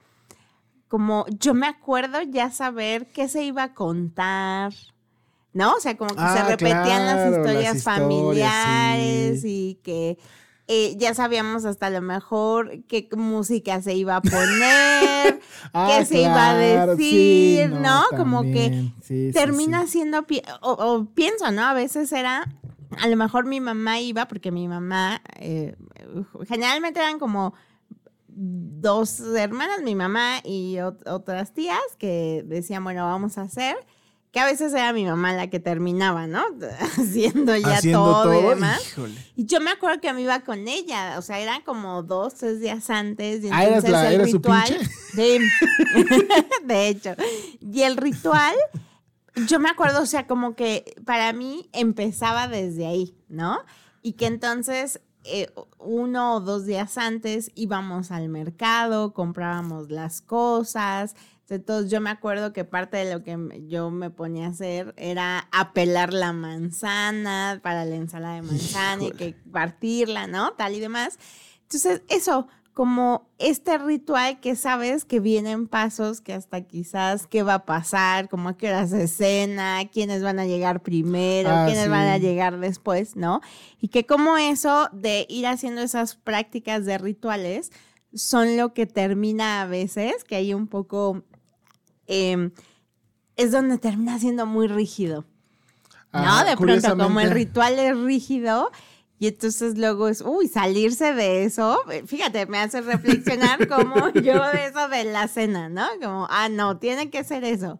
Como 0.88 1.24
yo 1.38 1.54
me 1.54 1.66
acuerdo 1.68 2.20
ya 2.20 2.50
saber 2.50 3.11
qué 3.12 3.28
se 3.28 3.44
iba 3.44 3.62
a 3.62 3.74
contar, 3.74 4.74
¿no? 5.54 5.74
O 5.74 5.80
sea, 5.80 5.96
como 5.96 6.11
que 6.11 6.20
se 6.20 6.26
Ah, 6.26 6.46
repetían 6.48 6.83
claro, 6.85 7.04
las 7.04 7.16
las 7.16 7.38
historias 7.38 7.76
historias, 7.76 7.83
familiares 7.85 9.40
sí. 9.42 9.70
y 9.70 9.74
que 9.83 10.18
eh, 10.72 10.94
ya 10.96 11.14
sabíamos 11.14 11.64
hasta 11.64 11.90
lo 11.90 12.00
mejor 12.00 12.85
qué 12.87 13.09
música 13.16 13.83
se 13.83 13.94
iba 13.94 14.14
a 14.16 14.22
poner, 14.22 15.40
Ah, 15.72 15.96
qué 15.98 16.04
se 16.04 16.20
iba 16.22 16.50
a 16.50 16.96
sí, 16.96 17.56
decir, 17.56 17.70
¿no? 17.70 18.04
Como 18.16 18.42
que. 18.42 18.92
Sí, 19.02 19.30
termina 19.35 19.83
sí. 19.87 19.92
siendo, 19.92 20.24
o, 20.61 20.70
o 20.70 21.04
pienso, 21.06 21.50
¿no? 21.50 21.62
A 21.66 21.74
veces 21.74 22.12
era, 22.12 22.46
a 22.98 23.09
lo 23.09 23.16
mejor 23.16 23.46
mi 23.46 23.61
mamá 23.61 23.98
iba, 24.00 24.28
porque 24.28 24.52
mi 24.52 24.68
mamá, 24.68 25.20
eh, 25.40 25.74
generalmente 26.48 27.00
eran 27.00 27.18
como 27.18 27.52
dos 28.28 29.20
hermanas, 29.37 29.83
mi 29.83 29.94
mamá 29.96 30.37
y 30.44 30.74
ot- 30.76 31.02
otras 31.09 31.52
tías, 31.52 31.80
que 31.98 32.44
decían, 32.46 32.85
bueno, 32.85 33.04
vamos 33.04 33.38
a 33.38 33.42
hacer, 33.42 33.76
que 34.32 34.38
a 34.40 34.44
veces 34.46 34.72
era 34.72 34.92
mi 34.92 35.04
mamá 35.04 35.32
la 35.32 35.48
que 35.50 35.58
terminaba, 35.60 36.26
¿no? 36.26 36.42
Haciendo 36.96 37.56
ya 37.56 37.78
Haciendo 37.78 38.04
todo, 38.22 38.40
y 38.40 38.54
demás. 38.54 38.80
híjole. 38.86 39.14
Y 39.36 39.46
yo 39.46 39.60
me 39.60 39.70
acuerdo 39.70 40.00
que 40.00 40.12
me 40.12 40.22
iba 40.22 40.40
con 40.40 40.68
ella, 40.68 41.16
o 41.18 41.22
sea, 41.22 41.40
eran 41.40 41.62
como 41.62 42.02
dos, 42.02 42.34
tres 42.36 42.60
días 42.60 42.88
antes. 42.90 43.42
Y 43.44 43.48
Ah, 43.52 43.64
¿eras 43.64 43.88
la- 43.88 44.08
el 44.08 44.14
eras 44.14 44.30
su 44.30 44.36
ritual, 44.36 44.68
pinche? 44.68 44.90
Sí, 45.14 45.38
de 46.64 46.88
hecho. 46.88 47.14
Y 47.60 47.82
el 47.82 47.96
ritual, 47.96 48.54
yo 49.48 49.58
me 49.58 49.68
acuerdo, 49.68 50.02
o 50.02 50.06
sea, 50.06 50.26
como 50.26 50.54
que 50.54 50.94
para 51.04 51.32
mí 51.32 51.68
empezaba 51.72 52.48
desde 52.48 52.86
ahí, 52.86 53.16
¿no? 53.28 53.58
Y 54.02 54.12
que 54.12 54.26
entonces 54.26 55.00
eh, 55.24 55.48
uno 55.78 56.36
o 56.36 56.40
dos 56.40 56.64
días 56.64 56.96
antes 56.96 57.50
íbamos 57.54 58.10
al 58.10 58.28
mercado, 58.28 59.12
comprábamos 59.12 59.90
las 59.90 60.20
cosas. 60.22 61.14
Entonces 61.54 61.90
yo 61.90 62.00
me 62.00 62.10
acuerdo 62.10 62.52
que 62.52 62.64
parte 62.64 62.96
de 62.98 63.12
lo 63.12 63.22
que 63.22 63.36
yo 63.66 63.90
me 63.90 64.10
ponía 64.10 64.46
a 64.46 64.50
hacer 64.50 64.94
era 64.96 65.48
apelar 65.52 66.12
la 66.12 66.32
manzana 66.32 67.60
para 67.62 67.84
la 67.84 67.96
ensalada 67.96 68.36
de 68.36 68.42
manzana 68.42 69.04
y 69.04 69.10
que 69.12 69.34
partirla, 69.50 70.26
¿no? 70.26 70.52
Tal 70.52 70.74
y 70.74 70.80
demás. 70.80 71.18
Entonces 71.62 72.02
eso, 72.08 72.48
como 72.72 73.28
este 73.38 73.78
ritual 73.78 74.40
que 74.40 74.56
sabes 74.56 75.04
que 75.04 75.20
vienen 75.20 75.66
pasos, 75.66 76.20
que 76.20 76.32
hasta 76.32 76.62
quizás 76.62 77.26
qué 77.26 77.42
va 77.42 77.54
a 77.54 77.64
pasar, 77.64 78.28
como 78.28 78.48
a 78.48 78.56
qué 78.56 78.68
hora 78.68 78.86
se 78.86 79.08
cena, 79.08 79.80
quiénes 79.92 80.22
van 80.22 80.38
a 80.38 80.46
llegar 80.46 80.82
primero, 80.82 81.50
Ah, 81.50 81.64
quiénes 81.66 81.88
van 81.88 82.06
a 82.06 82.18
llegar 82.18 82.58
después, 82.58 83.16
¿no? 83.16 83.40
Y 83.80 83.88
que 83.88 84.06
como 84.06 84.38
eso 84.38 84.88
de 84.92 85.26
ir 85.28 85.46
haciendo 85.46 85.82
esas 85.82 86.14
prácticas 86.16 86.86
de 86.86 86.98
rituales 86.98 87.70
son 88.14 88.56
lo 88.56 88.72
que 88.72 88.86
termina 88.86 89.62
a 89.62 89.66
veces, 89.66 90.24
que 90.24 90.36
hay 90.36 90.54
un 90.54 90.66
poco, 90.66 91.22
em, 92.11 92.51
es 93.37 93.53
donde 93.53 93.79
termina 93.79 94.18
siendo 94.18 94.44
muy 94.44 94.66
rígido. 94.66 95.25
¿no? 96.12 96.20
Ah, 96.25 96.44
de 96.44 96.57
pronto, 96.57 96.99
como 96.99 97.20
el 97.20 97.31
ritual 97.31 97.79
es 97.79 97.96
rígido, 97.96 98.73
y 99.20 99.29
entonces 99.29 99.79
luego 99.79 100.09
es, 100.09 100.23
uy, 100.23 100.49
salirse 100.49 101.14
de 101.14 101.44
eso, 101.44 101.88
eh, 101.90 102.03
fíjate, 102.05 102.46
me 102.46 102.59
hace 102.59 102.81
reflexionar 102.81 103.68
como 103.68 104.09
yo 104.09 104.44
de 104.51 104.66
eso 104.66 104.88
de 104.88 105.05
la 105.05 105.29
cena, 105.29 105.68
¿no? 105.68 105.87
Como, 106.03 106.27
ah, 106.31 106.49
no, 106.49 106.79
tiene 106.79 107.11
que 107.11 107.23
ser 107.23 107.44
eso. 107.44 107.79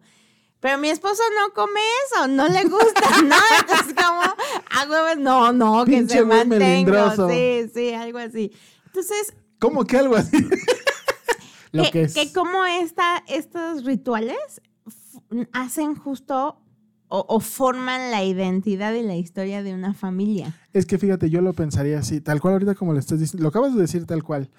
Pero 0.61 0.77
mi 0.77 0.89
esposo 0.89 1.23
no 1.39 1.53
come 1.53 1.81
eso, 2.05 2.27
no 2.29 2.47
le 2.47 2.63
gusta, 2.63 3.21
¿no? 3.25 3.35
Entonces 3.59 3.93
como, 3.93 4.21
a 4.21 4.89
huevos, 4.89 5.17
no, 5.17 5.51
no, 5.51 5.83
que 5.83 5.91
Pinche 5.91 6.19
se 6.19 6.25
mantenga. 6.25 7.15
Sí, 7.27 7.69
sí, 7.73 7.93
algo 7.93 8.19
así. 8.19 8.51
Entonces, 8.85 9.33
¿Cómo 9.59 9.85
que 9.85 9.97
algo 9.97 10.15
así? 10.15 10.37
Lo 11.71 11.83
que, 11.83 11.91
que, 11.91 12.01
es. 12.03 12.13
que 12.13 12.33
como 12.33 12.65
esta, 12.65 13.23
estos 13.27 13.83
rituales 13.85 14.61
hacen 15.53 15.95
justo 15.95 16.57
o, 17.07 17.25
o 17.27 17.39
forman 17.39 18.11
la 18.11 18.23
identidad 18.23 18.93
y 18.93 19.01
la 19.03 19.15
historia 19.15 19.63
de 19.63 19.73
una 19.73 19.93
familia. 19.93 20.53
Es 20.73 20.85
que 20.85 20.97
fíjate, 20.97 21.29
yo 21.29 21.41
lo 21.41 21.53
pensaría 21.53 21.99
así, 21.99 22.21
tal 22.21 22.39
cual 22.39 22.53
ahorita 22.53 22.75
como 22.75 22.93
lo 22.93 22.99
estás 22.99 23.19
diciendo, 23.19 23.43
lo 23.43 23.49
acabas 23.49 23.73
de 23.75 23.81
decir 23.81 24.05
tal 24.05 24.23
cual. 24.23 24.49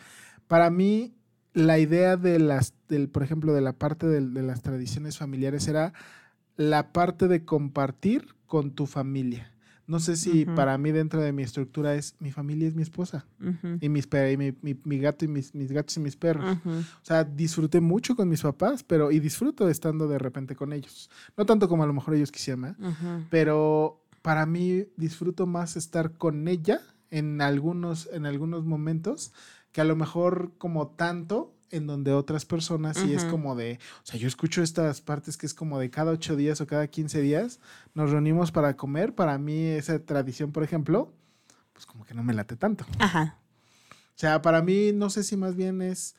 Para 0.48 0.70
mí, 0.70 1.14
la 1.54 1.78
idea 1.78 2.16
de 2.16 2.38
las, 2.38 2.74
del, 2.88 3.08
por 3.08 3.22
ejemplo, 3.22 3.52
de 3.54 3.60
la 3.62 3.72
parte 3.74 4.06
del- 4.06 4.34
de, 4.34 4.42
las 4.42 4.62
tradiciones 4.62 5.18
familiares 5.18 5.66
era 5.68 5.92
la 6.56 6.92
parte 6.92 7.28
de 7.28 7.44
compartir 7.44 8.34
con 8.46 8.72
tu 8.72 8.86
familia. 8.86 9.51
No 9.92 10.00
sé 10.00 10.16
si 10.16 10.44
para 10.56 10.78
mí 10.78 10.90
dentro 10.90 11.20
de 11.20 11.32
mi 11.32 11.42
estructura 11.42 11.94
es 11.94 12.14
mi 12.18 12.30
familia 12.32 12.66
es 12.68 12.74
mi 12.74 12.82
esposa 12.82 13.26
y 13.80 13.88
mis 13.88 14.08
y 14.32 14.36
mi, 14.36 14.52
mi- 14.62 14.80
mi 14.84 14.98
gato 14.98 15.24
y 15.24 15.28
mis, 15.28 15.54
mis 15.54 15.70
gatos 15.70 15.96
y 15.96 16.00
mis 16.00 16.16
perros. 16.16 16.56
O 17.02 17.04
sea, 17.04 17.24
disfruté 17.24 17.80
mucho 17.80 18.16
con 18.16 18.28
mis 18.28 18.42
papás, 18.42 18.82
pero 18.82 19.10
y 19.10 19.20
disfruto 19.20 19.68
estando 19.68 20.08
de 20.08 20.18
repente 20.18 20.56
con 20.56 20.72
ellos. 20.72 21.10
No 21.36 21.44
tanto 21.46 21.68
como 21.68 21.82
a 21.82 21.86
lo 21.86 21.92
mejor 21.92 22.14
ellos 22.14 22.32
quisieran, 22.32 22.64
¿eh? 22.64 22.74
Pero 23.30 24.00
para 24.22 24.46
mí 24.46 24.84
disfruto 24.96 25.46
más 25.46 25.76
estar 25.76 26.12
con 26.12 26.48
ella 26.48 26.80
en 27.10 27.40
algunos, 27.42 28.08
en 28.12 28.24
algunos 28.26 28.64
momentos 28.64 29.32
que 29.72 29.80
a 29.80 29.84
lo 29.84 29.96
mejor 29.96 30.52
como 30.58 30.88
tanto 30.88 31.51
en 31.72 31.86
donde 31.86 32.12
otras 32.12 32.44
personas 32.44 32.98
sí 32.98 33.12
es 33.12 33.24
como 33.24 33.56
de, 33.56 33.80
o 34.02 34.06
sea, 34.06 34.20
yo 34.20 34.28
escucho 34.28 34.62
estas 34.62 35.00
partes 35.00 35.36
que 35.36 35.46
es 35.46 35.54
como 35.54 35.78
de 35.80 35.90
cada 35.90 36.12
ocho 36.12 36.36
días 36.36 36.60
o 36.60 36.66
cada 36.66 36.86
15 36.86 37.20
días 37.20 37.58
nos 37.94 38.10
reunimos 38.10 38.52
para 38.52 38.76
comer. 38.76 39.14
Para 39.14 39.38
mí 39.38 39.64
esa 39.64 39.98
tradición, 39.98 40.52
por 40.52 40.62
ejemplo, 40.62 41.12
pues 41.72 41.86
como 41.86 42.04
que 42.04 42.14
no 42.14 42.22
me 42.22 42.34
late 42.34 42.56
tanto. 42.56 42.84
Ajá. 42.98 43.38
O 43.90 44.18
sea, 44.22 44.42
para 44.42 44.62
mí 44.62 44.92
no 44.92 45.10
sé 45.10 45.24
si 45.24 45.36
más 45.36 45.56
bien 45.56 45.80
es, 45.80 46.14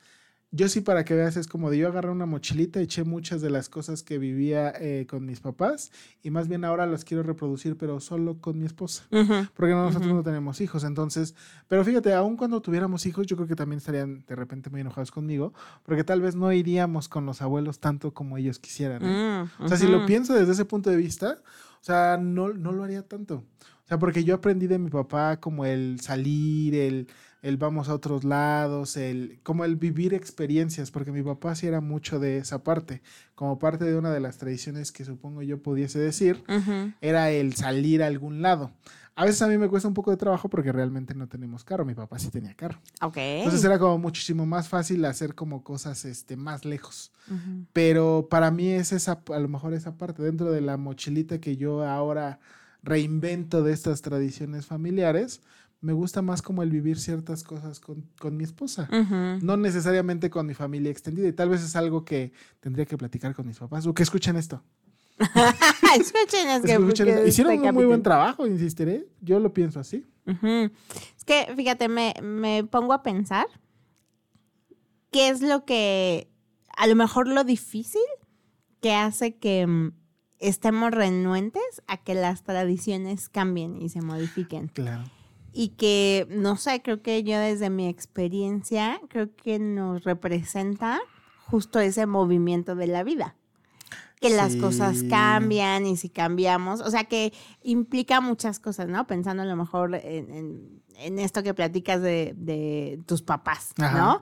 yo 0.54 0.68
sí 0.68 0.82
para 0.82 1.04
que 1.04 1.14
veas 1.14 1.36
es 1.36 1.48
como 1.48 1.68
de 1.68 1.78
yo 1.78 1.88
agarré 1.88 2.10
una 2.10 2.26
mochilita, 2.26 2.78
eché 2.80 3.02
muchas 3.02 3.40
de 3.42 3.50
las 3.50 3.68
cosas 3.68 4.04
que 4.04 4.18
vivía 4.18 4.72
eh, 4.78 5.04
con 5.10 5.26
mis 5.26 5.40
papás 5.40 5.90
y 6.22 6.30
más 6.30 6.46
bien 6.46 6.64
ahora 6.64 6.86
las 6.86 7.04
quiero 7.04 7.24
reproducir, 7.24 7.76
pero 7.76 7.98
solo 7.98 8.38
con 8.38 8.60
mi 8.60 8.64
esposa. 8.64 9.04
Porque 9.10 9.72
nosotros 9.72 10.12
no 10.12 10.22
tenemos 10.22 10.60
hijos, 10.60 10.84
entonces, 10.84 11.34
pero 11.66 11.84
fíjate, 11.84 12.14
aun 12.14 12.36
cuando 12.36 12.62
tuviéramos 12.62 13.04
hijos, 13.04 13.26
yo 13.26 13.34
creo 13.34 13.48
que 13.48 13.56
también 13.56 13.78
estarían 13.78 14.24
de 14.28 14.36
repente 14.36 14.70
muy 14.70 14.80
enojados 14.80 15.10
conmigo, 15.10 15.52
porque 15.82 16.04
tal 16.04 16.20
vez 16.20 16.36
no 16.36 16.52
iríamos 16.52 17.08
con 17.08 17.26
los 17.26 17.42
abuelos 17.42 17.80
tanto 17.80 18.14
como 18.14 18.38
ellos 18.38 18.60
quisieran. 18.60 19.02
¿eh? 19.04 19.44
Mm, 19.58 19.64
O 19.64 19.68
sea, 19.68 19.76
si 19.76 19.88
lo 19.88 20.06
pienso 20.06 20.34
desde 20.34 20.52
ese 20.52 20.64
punto 20.64 20.88
de 20.88 20.96
vista, 20.96 21.38
o 21.80 21.84
sea, 21.84 22.16
no, 22.16 22.52
no 22.52 22.70
lo 22.70 22.84
haría 22.84 23.02
tanto. 23.02 23.44
O 23.84 23.88
sea, 23.88 23.98
porque 23.98 24.22
yo 24.22 24.36
aprendí 24.36 24.68
de 24.68 24.78
mi 24.78 24.88
papá 24.88 25.40
como 25.40 25.66
el 25.66 25.98
salir, 26.00 26.76
el, 26.76 27.08
el 27.44 27.58
vamos 27.58 27.90
a 27.90 27.94
otros 27.94 28.24
lados, 28.24 28.96
el, 28.96 29.38
como 29.42 29.66
el 29.66 29.76
vivir 29.76 30.14
experiencias, 30.14 30.90
porque 30.90 31.12
mi 31.12 31.22
papá 31.22 31.54
sí 31.54 31.66
era 31.66 31.82
mucho 31.82 32.18
de 32.18 32.38
esa 32.38 32.64
parte, 32.64 33.02
como 33.34 33.58
parte 33.58 33.84
de 33.84 33.98
una 33.98 34.10
de 34.10 34.18
las 34.18 34.38
tradiciones 34.38 34.92
que 34.92 35.04
supongo 35.04 35.42
yo 35.42 35.62
pudiese 35.62 35.98
decir, 35.98 36.42
era 37.02 37.30
el 37.30 37.54
salir 37.54 38.02
a 38.02 38.06
algún 38.06 38.40
lado. 38.40 38.70
A 39.14 39.26
veces 39.26 39.42
a 39.42 39.46
mí 39.46 39.58
me 39.58 39.68
cuesta 39.68 39.86
un 39.86 39.92
poco 39.92 40.10
de 40.10 40.16
trabajo 40.16 40.48
porque 40.48 40.72
realmente 40.72 41.14
no 41.14 41.28
tenemos 41.28 41.64
carro, 41.64 41.84
mi 41.84 41.94
papá 41.94 42.18
sí 42.18 42.30
tenía 42.30 42.54
carro. 42.54 42.80
Ok. 43.02 43.18
Entonces 43.18 43.62
era 43.62 43.78
como 43.78 43.98
muchísimo 43.98 44.46
más 44.46 44.70
fácil 44.70 45.04
hacer 45.04 45.34
como 45.34 45.62
cosas 45.62 46.06
este, 46.06 46.36
más 46.36 46.64
lejos. 46.64 47.12
Pero 47.74 48.26
para 48.30 48.50
mí 48.50 48.70
es 48.70 48.92
esa, 48.92 49.20
a 49.30 49.38
lo 49.38 49.48
mejor 49.48 49.74
esa 49.74 49.98
parte 49.98 50.22
dentro 50.22 50.50
de 50.50 50.62
la 50.62 50.78
mochilita 50.78 51.42
que 51.42 51.58
yo 51.58 51.86
ahora 51.86 52.40
reinvento 52.82 53.62
de 53.62 53.74
estas 53.74 54.00
tradiciones 54.00 54.64
familiares. 54.64 55.42
Me 55.84 55.92
gusta 55.92 56.22
más 56.22 56.40
como 56.40 56.62
el 56.62 56.70
vivir 56.70 56.98
ciertas 56.98 57.44
cosas 57.44 57.78
con, 57.78 58.08
con 58.18 58.38
mi 58.38 58.44
esposa. 58.44 58.88
No 59.42 59.58
necesariamente 59.58 60.30
con 60.30 60.46
mi 60.46 60.54
familia 60.54 60.90
extendida. 60.90 61.28
Y 61.28 61.32
tal 61.34 61.50
vez 61.50 61.62
es 61.62 61.76
algo 61.76 62.06
que 62.06 62.32
tendría 62.60 62.86
que 62.86 62.96
platicar 62.96 63.34
con 63.34 63.46
mis 63.46 63.58
papás. 63.58 63.86
O 63.86 63.92
que 63.92 64.02
escuchen 64.02 64.36
esto. 64.36 64.62
Escuchen, 65.18 66.48
es 66.48 66.62
que 66.62 66.72
Escuchen 66.72 67.08
esto. 67.08 67.26
Hicieron 67.26 67.52
este 67.52 67.68
un 67.68 67.74
muy 67.74 67.84
buen 67.84 68.02
trabajo, 68.02 68.46
insistiré. 68.46 69.06
Yo 69.20 69.38
lo 69.40 69.52
pienso 69.52 69.78
así. 69.78 70.06
Es 70.26 71.24
que, 71.26 71.52
fíjate, 71.54 71.88
me, 71.88 72.14
me 72.22 72.64
pongo 72.64 72.94
a 72.94 73.02
pensar 73.02 73.46
qué 75.10 75.28
es 75.28 75.42
lo 75.42 75.66
que, 75.66 76.30
a 76.78 76.86
lo 76.86 76.96
mejor 76.96 77.28
lo 77.28 77.44
difícil 77.44 78.00
que 78.80 78.94
hace 78.94 79.36
que 79.36 79.66
mm, 79.66 79.92
estemos 80.38 80.92
renuentes 80.92 81.82
a 81.86 81.98
que 81.98 82.14
las 82.14 82.42
tradiciones 82.42 83.28
cambien 83.28 83.82
y 83.82 83.90
se 83.90 84.00
modifiquen. 84.00 84.68
Claro. 84.68 85.04
Y 85.56 85.68
que, 85.68 86.26
no 86.30 86.56
sé, 86.56 86.82
creo 86.82 87.00
que 87.00 87.22
yo 87.22 87.38
desde 87.38 87.70
mi 87.70 87.86
experiencia, 87.88 89.00
creo 89.08 89.28
que 89.36 89.58
nos 89.60 90.02
representa 90.02 91.00
justo 91.46 91.78
ese 91.78 92.06
movimiento 92.06 92.74
de 92.74 92.88
la 92.88 93.04
vida. 93.04 93.36
Que 94.20 94.30
las 94.30 94.56
cosas 94.56 95.02
cambian 95.10 95.84
y 95.86 95.96
si 95.96 96.08
cambiamos, 96.08 96.80
o 96.80 96.90
sea 96.90 97.04
que 97.04 97.32
implica 97.62 98.20
muchas 98.22 98.58
cosas, 98.58 98.88
¿no? 98.88 99.06
Pensando 99.06 99.42
a 99.42 99.46
lo 99.46 99.54
mejor 99.54 99.94
en, 99.94 100.30
en- 100.32 100.82
en 100.96 101.18
esto 101.18 101.42
que 101.42 101.52
platicas 101.54 102.00
de, 102.00 102.34
de 102.36 103.00
tus 103.06 103.20
papás, 103.22 103.72
Ajá. 103.78 103.98
¿no? 103.98 104.20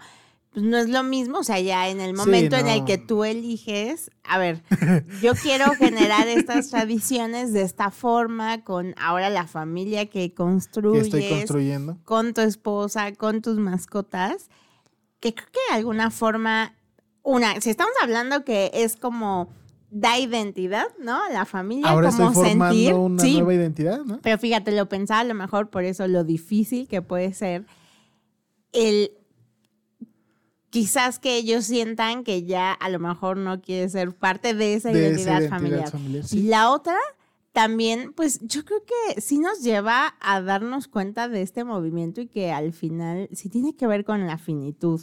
Pues 0.52 0.64
no 0.66 0.76
es 0.76 0.88
lo 0.90 1.02
mismo, 1.02 1.38
o 1.38 1.44
sea, 1.44 1.58
ya 1.60 1.88
en 1.88 2.00
el 2.00 2.10
Sí, 2.10 2.16
momento 2.16 2.56
en 2.56 2.68
el 2.68 2.84
que 2.84 2.98
tú 2.98 3.24
eliges, 3.24 4.10
a 4.22 4.36
ver, 4.38 4.62
yo 5.22 5.32
quiero 5.34 5.72
generar 5.76 6.28
estas 6.28 6.68
tradiciones 6.68 7.54
de 7.54 7.62
esta 7.62 7.90
forma, 7.90 8.62
con 8.62 8.94
ahora 9.00 9.30
la 9.30 9.46
familia 9.46 10.10
que 10.10 10.34
construyes, 10.34 11.04
estoy 11.04 11.28
construyendo. 11.30 11.96
con 12.04 12.34
tu 12.34 12.42
esposa, 12.42 13.12
con 13.14 13.40
tus 13.40 13.56
mascotas, 13.58 14.50
que 15.20 15.34
creo 15.34 15.48
que 15.52 15.60
de 15.70 15.76
alguna 15.78 16.10
forma, 16.10 16.74
una, 17.22 17.58
si 17.62 17.70
estamos 17.70 17.94
hablando 18.02 18.44
que 18.44 18.70
es 18.74 18.96
como 18.96 19.48
da 19.90 20.18
identidad, 20.18 20.86
¿no? 20.98 21.22
A 21.22 21.30
la 21.30 21.44
familia, 21.46 21.88
Ahora 21.90 22.10
como 22.10 22.28
estoy 22.28 22.44
formando 22.44 22.74
sentir. 22.74 22.94
una 22.94 23.22
sí, 23.22 23.34
nueva 23.36 23.54
identidad, 23.54 24.04
¿no? 24.04 24.20
pero 24.22 24.36
fíjate, 24.38 24.72
lo 24.72 24.86
pensaba 24.88 25.20
a 25.20 25.24
lo 25.24 25.34
mejor 25.34 25.70
por 25.70 25.84
eso 25.84 26.06
lo 26.08 26.24
difícil 26.24 26.88
que 26.88 27.00
puede 27.02 27.32
ser 27.34 27.64
el 28.72 29.12
quizás 30.72 31.18
que 31.18 31.36
ellos 31.36 31.66
sientan 31.66 32.24
que 32.24 32.44
ya 32.44 32.72
a 32.72 32.88
lo 32.88 32.98
mejor 32.98 33.36
no 33.36 33.60
quiere 33.60 33.90
ser 33.90 34.14
parte 34.14 34.54
de 34.54 34.74
esa 34.74 34.88
De 34.88 35.10
esa 35.10 35.20
identidad, 35.20 35.50
familiar. 35.50 35.90
familiar, 35.90 36.24
sí. 36.24 36.38
Y 36.38 36.42
la 36.44 36.70
otra 36.70 36.96
también, 37.52 38.14
pues 38.14 38.40
yo 38.40 38.64
creo 38.64 38.82
que 38.82 39.20
sí 39.20 39.38
nos 39.38 39.60
lleva 39.62 40.14
a 40.18 40.40
darnos 40.40 40.88
cuenta 40.88 41.28
de 41.28 41.42
este 41.42 41.64
movimiento 41.64 42.22
y 42.22 42.26
que 42.26 42.52
al 42.52 42.72
final 42.72 43.28
sí 43.32 43.50
tiene 43.50 43.76
que 43.76 43.86
ver 43.86 44.04
con 44.04 44.26
la 44.26 44.38
finitud. 44.38 45.02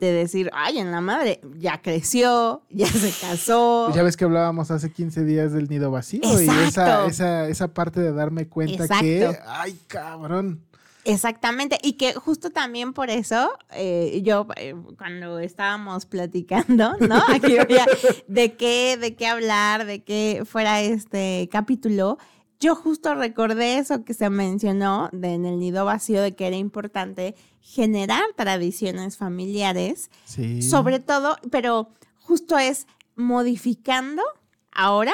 De 0.00 0.10
decir, 0.10 0.50
ay, 0.52 0.78
en 0.78 0.90
la 0.90 1.00
madre, 1.00 1.40
ya 1.58 1.80
creció, 1.80 2.62
ya 2.70 2.88
se 2.88 3.12
casó. 3.24 3.94
Ya 3.94 4.02
ves 4.02 4.16
que 4.16 4.24
hablábamos 4.24 4.72
hace 4.72 4.90
15 4.90 5.24
días 5.24 5.52
del 5.52 5.68
nido 5.68 5.92
vacío 5.92 6.22
y 6.24 6.48
esa, 6.66 7.06
esa, 7.06 7.48
esa 7.48 7.68
parte 7.68 8.00
de 8.00 8.10
darme 8.10 8.48
cuenta 8.48 8.88
que, 9.00 9.38
ay, 9.46 9.78
cabrón. 9.86 10.60
Exactamente, 11.04 11.78
y 11.82 11.94
que 11.94 12.14
justo 12.14 12.50
también 12.50 12.92
por 12.92 13.10
eso, 13.10 13.50
eh, 13.72 14.20
yo 14.24 14.46
eh, 14.56 14.74
cuando 14.96 15.40
estábamos 15.40 16.06
platicando, 16.06 16.94
¿no? 17.00 17.16
Aquí 17.28 17.56
voy 17.56 17.78
a- 17.78 17.86
de 18.28 18.54
qué, 18.56 18.96
de 18.96 19.16
qué 19.16 19.26
hablar, 19.26 19.84
de 19.84 20.04
qué 20.04 20.44
fuera 20.46 20.80
este 20.80 21.48
capítulo, 21.50 22.18
yo 22.60 22.76
justo 22.76 23.14
recordé 23.16 23.78
eso 23.78 24.04
que 24.04 24.14
se 24.14 24.30
mencionó 24.30 25.08
de, 25.12 25.34
en 25.34 25.44
el 25.44 25.58
nido 25.58 25.84
vacío, 25.84 26.22
de 26.22 26.36
que 26.36 26.46
era 26.46 26.56
importante 26.56 27.34
generar 27.60 28.22
tradiciones 28.36 29.16
familiares, 29.16 30.08
Sí. 30.24 30.62
sobre 30.62 31.00
todo, 31.00 31.36
pero 31.50 31.90
justo 32.20 32.56
es 32.58 32.86
modificando 33.16 34.22
ahora 34.70 35.12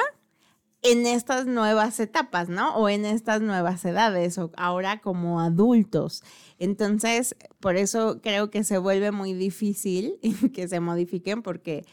en 0.81 1.05
estas 1.05 1.45
nuevas 1.45 1.99
etapas, 1.99 2.47
¿no? 2.49 2.75
O 2.75 2.87
en 2.89 3.05
estas 3.05 3.41
nuevas 3.41 3.83
edades, 3.83 4.37
o 4.37 4.51
ahora 4.55 5.01
como 5.01 5.41
adultos. 5.41 6.23
Entonces, 6.57 7.35
por 7.59 7.75
eso 7.75 8.19
creo 8.21 8.49
que 8.49 8.63
se 8.63 8.77
vuelve 8.77 9.11
muy 9.11 9.33
difícil 9.33 10.19
que 10.53 10.67
se 10.67 10.79
modifiquen 10.79 11.41
porque 11.41 11.85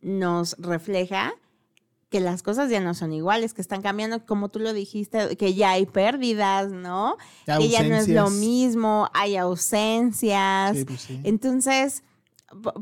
nos 0.00 0.56
refleja 0.58 1.34
que 2.10 2.20
las 2.20 2.42
cosas 2.42 2.70
ya 2.70 2.78
no 2.78 2.92
son 2.92 3.12
iguales, 3.12 3.54
que 3.54 3.62
están 3.62 3.80
cambiando, 3.80 4.26
como 4.26 4.50
tú 4.50 4.58
lo 4.58 4.74
dijiste, 4.74 5.34
que 5.36 5.54
ya 5.54 5.70
hay 5.70 5.86
pérdidas, 5.86 6.70
¿no? 6.70 7.16
Que 7.46 7.70
ya 7.70 7.82
no 7.84 7.96
es 7.96 8.06
lo 8.06 8.28
mismo, 8.28 9.08
hay 9.14 9.36
ausencias. 9.36 10.76
Sí, 10.76 10.84
pues 10.84 11.00
sí. 11.00 11.20
Entonces, 11.24 12.02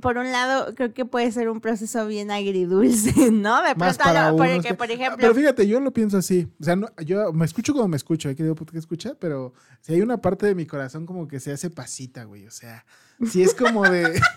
por 0.01 0.19
un 0.19 0.33
lado, 0.33 0.75
creo 0.75 0.93
que 0.93 1.05
puede 1.05 1.31
ser 1.33 1.49
un 1.49 1.61
proceso 1.61 2.07
bien 2.07 2.31
agridulce, 2.31 3.13
¿no? 3.31 3.63
De 3.63 3.75
pronto, 3.75 3.99
para 3.99 4.33
unos 4.33 4.67
por 4.77 4.89
Ah, 4.91 4.93
ejemplo, 4.93 5.17
Pero 5.19 5.35
fíjate, 5.35 5.67
yo 5.69 5.81
lo 5.81 5.93
pienso 5.93 6.19
así. 6.19 6.49
O 6.61 6.65
sea, 6.65 6.77
no- 6.77 6.89
yo 7.05 7.33
me 7.33 7.45
escucho 7.45 7.73
como 7.73 7.89
me 7.89 7.97
escucho, 7.97 8.29
he 8.29 8.37
querido 8.37 8.55
que 8.55 8.79
escucha, 8.79 9.15
pero 9.19 9.53
si 9.81 9.95
hay 9.95 10.01
una 10.03 10.21
parte 10.21 10.47
de 10.47 10.55
mi 10.55 10.67
corazón 10.67 11.07
como 11.07 11.29
que 11.29 11.41
se 11.41 11.53
hace 11.53 11.71
pasita, 11.71 12.25
güey. 12.25 12.47
O 12.47 12.51
sea, 12.51 12.85
si 13.31 13.43
es 13.43 13.55
como 13.55 13.89
de. 13.89 14.21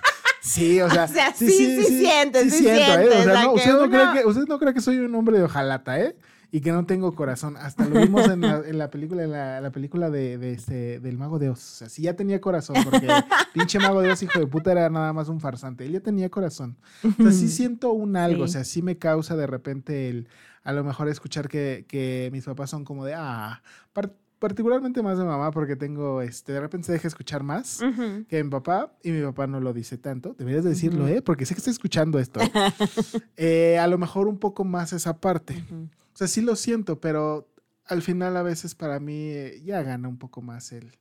Sí, 0.46 0.82
o 0.82 0.89
sea, 0.89 1.06
O 1.06 1.08
sea, 1.08 1.34
sí, 1.34 1.48
sí 1.50 1.84
sientes, 1.86 2.52
sí 2.54 2.60
siento, 2.63 3.00
¿eh? 3.00 3.08
O 3.17 3.24
sea, 3.24 3.43
no, 3.43 3.54
usted, 3.54 3.72
no 3.72 3.89
cree 3.89 4.06
que, 4.13 4.28
usted 4.28 4.43
no 4.46 4.60
cree 4.60 4.74
que 4.74 4.82
soy 4.82 4.98
un 4.98 5.15
hombre 5.15 5.38
de 5.38 5.46
ojalata, 5.46 5.98
¿eh? 6.02 6.17
Y 6.56 6.62
que 6.62 6.72
no 6.72 6.86
tengo 6.86 7.13
corazón. 7.16 7.58
Hasta 7.58 7.89
lo 7.89 8.00
vimos 8.00 8.28
en 8.30 8.42
la, 8.42 8.60
en 8.63 8.78
la 8.78 8.92
película, 8.92 9.24
en 9.24 9.32
la, 9.32 9.60
la 9.60 9.72
película 9.72 10.12
de, 10.12 10.38
de 10.38 10.52
este, 10.54 11.00
del 11.00 11.18
Mago 11.18 11.39
de 11.39 11.50
Oz. 11.50 11.58
O 11.60 11.76
sea, 11.78 11.89
sí 11.89 12.04
ya 12.04 12.16
tenía 12.16 12.39
corazón, 12.39 12.76
porque 12.84 13.08
pinche 13.56 13.80
Mago 13.80 14.02
de 14.02 14.12
Oz, 14.12 14.22
hijo 14.22 14.39
de 14.39 14.46
puta, 14.46 14.72
era 14.72 14.88
nada 14.92 15.12
más 15.13 15.30
un 15.30 15.39
farsante. 15.39 15.84
Él 15.86 15.94
ya 15.94 16.00
tenía 16.00 16.30
corazón. 16.30 16.78
O 17.04 17.24
sea, 17.24 17.32
sí 17.32 17.48
siento 17.50 17.92
un 17.92 18.16
algo. 18.16 18.44
O 18.44 18.48
sea, 18.48 18.63
sí 18.66 18.84
me 18.84 19.00
causa 19.00 19.36
de 19.36 19.48
repente 19.48 20.10
el, 20.10 20.28
a 20.63 20.74
lo 20.74 20.84
mejor 20.84 21.10
escuchar 21.10 21.50
que, 21.50 21.86
que 21.88 22.30
mis 22.32 22.46
papás 22.46 22.70
son 22.70 22.86
como 22.86 23.04
de, 23.04 23.16
ah, 23.18 23.63
par- 23.92 24.13
particularmente 24.38 25.02
más 25.02 25.18
de 25.18 25.24
mamá, 25.24 25.50
porque 25.52 25.76
tengo, 25.76 26.22
este, 26.22 26.52
de 26.54 26.60
repente 26.60 26.86
se 26.86 26.92
deja 26.94 27.08
escuchar 27.08 27.42
más 27.42 27.80
que 28.28 28.44
mi 28.44 28.50
papá, 28.52 28.92
y 29.02 29.10
mi 29.12 29.24
papá 29.24 29.48
no 29.48 29.60
lo 29.60 29.74
dice 29.74 29.98
tanto. 29.98 30.36
Deberías 30.38 30.63
de 30.63 30.70
decirlo. 30.70 31.08
¿eh? 31.08 31.24
Porque 31.24 31.48
sé 31.48 31.56
que 31.56 31.60
está 31.60 31.72
escuchando 31.72 32.20
esto. 32.20 32.39
Eh, 33.38 33.80
a 33.80 33.88
lo 33.88 33.98
mejor 33.98 34.28
un 34.28 34.38
poco 34.38 34.63
más 34.63 34.94
esa 34.94 35.18
parte. 35.18 35.63
Ujú. 35.72 35.88
O 36.13 36.17
sea, 36.17 36.28
sí 36.28 36.41
lo 36.41 36.56
siento, 36.56 36.99
pero 36.99 37.49
al 37.86 38.02
final 38.02 38.38
a 38.38 38.43
veces 38.43 38.76
para 38.76 38.99
mí 38.99 39.30
eh, 39.30 39.62
ya 39.63 39.82
gana 39.84 40.08
un 40.08 40.17
poco 40.17 40.41
más 40.41 40.71
el, 40.71 40.97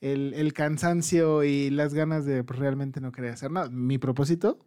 el, 0.00 0.32
el 0.34 0.52
cansancio 0.52 1.42
y 1.44 1.70
las 1.70 1.94
ganas 1.94 2.24
de 2.24 2.44
pues, 2.44 2.58
realmente 2.58 3.00
no 3.00 3.12
querer 3.12 3.32
hacer 3.32 3.50
nada. 3.50 3.68
Mi 3.70 3.98
propósito, 3.98 4.64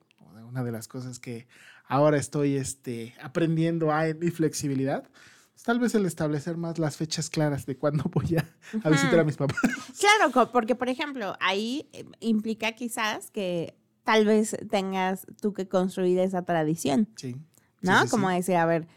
una 0.50 0.64
de 0.64 0.72
las 0.72 0.88
cosas 0.88 1.20
que 1.20 1.48
ahora 1.88 2.18
estoy 2.18 2.56
este, 2.58 3.16
aprendiendo 3.22 3.92
a 3.92 4.06
mi 4.20 4.30
flexibilidad, 4.30 5.10
es 5.56 5.64
tal 5.64 5.80
vez 5.80 5.96
el 5.96 6.06
establecer 6.06 6.58
más 6.58 6.78
las 6.80 6.98
fechas 6.98 7.30
claras 7.30 7.66
de 7.66 7.78
cuándo 7.78 8.04
voy 8.14 8.36
a, 8.38 8.46
a 8.84 8.90
visitar 8.90 9.20
a 9.20 9.24
mis 9.24 9.38
papás. 9.38 9.60
Claro, 10.00 10.52
porque 10.52 10.76
por 10.76 10.90
ejemplo, 10.90 11.36
ahí 11.40 11.90
eh, 11.94 12.06
implica 12.20 12.74
quizás 12.74 13.32
que 13.32 13.76
tal 14.04 14.26
vez 14.26 14.56
tengas 14.70 15.26
tú 15.42 15.54
que 15.54 15.68
construir 15.68 16.20
esa 16.20 16.44
tradición, 16.44 17.10
Sí. 17.16 17.36
¿no? 17.82 18.04
sí, 18.04 18.10
Como 18.10 18.30
decir, 18.30 18.56
a 18.56 18.66
ver, 18.66 18.88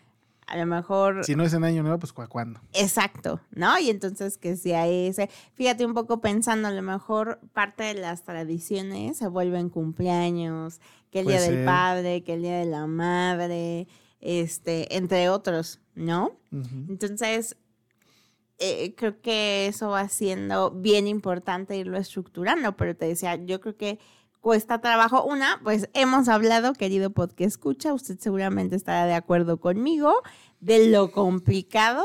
a 0.51 0.57
lo 0.59 0.67
mejor... 0.67 1.25
Si 1.25 1.35
no 1.37 1.45
es 1.45 1.53
en 1.55 1.65
año 1.65 1.83
nuevo, 1.83 1.99
pues 1.99 2.13
¿cu- 2.13 2.29
¿cuándo? 2.29 2.61
Exacto, 2.73 3.41
¿no? 3.53 3.79
Y 3.79 3.89
entonces 3.91 4.37
que 4.37 4.57
sea 4.57 4.87
ese, 4.89 5.31
fíjate 5.55 5.87
un 5.87 5.95
poco 5.95 6.21
pensando, 6.21 6.69
a 6.69 6.73
lo 6.73 6.83
mejor 6.83 7.41
parte 7.53 7.85
de 7.85 7.95
las 7.95 8.25
tradiciones 8.25 9.17
se 9.17 9.29
vuelven 9.29 9.71
cumpleaños, 9.71 10.81
que 11.11 11.21
el 11.21 11.25
Puede 11.27 11.39
día 11.39 11.51
del 11.51 11.65
padre, 11.65 12.23
que 12.25 12.35
el 12.35 12.43
día 12.43 12.59
de 12.59 12.67
la 12.67 12.87
madre, 12.87 13.89
este, 14.21 14.97
entre 14.97 15.29
otros, 15.29 15.81
¿no? 15.95 16.33
Entonces, 16.53 17.57
eh, 18.59 18.95
creo 18.97 19.21
que 19.23 19.67
eso 19.69 19.89
va 19.89 20.09
siendo 20.09 20.71
bien 20.71 21.07
importante 21.07 21.77
irlo 21.77 21.97
estructurando, 21.97 22.77
pero 22.77 22.95
te 22.95 23.07
decía, 23.07 23.37
yo 23.37 23.61
creo 23.61 23.77
que 23.77 23.99
cuesta 24.40 24.81
trabajo. 24.81 25.24
Una, 25.24 25.61
pues 25.62 25.88
hemos 25.94 26.29
hablado, 26.29 26.72
querido 26.74 27.11
podcast 27.11 27.40
escucha, 27.53 27.92
usted 27.94 28.18
seguramente 28.18 28.76
estará 28.76 29.07
de 29.07 29.14
acuerdo 29.14 29.59
conmigo, 29.61 30.14
de 30.61 30.88
lo 30.88 31.12
complicado 31.12 32.05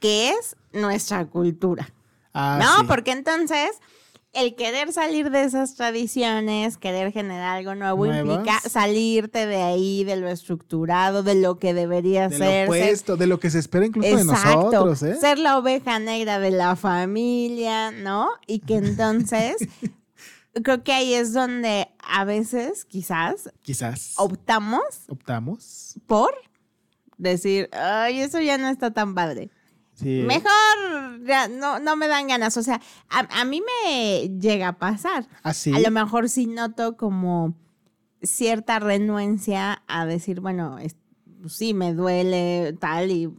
que 0.00 0.30
es 0.30 0.56
nuestra 0.72 1.26
cultura. 1.26 1.92
Ah, 2.32 2.58
¿No? 2.62 2.80
sí. 2.80 2.84
Porque 2.88 3.12
entonces 3.12 3.70
el 4.32 4.54
querer 4.54 4.92
salir 4.92 5.30
de 5.30 5.44
esas 5.44 5.76
tradiciones, 5.76 6.76
querer 6.76 7.10
generar 7.10 7.56
algo 7.56 7.74
nuevo, 7.74 8.04
Nuevas. 8.04 8.36
implica 8.36 8.60
salirte 8.68 9.46
de 9.46 9.62
ahí, 9.62 10.04
de 10.04 10.16
lo 10.16 10.28
estructurado, 10.28 11.22
de 11.22 11.36
lo 11.36 11.58
que 11.58 11.72
debería 11.72 12.28
de 12.28 12.36
ser. 12.36 12.66
lo 12.68 12.74
ser- 12.74 12.86
puesto, 12.88 13.16
de 13.16 13.26
lo 13.26 13.40
que 13.40 13.48
se 13.50 13.58
espera 13.60 13.86
incluso 13.86 14.14
de 14.14 14.24
nosotros, 14.24 15.02
¿eh? 15.02 15.14
ser 15.18 15.38
la 15.38 15.56
oveja 15.56 15.98
negra 15.98 16.38
de 16.38 16.50
la 16.50 16.76
familia, 16.76 17.90
¿no? 17.92 18.28
Y 18.46 18.58
que 18.58 18.74
entonces 18.76 19.56
creo 20.62 20.82
que 20.84 20.92
ahí 20.92 21.14
es 21.14 21.32
donde 21.32 21.88
a 21.98 22.24
veces 22.24 22.84
quizás 22.84 23.50
Quizás 23.62 24.14
optamos 24.16 24.82
optamos. 25.08 25.94
por 26.06 26.30
decir, 27.18 27.68
ay, 27.72 28.20
eso 28.20 28.40
ya 28.40 28.58
no 28.58 28.68
está 28.68 28.92
tan 28.92 29.14
padre. 29.14 29.50
Sí. 29.94 30.22
Mejor 30.26 30.50
ya 31.26 31.48
no, 31.48 31.78
no 31.78 31.96
me 31.96 32.06
dan 32.08 32.28
ganas. 32.28 32.56
O 32.58 32.62
sea, 32.62 32.80
a, 33.08 33.40
a 33.40 33.44
mí 33.46 33.62
me 33.62 34.28
llega 34.38 34.68
a 34.68 34.78
pasar. 34.78 35.26
Así. 35.42 35.72
A 35.74 35.78
lo 35.80 35.90
mejor 35.90 36.28
sí 36.28 36.46
noto 36.46 36.96
como 36.98 37.54
cierta 38.22 38.78
renuencia 38.78 39.82
a 39.86 40.04
decir, 40.06 40.40
bueno, 40.40 40.78
es- 40.78 40.96
pues 41.40 41.54
sí, 41.54 41.72
me 41.74 41.94
duele 41.94 42.76
tal, 42.80 43.10
y, 43.10 43.30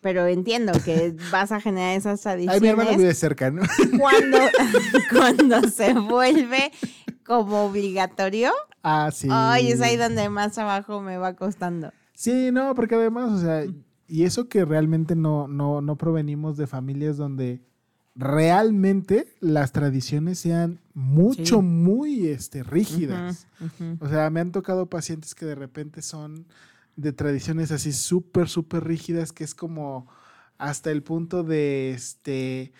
pero 0.00 0.26
entiendo 0.26 0.72
que 0.84 1.14
vas 1.32 1.52
a 1.52 1.60
generar 1.60 1.96
esas 1.96 2.24
Ay, 2.26 2.38
mi 2.60 2.68
hermano 2.68 2.90
tradiciones 2.90 2.96
vive 2.98 3.14
cerca, 3.14 3.50
¿no? 3.50 3.62
cuando, 3.98 4.38
cuando 5.10 5.68
se 5.68 5.94
vuelve 5.94 6.70
como 7.24 7.64
obligatorio. 7.64 8.52
Ah, 8.82 9.10
sí. 9.12 9.28
Ay, 9.30 9.72
es 9.72 9.80
ahí 9.80 9.96
donde 9.96 10.28
más 10.28 10.52
trabajo 10.52 11.00
me 11.00 11.18
va 11.18 11.34
costando. 11.34 11.92
Sí, 12.14 12.50
no, 12.52 12.74
porque 12.74 12.94
además, 12.94 13.32
o 13.32 13.40
sea, 13.40 13.64
y 14.06 14.24
eso 14.24 14.48
que 14.48 14.64
realmente 14.64 15.14
no, 15.14 15.46
no, 15.46 15.80
no 15.80 15.96
provenimos 15.96 16.56
de 16.56 16.66
familias 16.66 17.16
donde 17.16 17.60
realmente 18.14 19.28
las 19.40 19.72
tradiciones 19.72 20.38
sean 20.40 20.80
mucho, 20.94 21.56
Sí. 21.58 21.62
muy 21.62 22.26
este, 22.26 22.62
rígidas. 22.64 23.46
O 24.00 24.08
sea, 24.08 24.28
me 24.30 24.40
han 24.40 24.50
tocado 24.50 24.86
pacientes 24.86 25.34
que 25.34 25.46
de 25.46 25.54
repente 25.54 26.02
son 26.02 26.46
de 26.98 27.12
tradiciones 27.12 27.70
así 27.70 27.92
súper, 27.92 28.48
súper 28.48 28.84
rígidas, 28.84 29.32
que 29.32 29.44
es 29.44 29.54
como 29.54 30.08
hasta 30.58 30.90
el 30.90 31.04
punto 31.04 31.44
de 31.44 31.92
este 31.92 32.72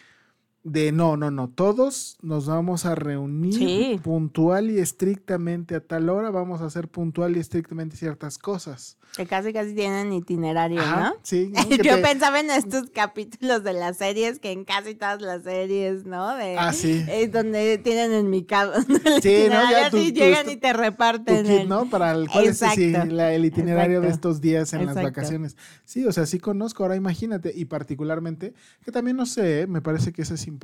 de 0.70 0.92
no, 0.92 1.16
no, 1.16 1.30
no, 1.30 1.48
todos 1.48 2.16
nos 2.22 2.46
vamos 2.46 2.84
a 2.86 2.94
reunir 2.94 3.54
Sí. 3.54 4.00
puntual 4.02 4.70
y 4.70 4.78
estrictamente 4.78 5.74
a 5.74 5.80
tal 5.80 6.08
hora, 6.10 6.30
vamos 6.30 6.60
a 6.60 6.66
hacer 6.66 6.88
puntual 6.88 7.36
y 7.36 7.40
estrictamente 7.40 7.96
ciertas 7.96 8.38
cosas. 8.38 8.96
Que 9.16 9.26
casi 9.26 9.52
casi 9.52 9.74
tienen 9.74 10.12
itinerario, 10.12 10.80
Ajá, 10.80 11.00
¿no? 11.00 11.14
sí, 11.22 11.50
Yo 11.82 11.96
te- 11.96 12.02
pensaba 12.02 12.40
en 12.40 12.50
estos 12.50 12.90
capítulos 12.90 13.64
de 13.64 13.72
las 13.72 13.96
series, 13.96 14.38
que 14.38 14.52
en 14.52 14.64
casi 14.64 14.94
todas 14.94 15.20
las 15.22 15.42
series, 15.44 16.04
¿no? 16.04 16.34
De, 16.36 16.56
Ah, 16.58 16.72
sí. 16.72 17.04
eh, 17.08 17.26
donde 17.28 17.78
tienen 17.78 18.12
en 18.12 18.30
mi 18.30 18.44
casa. 18.44 18.84
Sí, 19.22 19.46
¿no? 19.48 19.70
Ya 19.70 19.90
tu- 19.90 19.96
así 19.96 20.12
tu- 20.12 20.20
llegan 20.20 20.48
y 20.50 20.56
te 20.56 20.72
tu 20.72 20.78
reparten. 20.78 21.42
kit, 21.44 21.50
el- 21.62 21.68
¿no? 21.68 21.88
Para 21.88 22.12
el 22.12 22.28
cual 22.28 22.44
es 22.48 22.58
sí, 22.58 22.64
Exacto. 22.84 23.14
la- 23.14 23.32
el 23.32 23.44
itinerario 23.44 24.00
de 24.00 24.08
estos 24.08 24.40
días 24.40 24.72
en 24.74 24.86
las 24.86 24.94
vacaciones. 24.94 25.56
Sí, 25.84 26.04
o 26.04 26.12
sea, 26.12 26.26
sí 26.26 26.38
conozco, 26.38 26.82
ahora 26.84 26.94
imagínate, 26.96 27.52
y 27.54 27.64
particularmente, 27.64 28.52
que 28.84 28.92
también 28.92 29.16
no 29.16 29.24
sé, 29.26 29.66
me 29.66 29.80
parece 29.80 30.12
que 30.12 30.22
eso 30.22 30.34
es 30.34 30.46
importante, 30.46 30.57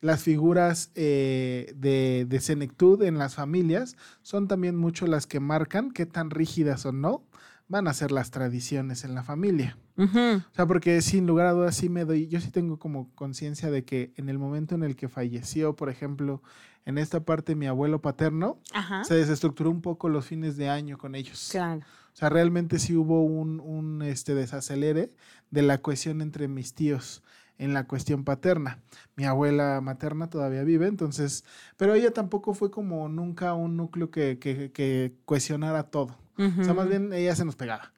las 0.00 0.22
figuras 0.22 0.90
eh, 0.94 1.72
de, 1.76 2.26
de 2.28 2.40
senectud 2.40 3.02
en 3.02 3.18
las 3.18 3.34
familias 3.34 3.96
son 4.22 4.48
también 4.48 4.76
mucho 4.76 5.06
las 5.06 5.26
que 5.26 5.40
marcan 5.40 5.90
qué 5.90 6.04
tan 6.06 6.30
rígidas 6.30 6.84
o 6.84 6.92
no 6.92 7.24
van 7.68 7.88
a 7.88 7.94
ser 7.94 8.12
las 8.12 8.30
tradiciones 8.30 9.04
en 9.04 9.14
la 9.14 9.22
familia. 9.22 9.78
O 9.96 10.06
sea, 10.54 10.66
porque 10.66 11.00
sin 11.00 11.26
lugar 11.26 11.46
a 11.46 11.52
dudas 11.52 11.76
sí 11.76 11.88
me 11.88 12.04
doy, 12.04 12.26
yo 12.26 12.40
sí 12.40 12.50
tengo 12.50 12.78
como 12.78 13.10
conciencia 13.14 13.70
de 13.70 13.84
que 13.84 14.12
en 14.16 14.28
el 14.28 14.38
momento 14.38 14.74
en 14.74 14.82
el 14.82 14.96
que 14.96 15.08
falleció, 15.08 15.76
por 15.76 15.88
ejemplo, 15.88 16.42
en 16.84 16.98
esta 16.98 17.24
parte 17.24 17.54
mi 17.54 17.66
abuelo 17.66 18.02
paterno, 18.02 18.58
Ajá. 18.72 19.04
se 19.04 19.14
desestructuró 19.14 19.70
un 19.70 19.80
poco 19.80 20.08
los 20.08 20.26
fines 20.26 20.56
de 20.56 20.68
año 20.68 20.98
con 20.98 21.14
ellos. 21.14 21.48
Claro. 21.50 21.80
O 22.12 22.16
sea, 22.16 22.28
realmente 22.28 22.78
sí 22.78 22.94
hubo 22.94 23.24
un, 23.24 23.60
un, 23.60 24.02
este, 24.02 24.34
desacelere 24.34 25.12
de 25.50 25.62
la 25.62 25.78
cohesión 25.78 26.20
entre 26.20 26.48
mis 26.48 26.74
tíos 26.74 27.22
en 27.58 27.74
la 27.74 27.86
cuestión 27.86 28.24
paterna. 28.24 28.80
Mi 29.16 29.24
abuela 29.24 29.80
materna 29.80 30.28
todavía 30.28 30.64
vive, 30.64 30.86
entonces, 30.86 31.44
pero 31.76 31.94
ella 31.94 32.12
tampoco 32.12 32.54
fue 32.54 32.70
como 32.70 33.08
nunca 33.08 33.54
un 33.54 33.76
núcleo 33.76 34.10
que, 34.10 34.38
que, 34.38 34.72
que 34.72 35.14
cohesionara 35.24 35.84
todo. 35.84 36.16
O 36.36 36.64
sea, 36.64 36.74
más 36.74 36.88
bien 36.88 37.12
ella 37.12 37.36
se 37.36 37.44
nos 37.44 37.54
pegaba. 37.54 37.92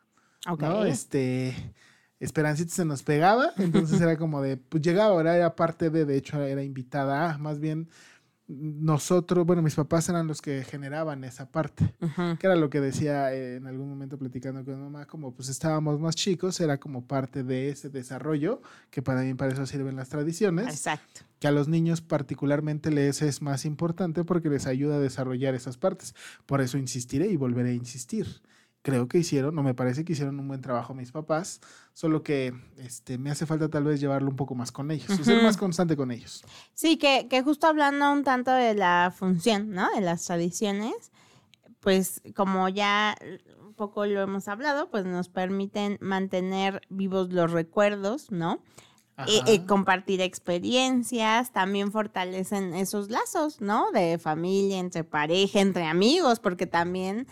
Ok. 0.48 0.60
¿no? 0.62 0.84
Este, 0.84 1.54
Esperancita 2.20 2.74
se 2.74 2.84
nos 2.84 3.02
pegaba, 3.02 3.52
entonces 3.56 4.00
era 4.00 4.16
como 4.16 4.40
de, 4.42 4.56
pues 4.56 4.82
llegaba, 4.82 5.10
ahora 5.10 5.36
era 5.36 5.54
parte 5.54 5.90
de, 5.90 6.04
de 6.04 6.16
hecho 6.16 6.42
era 6.42 6.62
invitada 6.62 7.36
más 7.38 7.60
bien 7.60 7.88
nosotros, 8.48 9.44
bueno, 9.44 9.60
mis 9.60 9.74
papás 9.74 10.08
eran 10.08 10.28
los 10.28 10.40
que 10.40 10.62
generaban 10.62 11.24
esa 11.24 11.50
parte, 11.50 11.94
que 12.38 12.46
era 12.46 12.54
lo 12.54 12.70
que 12.70 12.80
decía 12.80 13.34
eh, 13.34 13.56
en 13.56 13.66
algún 13.66 13.88
momento 13.88 14.18
platicando 14.18 14.64
con 14.64 14.76
mi 14.76 14.82
mamá, 14.84 15.06
como 15.06 15.32
pues 15.34 15.48
estábamos 15.48 15.98
más 15.98 16.14
chicos, 16.14 16.60
era 16.60 16.78
como 16.78 17.06
parte 17.06 17.42
de 17.42 17.70
ese 17.70 17.88
desarrollo, 17.90 18.62
que 18.90 19.02
para 19.02 19.22
mí 19.22 19.34
para 19.34 19.52
eso 19.52 19.66
sirven 19.66 19.96
las 19.96 20.10
tradiciones, 20.10 20.68
Exacto. 20.68 21.22
que 21.40 21.48
a 21.48 21.50
los 21.50 21.66
niños 21.66 22.02
particularmente 22.02 22.92
les 22.92 23.20
es 23.20 23.42
más 23.42 23.64
importante 23.64 24.22
porque 24.22 24.48
les 24.48 24.66
ayuda 24.66 24.96
a 24.96 25.00
desarrollar 25.00 25.54
esas 25.54 25.76
partes. 25.76 26.14
Por 26.46 26.60
eso 26.60 26.78
insistiré 26.78 27.26
y 27.26 27.36
volveré 27.36 27.70
a 27.70 27.74
insistir. 27.74 28.26
Creo 28.86 29.08
que 29.08 29.18
hicieron, 29.18 29.52
no 29.52 29.64
me 29.64 29.74
parece 29.74 30.04
que 30.04 30.12
hicieron 30.12 30.38
un 30.38 30.46
buen 30.46 30.60
trabajo 30.60 30.94
mis 30.94 31.10
papás, 31.10 31.60
solo 31.92 32.22
que 32.22 32.54
este, 32.78 33.18
me 33.18 33.32
hace 33.32 33.44
falta 33.44 33.68
tal 33.68 33.82
vez 33.82 33.98
llevarlo 33.98 34.30
un 34.30 34.36
poco 34.36 34.54
más 34.54 34.70
con 34.70 34.92
ellos, 34.92 35.10
o 35.10 35.24
ser 35.24 35.42
más 35.42 35.56
constante 35.56 35.96
con 35.96 36.12
ellos. 36.12 36.44
Sí, 36.72 36.96
que, 36.96 37.26
que 37.28 37.42
justo 37.42 37.66
hablando 37.66 38.12
un 38.12 38.22
tanto 38.22 38.52
de 38.52 38.74
la 38.76 39.12
función, 39.12 39.72
¿no? 39.72 39.90
De 39.90 40.02
las 40.02 40.24
tradiciones, 40.24 41.10
pues 41.80 42.22
como 42.36 42.68
ya 42.68 43.18
un 43.60 43.74
poco 43.74 44.06
lo 44.06 44.20
hemos 44.20 44.46
hablado, 44.46 44.88
pues 44.88 45.04
nos 45.04 45.28
permiten 45.28 45.98
mantener 46.00 46.80
vivos 46.88 47.32
los 47.32 47.50
recuerdos, 47.50 48.30
¿no? 48.30 48.62
Eh, 49.26 49.40
eh, 49.46 49.66
compartir 49.66 50.20
experiencias, 50.20 51.50
también 51.50 51.90
fortalecen 51.90 52.72
esos 52.74 53.10
lazos, 53.10 53.60
¿no? 53.60 53.90
De 53.90 54.18
familia, 54.20 54.78
entre 54.78 55.02
pareja, 55.02 55.58
entre 55.58 55.86
amigos, 55.86 56.38
porque 56.38 56.68
también, 56.68 57.26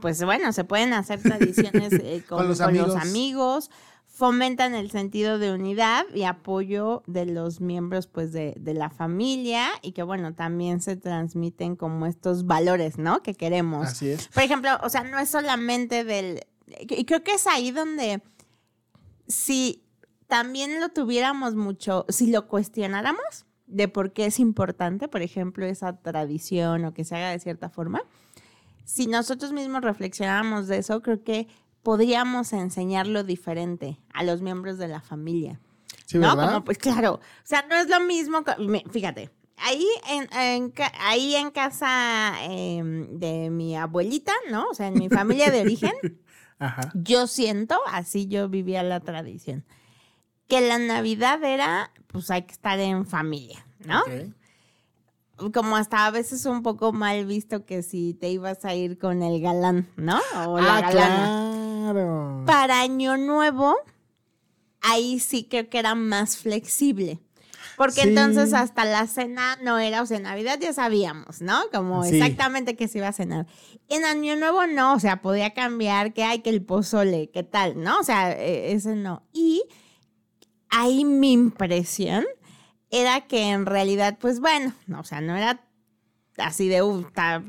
pues 0.00 0.22
bueno, 0.24 0.52
se 0.52 0.64
pueden 0.64 0.92
hacer 0.92 1.20
tradiciones 1.22 1.92
eh, 1.92 2.24
con, 2.28 2.38
Con 2.38 2.48
los 2.48 2.60
con 2.60 2.74
los 2.74 2.96
amigos. 2.96 3.02
amigos, 3.02 3.70
fomentan 4.06 4.74
el 4.74 4.90
sentido 4.90 5.38
de 5.38 5.52
unidad 5.52 6.04
y 6.14 6.22
apoyo 6.22 7.02
de 7.06 7.26
los 7.26 7.60
miembros, 7.60 8.06
pues, 8.06 8.32
de, 8.32 8.54
de 8.56 8.72
la 8.72 8.88
familia 8.88 9.68
y 9.82 9.92
que, 9.92 10.04
bueno, 10.04 10.34
también 10.34 10.80
se 10.80 10.96
transmiten 10.96 11.74
como 11.74 12.06
estos 12.06 12.46
valores, 12.46 12.96
¿no? 12.96 13.22
Que 13.22 13.34
queremos. 13.34 13.88
Así 13.88 14.10
es. 14.10 14.28
Por 14.28 14.44
ejemplo, 14.44 14.70
o 14.82 14.88
sea, 14.88 15.02
no 15.02 15.18
es 15.18 15.28
solamente 15.28 16.04
del... 16.04 16.40
Y 16.88 17.04
creo 17.04 17.24
que 17.24 17.34
es 17.34 17.46
ahí 17.46 17.72
donde 17.72 18.22
si 19.26 19.84
también 20.28 20.80
lo 20.80 20.90
tuviéramos 20.90 21.54
mucho, 21.54 22.06
si 22.08 22.30
lo 22.30 22.46
cuestionáramos 22.46 23.46
de 23.66 23.88
por 23.88 24.12
qué 24.12 24.26
es 24.26 24.38
importante, 24.38 25.08
por 25.08 25.22
ejemplo, 25.22 25.66
esa 25.66 25.96
tradición 25.96 26.84
o 26.84 26.94
que 26.94 27.04
se 27.04 27.16
haga 27.16 27.30
de 27.30 27.40
cierta 27.40 27.68
forma, 27.68 28.02
si 28.84 29.06
nosotros 29.06 29.52
mismos 29.52 29.82
reflexionáramos 29.82 30.68
de 30.68 30.78
eso, 30.78 31.02
creo 31.02 31.22
que 31.22 31.48
podríamos 31.82 32.52
enseñarlo 32.52 33.24
diferente 33.24 34.00
a 34.12 34.24
los 34.24 34.42
miembros 34.42 34.78
de 34.78 34.88
la 34.88 35.00
familia. 35.00 35.60
Sí, 36.06 36.18
¿no? 36.18 36.36
¿verdad? 36.36 36.52
Como, 36.52 36.64
pues 36.64 36.78
claro, 36.78 37.14
o 37.14 37.20
sea, 37.44 37.64
no 37.68 37.76
es 37.76 37.88
lo 37.88 38.00
mismo, 38.00 38.42
fíjate, 38.90 39.30
ahí 39.56 39.86
en, 40.08 40.72
ahí 41.00 41.34
en 41.36 41.50
casa 41.50 42.34
em, 42.42 43.18
de 43.18 43.50
mi 43.50 43.76
abuelita, 43.76 44.32
¿no? 44.50 44.68
O 44.68 44.74
sea, 44.74 44.88
en 44.88 44.94
mi 44.94 45.08
familia 45.08 45.50
de 45.50 45.60
origen, 45.60 45.92
Ajá. 46.58 46.90
yo 46.94 47.26
siento, 47.26 47.78
así 47.86 48.26
yo 48.26 48.48
vivía 48.48 48.82
la 48.82 49.00
tradición, 49.00 49.64
que 50.48 50.60
la 50.60 50.78
Navidad 50.78 51.42
era, 51.42 51.90
pues 52.06 52.30
hay 52.30 52.42
que 52.42 52.52
estar 52.52 52.78
en 52.78 53.06
familia, 53.06 53.66
¿no? 53.86 54.00
Ok. 54.00 54.34
Como 55.52 55.76
hasta 55.76 56.06
a 56.06 56.10
veces 56.10 56.46
un 56.46 56.62
poco 56.62 56.92
mal 56.92 57.26
visto 57.26 57.64
que 57.66 57.82
si 57.82 58.14
te 58.14 58.28
ibas 58.30 58.64
a 58.64 58.74
ir 58.74 58.98
con 58.98 59.22
el 59.22 59.40
galán, 59.40 59.88
¿no? 59.96 60.20
O 60.46 60.60
la 60.60 60.76
Ah, 60.76 60.80
galana. 60.80 61.82
claro. 61.92 62.42
Para 62.46 62.80
Año 62.80 63.16
Nuevo, 63.16 63.74
ahí 64.80 65.18
sí 65.18 65.46
creo 65.50 65.68
que 65.68 65.78
era 65.78 65.94
más 65.94 66.36
flexible. 66.36 67.18
Porque 67.76 68.02
Sí. 68.02 68.08
entonces 68.10 68.54
hasta 68.54 68.84
la 68.84 69.08
cena 69.08 69.58
no 69.60 69.80
era, 69.80 70.02
o 70.02 70.06
sea, 70.06 70.18
en 70.18 70.22
Navidad 70.24 70.58
ya 70.60 70.72
sabíamos, 70.72 71.40
¿no? 71.40 71.62
Como 71.72 72.04
Sí. 72.04 72.14
exactamente 72.16 72.76
que 72.76 72.86
se 72.86 72.98
iba 72.98 73.08
a 73.08 73.12
cenar. 73.12 73.46
En 73.88 74.04
Año 74.04 74.36
Nuevo 74.36 74.66
no, 74.68 74.94
o 74.94 75.00
sea, 75.00 75.20
podía 75.20 75.52
cambiar 75.54 76.12
que 76.12 76.22
hay 76.22 76.40
que 76.42 76.50
el 76.50 76.62
pozole, 76.62 77.30
qué 77.32 77.42
tal, 77.42 77.82
¿no? 77.82 77.98
O 77.98 78.04
sea, 78.04 78.30
eh, 78.32 78.72
ese 78.72 78.94
no. 78.94 79.24
Y 79.32 79.64
ahí 80.70 81.04
mi 81.04 81.32
impresión 81.32 82.24
era 83.00 83.22
que 83.22 83.50
en 83.50 83.66
realidad, 83.66 84.16
pues 84.20 84.40
bueno, 84.40 84.72
no, 84.86 85.00
o 85.00 85.04
sea, 85.04 85.20
no 85.20 85.36
era 85.36 85.60
así 86.38 86.68
de, 86.68 86.82
uh, 86.82 87.00
está 87.00 87.42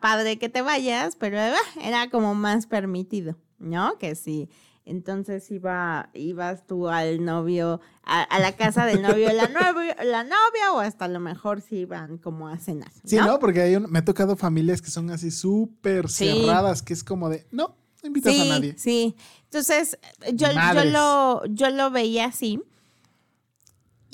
padre 0.00 0.38
que 0.38 0.48
te 0.48 0.62
vayas, 0.62 1.16
pero 1.16 1.38
ah, 1.40 1.52
era 1.82 2.08
como 2.10 2.34
más 2.34 2.66
permitido, 2.66 3.36
¿no? 3.58 3.98
Que 3.98 4.14
si 4.14 4.48
entonces 4.86 5.50
iba, 5.50 6.10
ibas 6.12 6.66
tú 6.66 6.88
al 6.88 7.24
novio, 7.24 7.80
a, 8.02 8.22
a 8.22 8.38
la 8.38 8.52
casa 8.52 8.84
del 8.84 9.00
novio 9.02 9.32
la, 9.32 9.48
novio, 9.48 9.94
la 10.04 10.24
novia, 10.24 10.72
o 10.74 10.78
hasta 10.80 11.06
a 11.06 11.08
lo 11.08 11.20
mejor 11.20 11.60
si 11.62 11.76
iban 11.80 12.18
como 12.18 12.48
a 12.48 12.58
cenar. 12.58 12.90
Sí, 13.04 13.16
¿no? 13.16 13.38
Porque 13.38 13.62
hay 13.62 13.76
un- 13.76 13.90
me 13.90 14.00
ha 14.00 14.04
tocado 14.04 14.36
familias 14.36 14.82
que 14.82 14.90
son 14.90 15.10
así 15.10 15.30
súper 15.30 16.08
Sí. 16.10 16.26
cerradas, 16.28 16.82
que 16.82 16.92
es 16.92 17.02
como 17.02 17.28
de, 17.30 17.46
no, 17.50 17.74
no 18.02 18.06
invitas 18.06 18.34
sí, 18.34 18.40
a 18.42 18.44
nadie. 18.44 18.74
Sí, 18.78 19.16
entonces 19.44 19.98
yo, 20.34 20.48
yo, 20.52 20.84
lo, 20.84 21.46
yo 21.46 21.70
lo 21.70 21.90
veía 21.90 22.26
así. 22.26 22.62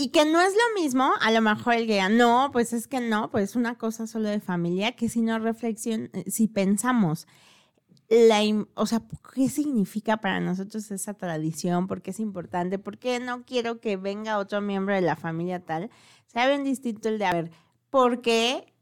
Y 0.00 0.08
que 0.08 0.24
no 0.24 0.40
es 0.40 0.52
lo 0.54 0.80
mismo, 0.82 1.12
a 1.20 1.30
lo 1.30 1.40
mejor 1.42 1.74
el 1.74 1.86
que 1.86 1.92
diga, 1.94 2.08
no, 2.08 2.50
pues 2.52 2.72
es 2.72 2.86
que 2.86 3.00
no, 3.00 3.30
pues 3.30 3.54
una 3.54 3.76
cosa 3.76 4.06
solo 4.06 4.28
de 4.30 4.40
familia, 4.40 4.92
que 4.92 5.08
si 5.10 5.20
no 5.20 5.38
reflexión, 5.38 6.08
eh, 6.14 6.24
si 6.30 6.48
pensamos, 6.48 7.26
la, 8.08 8.40
o 8.74 8.86
sea, 8.86 9.02
¿qué 9.34 9.48
significa 9.48 10.16
para 10.16 10.40
nosotros 10.40 10.90
esa 10.90 11.14
tradición? 11.14 11.86
¿Por 11.86 12.00
qué 12.02 12.12
es 12.12 12.20
importante? 12.20 12.78
¿Por 12.78 12.98
qué 12.98 13.20
no 13.20 13.44
quiero 13.44 13.80
que 13.80 13.96
venga 13.96 14.38
otro 14.38 14.60
miembro 14.60 14.94
de 14.94 15.02
la 15.02 15.16
familia 15.16 15.60
tal? 15.60 15.90
Sea 16.26 16.48
bien 16.48 16.64
distinto 16.64 17.08
el 17.08 17.18
de, 17.18 17.26
a 17.26 17.32
ver, 17.34 17.50
¿por 17.90 18.22
qué 18.22 18.72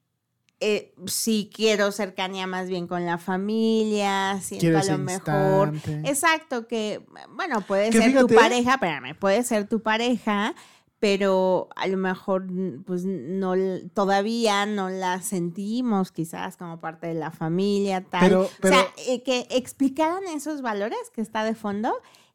eh, 0.60 0.92
si 1.06 1.50
quiero 1.54 1.92
cercanía 1.92 2.46
más 2.46 2.68
bien 2.68 2.86
con 2.86 3.06
la 3.06 3.18
familia, 3.18 4.40
siento 4.42 4.78
a 4.78 4.84
lo 4.84 4.98
mejor. 4.98 5.74
instante. 5.74 6.08
Exacto, 6.10 6.66
que, 6.66 7.04
bueno, 7.34 7.60
puede 7.60 7.90
Que 7.90 7.98
ser 7.98 8.10
fíjate- 8.10 8.26
tu 8.28 8.34
pareja, 8.34 8.72
espérame, 8.74 9.14
puede 9.18 9.42
ser 9.44 9.68
tu 9.68 9.82
pareja, 9.82 10.54
pero 11.00 11.68
a 11.76 11.86
lo 11.86 11.96
mejor, 11.96 12.46
pues, 12.84 13.04
no, 13.04 13.52
todavía 13.94 14.66
no 14.66 14.88
la 14.90 15.22
sentimos 15.22 16.10
quizás 16.12 16.56
como 16.56 16.80
parte 16.80 17.06
de 17.06 17.14
la 17.14 17.30
familia, 17.30 18.04
tal. 18.04 18.20
Pero- 18.20 18.48
pero- 18.60 18.76
o 18.76 18.78
sea, 18.80 18.88
eh, 19.06 19.22
que 19.22 19.46
explicaran 19.50 20.24
esos 20.34 20.60
valores 20.62 20.98
que 21.14 21.20
está 21.20 21.44
de 21.44 21.54
fondo. 21.54 21.92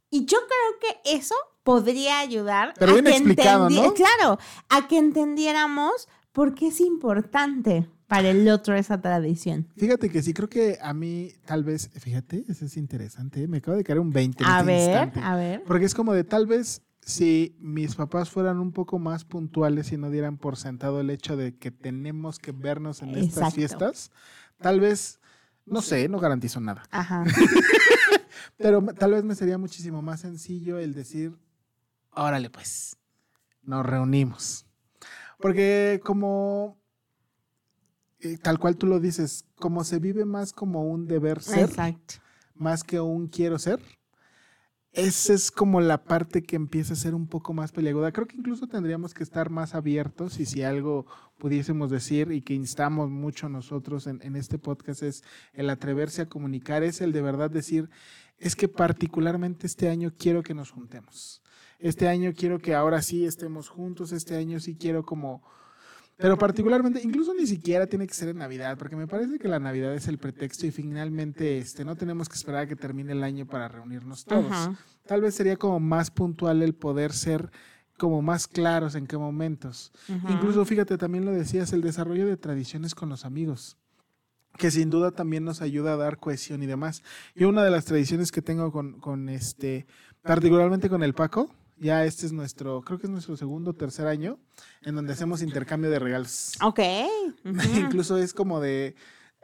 Y 0.09 0.25
yo 0.25 0.37
creo 0.37 0.79
que 1.03 1.15
eso 1.15 1.35
podría 1.63 2.19
ayudar 2.19 2.73
Pero 2.77 2.91
a 2.91 2.93
bien 2.93 3.05
que 3.05 3.11
explicado, 3.11 3.69
¿no? 3.69 3.93
Claro, 3.93 4.37
a 4.69 4.87
que 4.87 4.97
entendiéramos 4.97 6.07
por 6.31 6.53
qué 6.55 6.67
es 6.67 6.79
importante 6.81 7.87
para 8.07 8.29
el 8.29 8.47
otro 8.49 8.75
esa 8.75 9.01
tradición. 9.01 9.67
Fíjate 9.75 10.09
que 10.09 10.21
sí, 10.21 10.33
creo 10.33 10.47
que 10.49 10.77
a 10.81 10.93
mí 10.93 11.31
tal 11.45 11.63
vez, 11.63 11.89
fíjate, 11.99 12.45
eso 12.47 12.65
es 12.65 12.77
interesante, 12.77 13.47
me 13.47 13.57
acabo 13.57 13.75
de 13.75 13.83
caer 13.83 13.99
un 13.99 14.11
20 14.11 14.43
en 14.43 14.49
A 14.49 14.59
este 14.59 14.65
ver, 14.71 14.81
instante. 14.89 15.19
a 15.23 15.35
ver. 15.35 15.63
Porque 15.65 15.85
es 15.85 15.95
como 15.95 16.13
de 16.13 16.23
tal 16.23 16.45
vez 16.45 16.81
si 17.05 17.55
mis 17.59 17.95
papás 17.95 18.29
fueran 18.29 18.59
un 18.59 18.71
poco 18.71 18.99
más 18.99 19.25
puntuales 19.25 19.91
y 19.91 19.97
no 19.97 20.09
dieran 20.09 20.37
por 20.37 20.57
sentado 20.57 21.01
el 21.01 21.09
hecho 21.09 21.35
de 21.35 21.57
que 21.57 21.71
tenemos 21.71 22.39
que 22.39 22.51
vernos 22.51 23.01
en 23.01 23.15
estas 23.15 23.53
fiestas, 23.53 24.11
tal 24.59 24.79
vez, 24.79 25.19
no 25.65 25.81
sé, 25.81 26.07
no 26.07 26.19
garantizo 26.19 26.59
nada, 26.59 26.83
Ajá. 26.91 27.23
pero 28.57 28.81
tal 28.97 29.11
vez 29.11 29.23
me 29.23 29.35
sería 29.35 29.57
muchísimo 29.57 30.01
más 30.01 30.21
sencillo 30.21 30.79
el 30.79 30.93
decir, 30.93 31.37
órale 32.11 32.49
pues, 32.49 32.97
nos 33.61 33.85
reunimos. 33.85 34.65
Porque 35.39 35.99
como, 36.03 36.79
eh, 38.19 38.37
tal 38.37 38.59
cual 38.59 38.77
tú 38.77 38.87
lo 38.87 39.01
dices, 39.01 39.45
como 39.55 39.83
se 39.83 39.99
vive 39.99 40.23
más 40.23 40.53
como 40.53 40.83
un 40.83 41.05
deber 41.05 41.41
ser, 41.41 41.69
Exacto. 41.69 42.15
más 42.55 42.83
que 42.83 43.01
un 43.01 43.27
quiero 43.27 43.59
ser. 43.59 43.81
Esa 44.93 45.33
es 45.33 45.49
como 45.49 45.81
la 45.81 46.03
parte 46.03 46.43
que 46.43 46.55
empieza 46.55 46.93
a 46.93 46.97
ser 46.97 47.15
un 47.15 47.25
poco 47.25 47.51
más 47.51 47.71
peliaguda. 47.71 48.11
Creo 48.11 48.27
que 48.27 48.37
incluso 48.37 48.67
tendríamos 48.67 49.15
que 49.15 49.23
estar 49.23 49.49
más 49.49 49.73
abiertos 49.73 50.39
y 50.39 50.45
si 50.45 50.61
algo 50.61 51.07
pudiésemos 51.39 51.89
decir 51.89 52.31
y 52.31 52.43
que 52.43 52.53
instamos 52.53 53.09
mucho 53.09 53.49
nosotros 53.49 54.05
en, 54.05 54.21
en 54.21 54.35
este 54.35 54.59
podcast 54.59 55.01
es 55.01 55.23
el 55.53 55.71
atreverse 55.71 56.21
a 56.21 56.29
comunicar, 56.29 56.83
es 56.83 57.01
el 57.01 57.11
de 57.11 57.23
verdad 57.23 57.49
decir, 57.49 57.89
es 58.37 58.55
que 58.55 58.67
particularmente 58.67 59.65
este 59.65 59.89
año 59.89 60.13
quiero 60.15 60.43
que 60.43 60.53
nos 60.53 60.69
juntemos. 60.69 61.41
Este 61.79 62.07
año 62.07 62.33
quiero 62.37 62.59
que 62.59 62.75
ahora 62.75 63.01
sí 63.01 63.25
estemos 63.25 63.69
juntos, 63.69 64.11
este 64.11 64.35
año 64.35 64.59
sí 64.59 64.75
quiero 64.75 65.03
como... 65.03 65.41
Pero 66.17 66.37
particularmente, 66.37 67.01
incluso 67.03 67.33
ni 67.33 67.47
siquiera 67.47 67.87
tiene 67.87 68.07
que 68.07 68.13
ser 68.13 68.29
en 68.29 68.37
Navidad, 68.37 68.77
porque 68.77 68.95
me 68.95 69.07
parece 69.07 69.39
que 69.39 69.47
la 69.47 69.59
Navidad 69.59 69.93
es 69.93 70.07
el 70.07 70.17
pretexto 70.17 70.65
y 70.67 70.71
finalmente 70.71 71.57
este, 71.57 71.83
no 71.83 71.95
tenemos 71.95 72.29
que 72.29 72.35
esperar 72.35 72.61
a 72.61 72.67
que 72.67 72.75
termine 72.75 73.13
el 73.13 73.23
año 73.23 73.45
para 73.45 73.67
reunirnos 73.67 74.23
todos. 74.25 74.51
Ajá. 74.51 74.75
Tal 75.05 75.21
vez 75.21 75.35
sería 75.35 75.57
como 75.57 75.79
más 75.79 76.11
puntual 76.11 76.61
el 76.61 76.75
poder 76.75 77.11
ser 77.13 77.51
como 77.97 78.21
más 78.21 78.47
claros 78.47 78.95
en 78.95 79.07
qué 79.07 79.17
momentos. 79.17 79.91
Incluso, 80.29 80.65
fíjate, 80.65 80.97
también 80.97 81.25
lo 81.25 81.31
decías, 81.31 81.73
el 81.73 81.81
desarrollo 81.81 82.25
de 82.25 82.37
tradiciones 82.37 82.95
con 82.95 83.09
los 83.09 83.25
amigos, 83.25 83.77
que 84.57 84.71
sin 84.71 84.89
duda 84.89 85.11
también 85.11 85.43
nos 85.43 85.61
ayuda 85.61 85.93
a 85.93 85.97
dar 85.97 86.17
cohesión 86.17 86.63
y 86.63 86.65
demás. 86.65 87.03
Y 87.35 87.43
una 87.45 87.63
de 87.63 87.71
las 87.71 87.85
tradiciones 87.85 88.31
que 88.31 88.41
tengo 88.41 88.71
con, 88.71 88.99
con 88.99 89.29
este, 89.29 89.87
particularmente 90.21 90.89
con 90.89 91.03
el 91.03 91.13
Paco, 91.13 91.49
ya 91.77 92.05
este 92.05 92.25
es 92.25 92.31
nuestro, 92.31 92.81
creo 92.81 92.99
que 92.99 93.07
es 93.07 93.11
nuestro 93.11 93.35
segundo 93.37 93.71
o 93.71 93.73
tercer 93.73 94.07
año, 94.07 94.39
en 94.83 94.95
donde 94.95 95.13
hacemos 95.13 95.41
intercambio 95.41 95.89
de 95.89 95.99
regalos. 95.99 96.53
Ok. 96.61 96.79
ujú. 97.45 97.79
Incluso 97.79 98.17
es 98.17 98.33
como 98.33 98.59
de, 98.59 98.95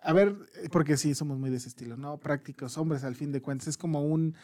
a 0.02 0.14
ver, 0.14 0.36
porque 0.72 0.98
sí, 0.98 1.16
somos 1.16 1.38
muy 1.40 1.50
de 1.50 1.58
ese 1.58 1.70
estilo, 1.70 1.98
¿no? 1.98 2.18
Prácticos, 2.18 2.78
hombres, 2.78 3.04
al 3.04 3.16
fin 3.16 3.32
de 3.32 3.42
cuentas, 3.42 3.68
es 3.68 3.78
como 3.78 4.02
un, 4.04 4.36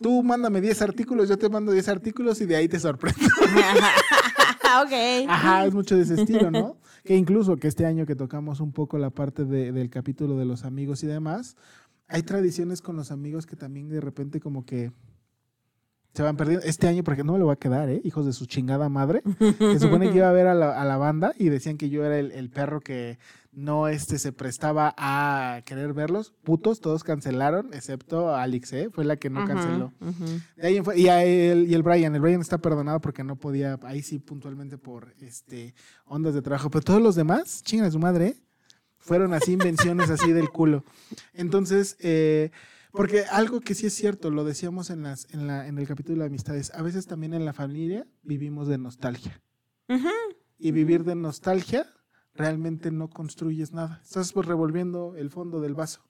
tú 0.00 0.22
mándame 0.22 0.60
10 0.60 0.82
artículos, 0.82 1.28
yo 1.28 1.36
te 1.38 1.48
mando 1.48 1.72
10 1.72 1.88
artículos 1.88 2.40
y 2.40 2.46
de 2.46 2.56
ahí 2.56 2.68
te 2.68 2.78
sorprendo. 2.78 3.20
ok. 4.84 5.28
Ajá, 5.28 5.66
es 5.66 5.74
mucho 5.74 5.96
de 5.96 6.02
ese 6.02 6.14
estilo, 6.14 6.50
¿no? 6.50 6.76
Que 7.04 7.16
incluso 7.16 7.56
que 7.56 7.68
este 7.68 7.86
año 7.86 8.06
que 8.06 8.16
tocamos 8.16 8.60
un 8.60 8.72
poco 8.72 8.98
la 8.98 9.10
parte 9.10 9.44
de- 9.44 9.72
del 9.72 9.90
capítulo 9.90 10.36
de 10.36 10.44
los 10.44 10.64
amigos 10.64 11.02
y 11.02 11.06
demás, 11.06 11.56
hay 12.08 12.22
tradiciones 12.22 12.82
con 12.82 12.96
los 12.96 13.10
amigos 13.10 13.46
que 13.46 13.56
también 13.56 13.88
de 13.88 14.00
repente 14.00 14.40
como 14.40 14.64
que 14.64 14.92
se 16.16 16.22
van 16.22 16.36
perdiendo. 16.36 16.64
Este 16.66 16.88
año, 16.88 17.04
porque 17.04 17.22
no 17.22 17.34
me 17.34 17.38
lo 17.38 17.46
va 17.46 17.52
a 17.52 17.56
quedar, 17.56 17.88
¿eh? 17.90 18.00
Hijos 18.02 18.24
de 18.26 18.32
su 18.32 18.46
chingada 18.46 18.88
madre. 18.88 19.22
Se 19.58 19.78
supone 19.80 20.10
que 20.10 20.16
iba 20.16 20.28
a 20.28 20.32
ver 20.32 20.46
a 20.46 20.54
la, 20.54 20.80
a 20.80 20.84
la 20.84 20.96
banda 20.96 21.32
y 21.38 21.50
decían 21.50 21.76
que 21.76 21.90
yo 21.90 22.04
era 22.04 22.18
el, 22.18 22.32
el 22.32 22.50
perro 22.50 22.80
que 22.80 23.18
no 23.52 23.88
este, 23.88 24.18
se 24.18 24.32
prestaba 24.32 24.94
a 24.98 25.60
querer 25.64 25.92
verlos. 25.94 26.34
Putos, 26.42 26.80
todos 26.80 27.04
cancelaron, 27.04 27.70
excepto 27.72 28.34
Alex, 28.34 28.72
¿eh? 28.74 28.88
Fue 28.90 29.04
la 29.04 29.16
que 29.16 29.30
no 29.30 29.46
canceló. 29.46 29.92
ujú. 30.00 30.24
De 30.56 30.66
ahí 30.66 30.80
fue- 30.82 30.98
y, 30.98 31.08
a 31.08 31.22
él- 31.24 31.66
y 31.68 31.74
el 31.74 31.82
Brian, 31.82 32.14
el 32.14 32.20
Brian 32.20 32.40
está 32.40 32.58
perdonado 32.58 33.00
porque 33.00 33.22
no 33.24 33.36
podía, 33.36 33.78
ahí 33.84 34.02
sí 34.02 34.18
puntualmente 34.18 34.76
por 34.78 35.14
este 35.20 35.74
ondas 36.06 36.34
de 36.34 36.42
trabajo, 36.42 36.68
pero 36.70 36.82
todos 36.82 37.00
los 37.02 37.14
demás, 37.14 37.62
chingan 37.62 37.86
a 37.88 37.90
su 37.90 37.98
madre, 37.98 38.26
¿eh? 38.28 38.36
fueron 38.98 39.32
así 39.34 39.52
invenciones 39.52 40.10
así 40.10 40.32
del 40.32 40.48
culo. 40.50 40.82
Entonces, 41.32 41.96
eh, 42.00 42.50
porque 42.96 43.24
algo 43.30 43.60
que 43.60 43.74
sí 43.74 43.86
es 43.86 43.94
cierto, 43.94 44.30
lo 44.30 44.44
decíamos 44.44 44.90
en, 44.90 45.02
las, 45.02 45.26
en, 45.32 45.46
la, 45.46 45.66
en 45.68 45.78
el 45.78 45.86
capítulo 45.86 46.20
de 46.20 46.26
amistades, 46.26 46.72
a 46.74 46.82
veces 46.82 47.06
también 47.06 47.34
en 47.34 47.44
la 47.44 47.52
familia 47.52 48.06
vivimos 48.22 48.66
de 48.68 48.78
nostalgia. 48.78 49.40
Y 50.58 50.70
vivir 50.72 51.04
de 51.04 51.14
nostalgia 51.14 51.86
realmente 52.34 52.90
no 52.90 53.08
construyes 53.08 53.72
nada. 53.72 54.00
Estás 54.02 54.32
pues 54.32 54.46
revolviendo 54.46 55.14
el 55.16 55.30
fondo 55.30 55.60
del 55.60 55.74
vaso. 55.74 56.00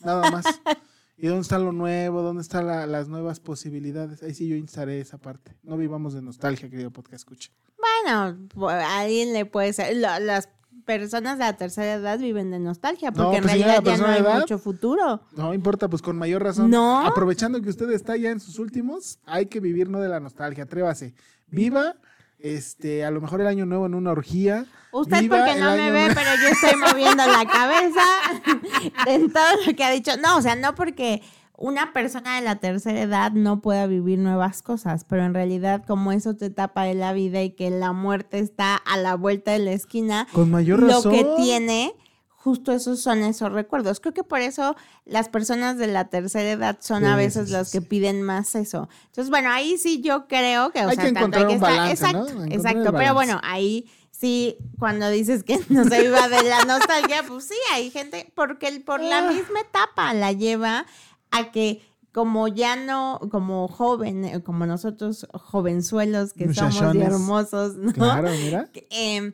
Nada 0.00 0.30
más. 0.30 0.44
¿Y 1.18 1.26
dónde 1.26 1.42
está 1.42 1.58
lo 1.58 1.72
nuevo? 1.72 2.22
¿Dónde 2.22 2.42
están 2.42 2.66
la- 2.66 2.86
las 2.86 3.08
nuevas 3.08 3.38
posibilidades? 3.38 4.22
Ahí 4.22 4.34
sí 4.34 4.48
yo 4.48 4.56
instaré 4.56 5.00
esa 5.00 5.18
parte. 5.18 5.56
No 5.62 5.76
vivamos 5.76 6.14
de 6.14 6.22
nostalgia, 6.22 6.70
querido 6.70 6.90
podcast 6.90 7.14
escucha. 7.22 7.50
Bueno, 7.76 8.48
a 8.70 9.00
alguien 9.00 9.32
le 9.32 9.44
puede 9.44 9.72
ser. 9.72 9.96
la- 9.96 10.18
las 10.20 10.48
personas 10.84 11.38
de 11.38 11.44
la 11.44 11.56
tercera 11.56 11.94
edad 11.94 12.18
viven 12.18 12.50
de 12.50 12.58
nostalgia, 12.58 13.10
No, 13.10 13.24
porque 13.24 13.38
en 13.38 13.42
pues, 13.44 13.54
realidad 13.54 13.82
ya 13.84 13.96
no 13.96 14.06
hay 14.06 14.20
edad. 14.20 14.40
mucho 14.40 14.58
futuro. 14.58 15.20
No 15.32 15.54
importa, 15.54 15.88
pues 15.88 16.02
con 16.02 16.16
mayor 16.18 16.42
razón. 16.42 16.70
No. 16.70 17.06
Aprovechando 17.06 17.60
que 17.62 17.68
usted 17.70 17.90
está 17.90 18.16
ya 18.16 18.30
en 18.30 18.40
sus 18.40 18.58
últimos, 18.58 19.18
hay 19.26 19.46
que 19.46 19.60
vivir 19.60 19.88
no 19.88 20.00
de 20.00 20.08
la 20.08 20.20
nostalgia. 20.20 20.64
Atrévase. 20.64 21.14
Viva, 21.48 21.94
este, 22.38 23.04
a 23.04 23.10
lo 23.10 23.20
mejor 23.20 23.40
el 23.40 23.46
año 23.46 23.66
nuevo 23.66 23.86
en 23.86 23.94
una 23.94 24.10
orgía. 24.10 24.66
Usted 24.90 25.20
Viva 25.20 25.38
porque 25.38 25.58
no 25.60 25.70
me 25.70 25.90
ve, 25.90 26.00
nuevo- 26.08 26.14
pero 26.14 26.30
yo 26.42 26.48
estoy 26.48 26.78
moviendo 26.80 27.24
la 27.26 27.46
cabeza 27.46 28.02
en 29.06 29.32
todo 29.32 29.44
lo 29.66 29.74
que 29.74 29.84
ha 29.84 29.90
dicho. 29.90 30.12
No, 30.22 30.36
o 30.38 30.42
sea, 30.42 30.56
no 30.56 30.74
porque 30.74 31.22
una 31.64 31.92
persona 31.92 32.34
de 32.36 32.40
la 32.42 32.56
tercera 32.56 33.00
edad 33.00 33.30
no 33.32 33.60
pueda 33.62 33.86
vivir 33.86 34.18
nuevas 34.18 34.62
cosas, 34.62 35.04
pero 35.04 35.24
en 35.24 35.32
realidad 35.32 35.84
como 35.86 36.10
es 36.10 36.26
otra 36.26 36.48
etapa 36.48 36.82
de 36.82 36.94
la 36.94 37.12
vida 37.12 37.40
y 37.42 37.50
que 37.50 37.70
la 37.70 37.92
muerte 37.92 38.40
está 38.40 38.74
a 38.74 38.96
la 38.96 39.14
vuelta 39.14 39.52
de 39.52 39.60
la 39.60 39.70
esquina, 39.72 40.26
Con 40.32 40.50
mayor 40.50 40.80
lo 40.80 40.88
razón. 40.88 41.12
que 41.12 41.24
tiene 41.36 41.94
justo 42.28 42.72
esos 42.72 43.00
son 43.00 43.22
esos 43.22 43.52
recuerdos. 43.52 44.00
Creo 44.00 44.12
que 44.12 44.24
por 44.24 44.40
eso 44.40 44.74
las 45.04 45.28
personas 45.28 45.78
de 45.78 45.86
la 45.86 46.08
tercera 46.08 46.50
edad 46.50 46.78
son 46.80 47.04
a 47.04 47.14
veces 47.14 47.46
sí, 47.46 47.52
las 47.52 47.70
sí. 47.70 47.78
que 47.78 47.86
piden 47.86 48.22
más 48.22 48.56
eso. 48.56 48.88
Entonces, 49.06 49.30
bueno, 49.30 49.48
ahí 49.52 49.78
sí 49.78 50.00
yo 50.02 50.26
creo 50.26 50.72
que, 50.72 50.84
o 50.84 50.88
Hay 50.88 50.96
sea, 50.96 51.04
que 51.04 51.12
tanto 51.12 51.38
encontrar 51.38 51.46
un 51.48 51.60
balance, 51.60 51.92
exacto, 52.04 52.42
exacto, 52.50 52.92
pero 52.92 53.14
bueno, 53.14 53.40
ahí 53.44 53.88
sí 54.10 54.56
cuando 54.80 55.08
dices 55.10 55.44
que 55.44 55.60
no 55.68 55.84
se 55.84 56.02
viva 56.02 56.26
de 56.28 56.42
la 56.42 56.64
nostalgia, 56.64 57.22
pues 57.28 57.44
sí, 57.46 57.54
hay 57.72 57.90
gente 57.92 58.32
porque 58.34 58.66
el- 58.66 58.82
por 58.82 59.00
la 59.00 59.18
Ah. 59.28 59.30
misma 59.32 59.60
etapa 59.60 60.12
la 60.12 60.32
lleva 60.32 60.84
a 61.32 61.50
que 61.50 61.82
como 62.12 62.46
ya 62.46 62.76
no, 62.76 63.20
como 63.30 63.68
joven, 63.68 64.24
eh, 64.24 64.42
como 64.42 64.66
nosotros 64.66 65.26
jovenzuelos 65.32 66.34
que 66.34 66.52
somos 66.52 66.94
y 66.94 67.00
hermosos, 67.00 67.76
¿no? 67.76 67.92
Claro, 67.92 68.30
mira. 68.42 68.68
em, 68.90 69.32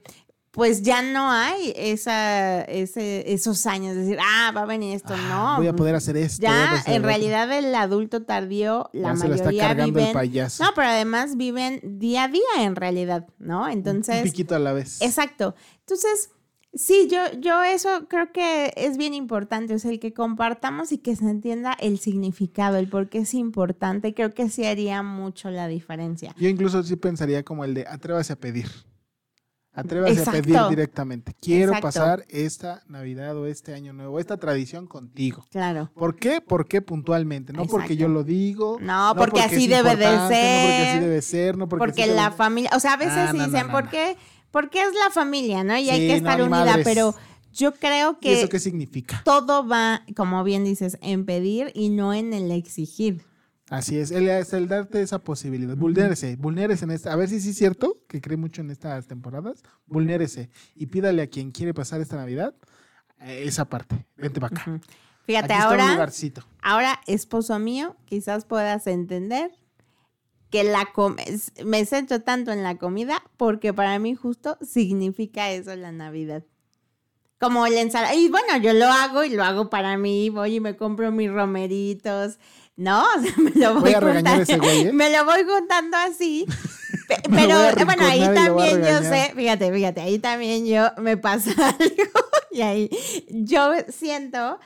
pues 0.52 0.82
ya 0.82 1.02
no 1.02 1.30
hay 1.30 1.72
esa, 1.76 2.62
ese, 2.62 3.32
esos 3.32 3.66
años 3.66 3.94
de 3.94 4.02
decir, 4.02 4.18
ah, 4.20 4.52
va 4.56 4.62
a 4.62 4.66
venir 4.66 4.96
esto, 4.96 5.16
no. 5.16 5.56
Voy 5.56 5.66
a 5.66 5.76
poder 5.76 5.94
hacer 5.94 6.16
esto. 6.16 6.42
Ya, 6.42 6.72
hacer 6.72 6.94
en 6.94 7.02
realidad 7.02 7.52
el 7.52 7.74
adulto 7.74 8.22
tardío, 8.24 8.90
la 8.92 9.10
Ya 9.10 9.16
se 9.16 9.28
lo 9.28 9.34
está 9.34 9.46
mayoría 9.46 9.68
cargando 9.68 9.98
el 9.98 10.04
viven... 10.06 10.12
payaso. 10.12 10.64
No, 10.64 10.70
pero 10.74 10.88
además 10.88 11.36
viven 11.36 11.80
día 11.98 12.24
a 12.24 12.28
día 12.28 12.40
en 12.60 12.76
realidad, 12.76 13.26
¿no? 13.38 13.64
Un 13.64 13.70
Entonces, 13.70 14.22
piquito 14.22 14.54
a 14.54 14.58
la 14.58 14.72
vez. 14.72 15.00
exacto. 15.02 15.54
Entonces, 15.80 16.30
sí, 16.78 17.08
yo, 17.10 17.18
yo 17.40 17.62
eso 17.62 18.06
creo 18.08 18.32
que 18.32 18.72
es 18.76 18.96
bien 18.96 19.12
importante, 19.12 19.74
o 19.74 19.78
sea, 19.78 19.90
el 19.90 20.00
que 20.00 20.14
compartamos 20.14 20.92
y 20.92 20.98
que 20.98 21.14
se 21.16 21.28
entienda 21.28 21.72
el 21.80 21.98
significado, 21.98 22.76
el 22.78 22.88
por 22.88 23.08
qué 23.08 23.18
es 23.18 23.34
importante, 23.34 24.14
creo 24.14 24.32
que 24.32 24.48
sí 24.48 24.64
haría 24.64 25.02
mucho 25.02 25.50
la 25.50 25.68
diferencia. 25.68 26.34
Yo 26.38 26.48
incluso 26.48 26.82
sí 26.82 26.96
pensaría 26.96 27.42
como 27.42 27.64
el 27.64 27.74
de 27.74 27.86
atrévase 27.86 28.32
a 28.32 28.36
pedir. 28.36 28.66
Atrévase 29.72 30.22
a 30.28 30.32
pedir 30.32 30.58
directamente. 30.70 31.34
Quiero 31.40 31.66
Exacto. 31.72 31.86
pasar 31.86 32.24
esta 32.30 32.82
Navidad 32.88 33.36
o 33.36 33.46
este 33.46 33.74
año 33.74 33.92
nuevo, 33.92 34.18
esta 34.18 34.36
tradición 34.36 34.88
contigo. 34.88 35.44
Claro. 35.52 35.92
¿Por 35.94 36.16
qué? 36.16 36.40
¿Por 36.40 36.66
qué 36.66 36.82
puntualmente? 36.82 37.52
No 37.52 37.64
porque 37.66 37.96
yo 37.96 38.08
lo 38.08 38.24
digo. 38.24 38.78
No, 38.80 39.14
porque 39.16 39.40
así 39.40 39.68
debe 39.68 39.94
de 39.94 40.04
importante, 40.06 40.16
No 40.16 40.22
porque 40.62 40.82
así 40.82 40.92
ser. 40.92 41.00
debe 41.00 41.22
ser, 41.22 41.56
no 41.58 41.68
porque, 41.68 41.86
Porque, 41.86 42.06
la 42.08 42.24
debe- 42.30 42.36
familia, 42.36 42.70
o 42.74 42.80
sea, 42.80 42.94
a 42.94 42.96
veces 42.96 43.12
Ah, 43.16 43.32
no, 43.32 43.44
dicen, 43.44 43.68
¿por 43.70 43.88
qué? 43.88 44.16
Porque 44.50 44.80
es 44.80 44.94
la 44.94 45.10
familia, 45.10 45.64
¿no? 45.64 45.76
Y 45.76 45.90
hay 45.90 46.06
que 46.08 46.16
estar 46.16 46.38
ni 46.38 46.46
unida, 46.46 46.78
pero 46.84 47.14
yo 47.52 47.72
creo 47.74 48.12
¿Y 48.12 48.20
que 48.20 48.40
eso 48.40 48.48
qué 48.48 48.58
significa? 48.58 49.22
todo 49.24 49.66
va, 49.66 50.04
como 50.16 50.42
bien 50.44 50.64
dices, 50.64 50.98
en 51.00 51.24
pedir 51.24 51.70
y 51.74 51.90
no 51.90 52.14
en 52.14 52.32
el 52.32 52.50
exigir. 52.50 53.24
Así 53.70 53.98
es, 53.98 54.10
el, 54.10 54.28
es 54.28 54.52
el 54.54 54.66
darte 54.66 55.02
esa 55.02 55.18
posibilidad. 55.18 55.76
Vulnérese, 55.76 56.36
vulnérese 56.36 56.86
en 56.86 56.92
esta. 56.92 57.12
A 57.12 57.16
ver 57.16 57.28
si 57.28 57.40
sí 57.40 57.50
es 57.50 57.58
cierto, 57.58 57.98
que 58.08 58.20
cree 58.20 58.38
mucho 58.38 58.62
en 58.62 58.70
estas 58.70 59.06
temporadas. 59.06 59.62
Vulnérese 59.86 60.48
y 60.74 60.86
pídale 60.86 61.20
a 61.20 61.26
quien 61.26 61.50
quiere 61.50 61.74
pasar 61.74 62.00
esta 62.00 62.16
Navidad 62.16 62.54
eh, 63.20 63.42
esa 63.44 63.66
parte. 63.66 64.06
Vente 64.16 64.40
para 64.40 64.56
acá. 64.56 64.80
Fíjate, 65.24 65.52
Aquí 65.52 65.62
está 65.62 65.74
un 65.74 65.80
ahora, 65.80 66.10
ahora, 66.62 67.00
esposo 67.06 67.58
mío, 67.58 67.96
quizás 68.06 68.46
puedas 68.46 68.86
entender 68.86 69.50
que 70.50 70.64
la 70.64 70.86
com- 70.92 71.16
es- 71.24 71.52
me 71.64 71.84
centro 71.84 72.20
tanto 72.22 72.52
en 72.52 72.62
la 72.62 72.76
comida 72.78 73.22
porque 73.36 73.72
para 73.74 73.98
mí 73.98 74.14
justo 74.14 74.56
significa 74.62 75.50
eso 75.50 75.74
la 75.76 75.92
Navidad. 75.92 76.42
Como 77.40 77.66
la 77.68 77.80
ensalada. 77.80 78.14
Y 78.14 78.28
bueno, 78.28 78.56
yo 78.60 78.72
lo 78.72 78.86
hago 78.86 79.22
y 79.24 79.30
lo 79.30 79.44
hago 79.44 79.70
para 79.70 79.96
mí. 79.96 80.28
Voy 80.28 80.56
y 80.56 80.60
me 80.60 80.76
compro 80.76 81.12
mis 81.12 81.30
romeritos. 81.30 82.38
No, 82.76 83.00
o 83.16 83.20
sea, 83.22 83.32
me 83.36 83.50
lo 83.52 83.74
voy, 83.74 83.80
Voy 83.82 83.94
a 83.94 84.00
regañar 84.00 84.36
juntando- 84.38 84.42
ese 84.42 84.58
güey, 84.58 84.80
¿eh? 84.88 84.92
Me 84.92 85.10
lo 85.16 85.24
voy 85.24 85.44
contando 85.44 85.96
así. 85.98 86.46
Pero 87.30 87.56
bueno, 87.86 88.04
ahí 88.04 88.20
también 88.34 88.80
yo 88.82 88.98
sé, 89.02 89.32
fíjate, 89.34 89.72
fíjate, 89.72 90.00
ahí 90.00 90.18
también 90.18 90.66
yo 90.66 90.88
me 90.98 91.16
pasa 91.16 91.50
algo 91.78 92.20
y 92.50 92.60
ahí 92.62 92.90
yo 93.30 93.72
siento 93.88 94.58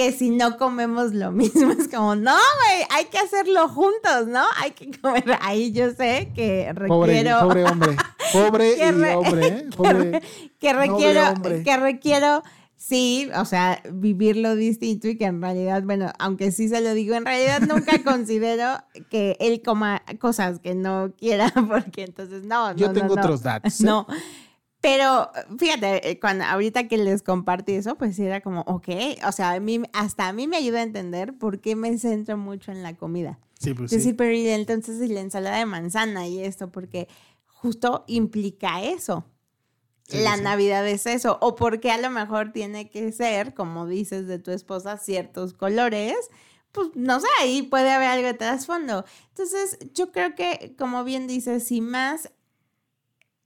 que 0.00 0.12
si 0.12 0.30
no 0.30 0.56
comemos 0.56 1.12
lo 1.12 1.30
mismo 1.30 1.72
es 1.78 1.86
como, 1.88 2.16
no, 2.16 2.32
güey, 2.32 2.86
hay 2.88 3.04
que 3.06 3.18
hacerlo 3.18 3.68
juntos, 3.68 4.28
¿no? 4.28 4.42
Hay 4.58 4.70
que 4.70 4.90
comer. 4.98 5.24
Ahí 5.42 5.72
yo 5.72 5.90
sé 5.90 6.32
que 6.34 6.72
requiero 6.72 7.40
pobre 7.40 7.64
hombre. 7.64 7.96
Pobre 8.32 8.74
Que 8.76 8.86
y 8.86 8.88
hombre, 8.88 9.46
¿eh? 9.46 9.68
Pobre. 9.76 10.22
que 10.58 10.72
requiero, 10.72 11.28
hombre. 11.28 11.62
que 11.62 11.76
requiero, 11.76 12.42
sí, 12.76 13.28
o 13.36 13.44
sea, 13.44 13.82
vivirlo 13.92 14.56
distinto 14.56 15.06
y 15.06 15.18
que 15.18 15.26
en 15.26 15.42
realidad, 15.42 15.82
bueno, 15.82 16.10
aunque 16.18 16.50
sí 16.50 16.70
se 16.70 16.80
lo 16.80 16.94
digo, 16.94 17.14
en 17.14 17.26
realidad 17.26 17.60
nunca 17.68 18.02
considero 18.02 18.78
que 19.10 19.36
él 19.38 19.60
coma 19.62 20.02
cosas 20.18 20.60
que 20.60 20.74
no 20.74 21.12
quiera, 21.18 21.52
porque 21.68 22.04
entonces 22.04 22.44
no, 22.44 22.74
Yo 22.74 22.86
no, 22.86 22.92
tengo 22.94 23.16
no. 23.16 23.20
otros 23.20 23.42
datos. 23.42 23.78
¿eh? 23.82 23.84
No. 23.84 24.06
Pero 24.80 25.30
fíjate, 25.58 26.10
eh, 26.10 26.18
cuando 26.20 26.44
ahorita 26.44 26.88
que 26.88 26.96
les 26.96 27.22
compartí 27.22 27.72
eso, 27.72 27.96
pues 27.96 28.18
era 28.18 28.40
como, 28.40 28.62
ok, 28.62 28.88
o 29.26 29.32
sea, 29.32 29.52
a 29.52 29.60
mí, 29.60 29.82
hasta 29.92 30.28
a 30.28 30.32
mí 30.32 30.46
me 30.46 30.56
ayuda 30.56 30.80
a 30.80 30.84
entender 30.84 31.36
por 31.36 31.60
qué 31.60 31.76
me 31.76 31.98
centro 31.98 32.38
mucho 32.38 32.72
en 32.72 32.82
la 32.82 32.96
comida. 32.96 33.38
Sí, 33.58 33.74
pues 33.74 33.86
Es 33.86 33.90
sí. 33.90 33.96
decir, 33.98 34.16
pero 34.16 34.32
y 34.32 34.48
entonces 34.48 35.02
y 35.02 35.12
la 35.12 35.20
ensalada 35.20 35.58
de 35.58 35.66
manzana 35.66 36.26
y 36.28 36.42
esto, 36.42 36.72
porque 36.72 37.08
justo 37.46 38.04
implica 38.06 38.82
eso. 38.82 39.26
Sí, 40.08 40.18
la 40.22 40.36
sí. 40.36 40.42
Navidad 40.42 40.88
es 40.88 41.04
eso. 41.06 41.36
O 41.42 41.54
porque 41.56 41.90
a 41.90 41.98
lo 41.98 42.08
mejor 42.08 42.52
tiene 42.52 42.88
que 42.88 43.12
ser, 43.12 43.52
como 43.52 43.86
dices 43.86 44.26
de 44.26 44.38
tu 44.38 44.50
esposa, 44.50 44.96
ciertos 44.96 45.52
colores. 45.52 46.16
Pues 46.72 46.88
no 46.94 47.20
sé, 47.20 47.26
ahí 47.40 47.62
puede 47.62 47.90
haber 47.90 48.08
algo 48.08 48.26
de 48.28 48.34
trasfondo. 48.34 49.04
Entonces, 49.28 49.78
yo 49.94 50.10
creo 50.10 50.34
que, 50.34 50.74
como 50.78 51.04
bien 51.04 51.26
dices, 51.26 51.66
si 51.66 51.80
más 51.80 52.30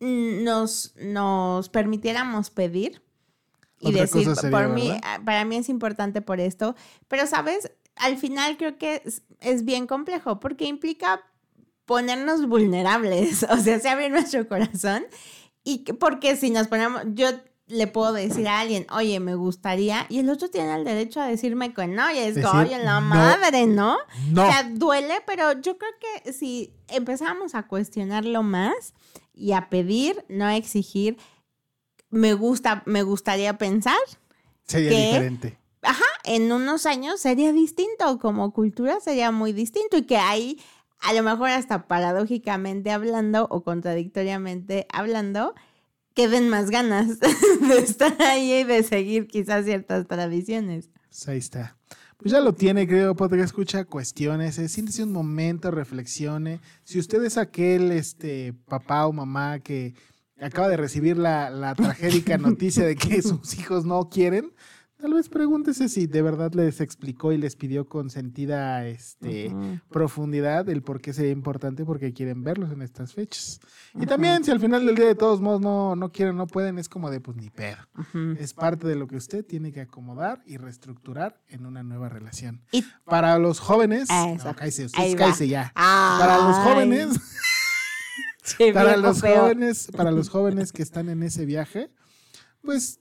nos, 0.04 0.94
nos 0.96 1.68
permitiéramos 1.68 2.50
pedir 2.50 3.02
y 3.80 3.88
Otra 3.88 4.02
decir, 4.02 4.24
cosa 4.28 4.40
sería, 4.42 4.58
por 4.58 4.68
mí, 4.68 4.88
¿verdad? 4.88 5.00
ah, 5.04 5.20
para 5.24 5.44
mí 5.44 5.56
es 5.56 5.68
importante 5.68 6.22
por 6.22 6.40
esto, 6.40 6.74
pero 7.08 7.26
sabes, 7.26 7.70
al 7.96 8.16
final 8.16 8.56
creo 8.56 8.78
que 8.78 9.02
es, 9.04 9.22
es 9.40 9.64
bien 9.64 9.86
complejo 9.86 10.40
porque 10.40 10.64
implica 10.66 11.20
ponernos 11.84 12.46
vulnerables, 12.48 13.42
o 13.50 13.56
sea, 13.58 13.78
se 13.80 13.88
abre 13.88 14.08
nuestro 14.10 14.48
corazón 14.48 15.04
y 15.64 15.84
que- 15.84 15.94
porque 15.94 16.36
si 16.36 16.50
nos 16.50 16.68
ponemos, 16.68 17.02
yo 17.14 17.28
le 17.66 17.86
puedo 17.86 18.12
decir 18.12 18.46
a 18.46 18.60
alguien, 18.60 18.86
oye, 18.92 19.20
me 19.20 19.34
gustaría, 19.34 20.04
y 20.10 20.18
el 20.18 20.28
otro 20.28 20.48
tiene 20.50 20.74
el 20.74 20.84
derecho 20.84 21.20
a 21.22 21.26
decirme 21.26 21.72
que 21.72 21.86
no, 21.86 22.10
y 22.12 22.18
es 22.18 22.34
Decir, 22.34 22.50
oye, 22.54 22.78
la 22.78 23.00
no. 23.00 23.06
madre, 23.08 23.66
¿no? 23.66 23.96
No. 24.30 24.46
O 24.46 24.50
sea, 24.50 24.64
duele, 24.70 25.14
pero 25.26 25.52
yo 25.62 25.78
creo 25.78 25.92
que 26.22 26.32
si 26.34 26.74
empezamos 26.88 27.54
a 27.54 27.62
cuestionarlo 27.66 28.42
más 28.42 28.92
y 29.34 29.52
a 29.52 29.68
pedir, 29.68 30.24
no 30.28 30.44
a 30.44 30.56
exigir, 30.56 31.16
me 32.10 32.34
gusta, 32.34 32.82
me 32.86 33.02
gustaría 33.02 33.58
pensar 33.58 33.98
Sería 34.66 34.90
¿qué? 34.90 35.06
diferente. 35.06 35.58
en 36.24 36.52
unos 36.52 36.86
años 36.86 37.20
sería 37.20 37.52
distinto, 37.52 38.18
como 38.18 38.52
cultura 38.52 39.00
sería 39.00 39.30
muy 39.30 39.52
distinto 39.52 39.96
y 39.96 40.02
que 40.02 40.16
ahí, 40.16 40.60
a 41.00 41.12
lo 41.12 41.22
mejor 41.22 41.50
hasta 41.50 41.86
paradójicamente 41.86 42.90
hablando 42.90 43.46
o 43.50 43.62
contradictoriamente 43.62 44.86
hablando, 44.92 45.54
queden 46.14 46.48
más 46.48 46.70
ganas 46.70 47.18
de 47.20 47.78
estar 47.78 48.20
ahí 48.22 48.52
y 48.60 48.64
de 48.64 48.82
seguir 48.82 49.26
quizás 49.26 49.64
ciertas 49.64 50.06
tradiciones. 50.06 50.88
Pues 51.08 51.28
ahí 51.28 51.38
está. 51.38 51.76
Pues 52.24 52.32
ya 52.32 52.40
lo 52.40 52.54
tiene, 52.54 52.88
creo, 52.88 53.14
podcast 53.14 53.44
escucha, 53.44 53.84
cuestiones, 53.84 54.54
siéntese 54.54 55.02
un 55.02 55.12
momento, 55.12 55.70
reflexione. 55.70 56.58
Si 56.82 56.98
usted 56.98 57.22
es 57.22 57.36
aquel 57.36 57.92
este 57.92 58.54
papá 58.66 59.06
o 59.06 59.12
mamá 59.12 59.58
que 59.58 59.92
acaba 60.40 60.68
de 60.68 60.78
recibir 60.78 61.18
la, 61.18 61.50
la 61.50 61.74
tragédica 61.74 62.38
noticia 62.38 62.86
de 62.86 62.96
que 62.96 63.20
sus 63.20 63.58
hijos 63.58 63.84
no 63.84 64.08
quieren, 64.08 64.54
tal 65.04 65.12
vez 65.12 65.28
pregúntese 65.28 65.90
si 65.90 66.06
de 66.06 66.22
verdad 66.22 66.54
les 66.54 66.80
explicó 66.80 67.30
y 67.30 67.36
les 67.36 67.56
pidió 67.56 67.86
con 67.90 68.08
sentida 68.08 68.86
este, 68.86 69.48
Ujú. 69.48 69.78
profundidad 69.90 70.66
el 70.70 70.82
por 70.82 71.02
qué 71.02 71.12
sería 71.12 71.30
importante 71.30 71.84
porque 71.84 72.14
quieren 72.14 72.42
verlos 72.42 72.72
en 72.72 72.80
estas 72.80 73.12
fechas. 73.12 73.60
Y 73.94 74.06
también 74.06 74.44
si 74.44 74.50
al 74.50 74.60
final 74.60 74.86
del 74.86 74.94
día 74.96 75.04
de 75.04 75.14
todos 75.14 75.42
modos 75.42 75.60
no, 75.60 75.94
no 75.94 76.10
quieren, 76.10 76.36
no 76.38 76.46
pueden, 76.46 76.78
es 76.78 76.88
como 76.88 77.10
de 77.10 77.20
pues 77.20 77.36
ni 77.36 77.50
pedo. 77.50 77.76
Ujú. 77.98 78.36
Es 78.40 78.54
parte 78.54 78.88
de 78.88 78.94
lo 78.94 79.06
que 79.06 79.16
usted 79.16 79.44
tiene 79.44 79.72
que 79.72 79.82
acomodar 79.82 80.42
y 80.46 80.56
reestructurar 80.56 81.38
en 81.48 81.66
una 81.66 81.82
nueva 81.82 82.08
relación. 82.08 82.62
Y- 82.72 82.82
Para 83.04 83.38
los 83.38 83.60
jóvenes, 83.60 84.04
Eso. 84.08 84.42
no, 84.42 84.56
cállese, 84.56 84.86
usted 84.86 85.16
cállese 85.18 85.48
ya. 85.48 85.70
Para 85.74 86.38
los 86.38 86.56
Ay, 86.56 86.64
jóvenes, 86.72 87.08
para 88.72 88.96
los 88.96 89.20
feo. 89.20 89.42
jóvenes, 89.42 89.88
para 89.94 90.10
los 90.12 90.30
jóvenes 90.30 90.72
que 90.72 90.82
están 90.82 91.10
en 91.10 91.22
ese 91.22 91.44
viaje, 91.44 91.90
pues 92.62 93.00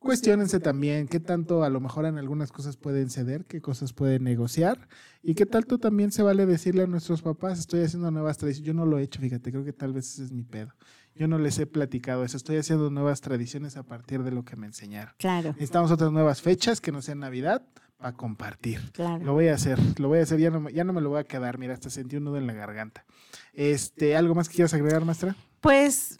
cuestionense 0.00 0.58
también 0.60 1.06
qué 1.06 1.20
tanto 1.20 1.62
a 1.62 1.70
lo 1.70 1.78
mejor 1.78 2.06
en 2.06 2.18
algunas 2.18 2.50
cosas 2.50 2.76
pueden 2.76 3.10
ceder, 3.10 3.44
qué 3.44 3.60
cosas 3.60 3.92
pueden 3.92 4.24
negociar 4.24 4.88
y 5.22 5.34
qué 5.34 5.46
tanto 5.46 5.78
también 5.78 6.10
se 6.10 6.22
vale 6.22 6.46
decirle 6.46 6.82
a 6.82 6.86
nuestros 6.86 7.22
papás, 7.22 7.60
estoy 7.60 7.82
haciendo 7.82 8.10
nuevas 8.10 8.38
tradiciones. 8.38 8.66
Yo 8.66 8.74
no 8.74 8.86
lo 8.86 8.98
he 8.98 9.02
hecho, 9.02 9.20
fíjate, 9.20 9.52
creo 9.52 9.64
que 9.64 9.72
tal 9.72 9.92
vez 9.92 10.12
ese 10.14 10.24
es 10.24 10.32
mi 10.32 10.42
pedo. 10.42 10.74
Yo 11.14 11.28
no 11.28 11.38
les 11.38 11.58
he 11.58 11.66
platicado 11.66 12.24
eso, 12.24 12.36
estoy 12.36 12.56
haciendo 12.56 12.90
nuevas 12.90 13.20
tradiciones 13.20 13.76
a 13.76 13.82
partir 13.82 14.22
de 14.22 14.30
lo 14.30 14.44
que 14.44 14.56
me 14.56 14.66
enseñaron. 14.66 15.14
Claro, 15.18 15.50
Necesitamos 15.52 15.90
otras 15.90 16.10
nuevas 16.10 16.40
fechas 16.40 16.80
que 16.80 16.92
no 16.92 17.02
sean 17.02 17.18
Navidad 17.18 17.62
para 17.98 18.16
compartir. 18.16 18.80
Lo 18.82 18.92
claro. 18.92 19.32
voy 19.34 19.48
a 19.48 19.54
hacer, 19.54 19.78
lo 20.00 20.08
voy 20.08 20.20
a 20.20 20.22
hacer, 20.22 20.40
ya 20.40 20.50
no, 20.50 20.70
ya 20.70 20.84
no 20.84 20.94
me 20.94 21.02
lo 21.02 21.10
voy 21.10 21.20
a 21.20 21.24
quedar, 21.24 21.58
mira, 21.58 21.74
hasta 21.74 21.90
sentí 21.90 22.16
un 22.16 22.24
nudo 22.24 22.38
en 22.38 22.46
la 22.46 22.54
garganta. 22.54 23.04
Este, 23.52 24.16
¿algo 24.16 24.34
más 24.34 24.48
que 24.48 24.54
quieras 24.54 24.72
agregar, 24.72 25.04
maestra? 25.04 25.36
Pues 25.60 26.16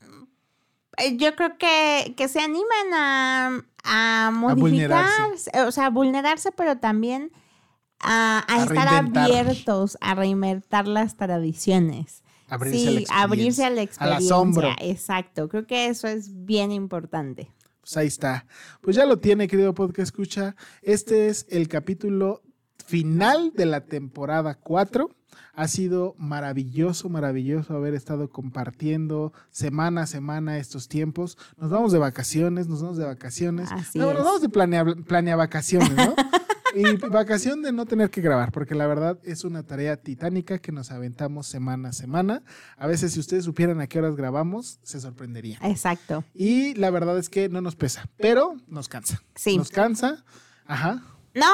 yo 1.16 1.34
creo 1.36 1.56
que, 1.58 2.14
que 2.16 2.28
se 2.28 2.40
animan 2.40 2.94
a, 2.94 3.62
a 3.84 4.30
modificar, 4.32 5.08
o 5.66 5.72
sea, 5.72 5.86
a 5.86 5.90
vulnerarse, 5.90 6.52
pero 6.52 6.78
también 6.78 7.32
a, 8.00 8.44
a 8.48 8.62
A 8.62 8.64
estar 8.64 8.88
abiertos 8.88 9.98
a 10.00 10.14
reinventar 10.14 10.88
las 10.88 11.16
tradiciones. 11.16 12.22
Abrirse 12.48 12.88
a 12.88 12.90
sí, 12.90 13.06
abrirse 13.10 13.64
a 13.64 13.70
la 13.70 13.82
experiencia, 13.82 14.34
al 14.34 14.40
asombro. 14.40 14.68
Exacto, 14.80 15.48
creo 15.48 15.66
que 15.66 15.86
eso 15.86 16.08
es 16.08 16.44
bien 16.44 16.72
importante. 16.72 17.52
Pues 17.80 17.96
ahí 17.96 18.08
está. 18.08 18.46
Pues 18.80 18.96
ya 18.96 19.06
lo 19.06 19.18
tiene, 19.18 19.46
querido 19.48 19.72
podcast 19.74 20.08
escucha. 20.08 20.56
Este 20.82 21.28
es 21.28 21.46
el 21.48 21.68
capítulo 21.68 22.42
final 22.84 23.52
de 23.54 23.66
la 23.66 23.82
temporada 23.82 24.54
4. 24.54 25.10
Ha 25.54 25.68
sido 25.68 26.14
maravilloso, 26.18 27.08
maravilloso 27.08 27.76
haber 27.76 27.94
estado 27.94 28.30
compartiendo 28.30 29.32
semana 29.50 30.02
a 30.02 30.06
semana 30.06 30.58
estos 30.58 30.88
tiempos. 30.88 31.36
Nos 31.56 31.70
vamos 31.70 31.92
de 31.92 31.98
vacaciones, 31.98 32.66
nos 32.68 32.82
vamos 32.82 32.96
de 32.96 33.04
vacaciones. 33.04 33.70
Así 33.70 33.98
no, 33.98 34.10
es. 34.10 34.16
nos 34.16 34.24
vamos 34.24 34.42
de 34.42 34.48
planea, 34.48 34.84
planea 34.84 35.36
vacaciones, 35.36 35.94
¿no? 35.94 36.14
y 36.74 36.96
vacación 37.08 37.62
de 37.62 37.72
no 37.72 37.86
tener 37.86 38.10
que 38.10 38.20
grabar, 38.20 38.52
porque 38.52 38.74
la 38.74 38.86
verdad 38.86 39.18
es 39.24 39.44
una 39.44 39.62
tarea 39.62 39.96
titánica 39.96 40.58
que 40.58 40.72
nos 40.72 40.90
aventamos 40.90 41.46
semana 41.46 41.90
a 41.90 41.92
semana. 41.92 42.42
A 42.76 42.86
veces, 42.86 43.12
si 43.12 43.20
ustedes 43.20 43.44
supieran 43.44 43.80
a 43.80 43.86
qué 43.86 43.98
horas 43.98 44.16
grabamos, 44.16 44.78
se 44.82 45.00
sorprenderían. 45.00 45.62
Exacto. 45.64 46.24
Y 46.34 46.74
la 46.74 46.90
verdad 46.90 47.18
es 47.18 47.28
que 47.28 47.48
no 47.48 47.60
nos 47.60 47.76
pesa, 47.76 48.08
pero 48.16 48.56
nos 48.66 48.88
cansa. 48.88 49.22
Sí. 49.34 49.56
Nos 49.56 49.70
cansa. 49.70 50.24
Ajá. 50.66 51.02
No, 51.32 51.46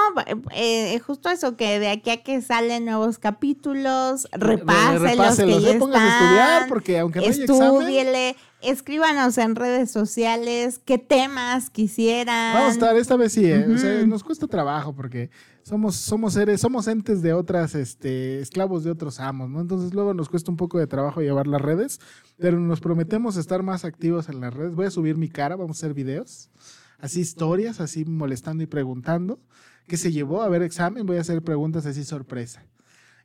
eh, 0.55 0.99
justo 1.01 1.29
eso, 1.29 1.55
que 1.57 1.79
de 1.79 1.89
aquí 1.89 2.09
a 2.11 2.23
que 2.23 2.41
salen 2.41 2.87
nuevos 2.87 3.19
capítulos, 3.19 4.27
Re- 4.33 4.57
repáselos, 4.57 5.03
que 5.03 5.09
repáselos, 5.11 5.63
ya 5.63 5.71
eh, 5.73 5.79
pónganse 5.79 6.07
a 6.07 6.09
están, 6.09 6.23
estudiar, 6.25 6.69
porque 6.69 6.99
aunque 6.99 7.19
no 7.21 7.27
haya 7.27 7.45
examen, 7.45 8.37
escríbanos 8.63 9.37
en 9.37 9.55
redes 9.55 9.91
sociales 9.91 10.81
qué 10.85 10.97
temas 10.97 11.69
quisieran. 11.69 12.55
vamos 12.55 12.71
a 12.71 12.73
estar, 12.73 12.97
esta 12.97 13.17
vez 13.17 13.33
sí, 13.33 13.45
eh, 13.45 13.67
o 13.69 13.77
sea, 13.77 14.07
nos 14.07 14.25
cuesta 14.25 14.47
trabajo 14.47 14.95
porque 14.95 15.29
somos, 15.63 15.95
somos 15.97 16.33
seres, 16.33 16.61
somos 16.63 16.89
entes 16.89 17.21
de 17.21 17.35
otras, 17.35 17.75
este, 17.75 18.41
esclavos 18.41 18.83
de 18.83 18.91
otros 18.91 19.21
amos, 19.21 19.51
¿no? 19.51 19.61
Entonces 19.61 19.93
luego 19.93 20.15
nos 20.15 20.31
cuesta 20.31 20.51
un 20.51 20.57
poco 20.57 20.79
de 20.79 20.87
trabajo 20.87 21.21
llevar 21.21 21.47
las 21.47 21.61
redes, 21.61 22.01
pero 22.39 22.59
nos 22.59 22.81
prometemos 22.81 23.37
estar 23.37 23.63
más 23.63 23.85
activos 23.85 24.31
en 24.31 24.41
las 24.41 24.55
redes. 24.55 24.75
Voy 24.75 24.87
a 24.87 24.91
subir 24.91 25.17
mi 25.19 25.29
cara, 25.29 25.55
vamos 25.55 25.77
a 25.77 25.81
hacer 25.81 25.93
videos, 25.93 26.51
así 26.99 27.21
historias, 27.21 27.81
así 27.81 28.05
molestando 28.05 28.63
y 28.63 28.67
preguntando. 28.67 29.41
¿Qué 29.87 29.97
se 29.97 30.13
llevó? 30.13 30.43
A 30.43 30.49
ver, 30.49 30.63
examen, 30.63 31.07
voy 31.07 31.19
a 31.19 31.21
hacer 31.21 31.43
preguntas 31.43 31.87
así 31.87 32.05
sorpresa. 32.05 32.65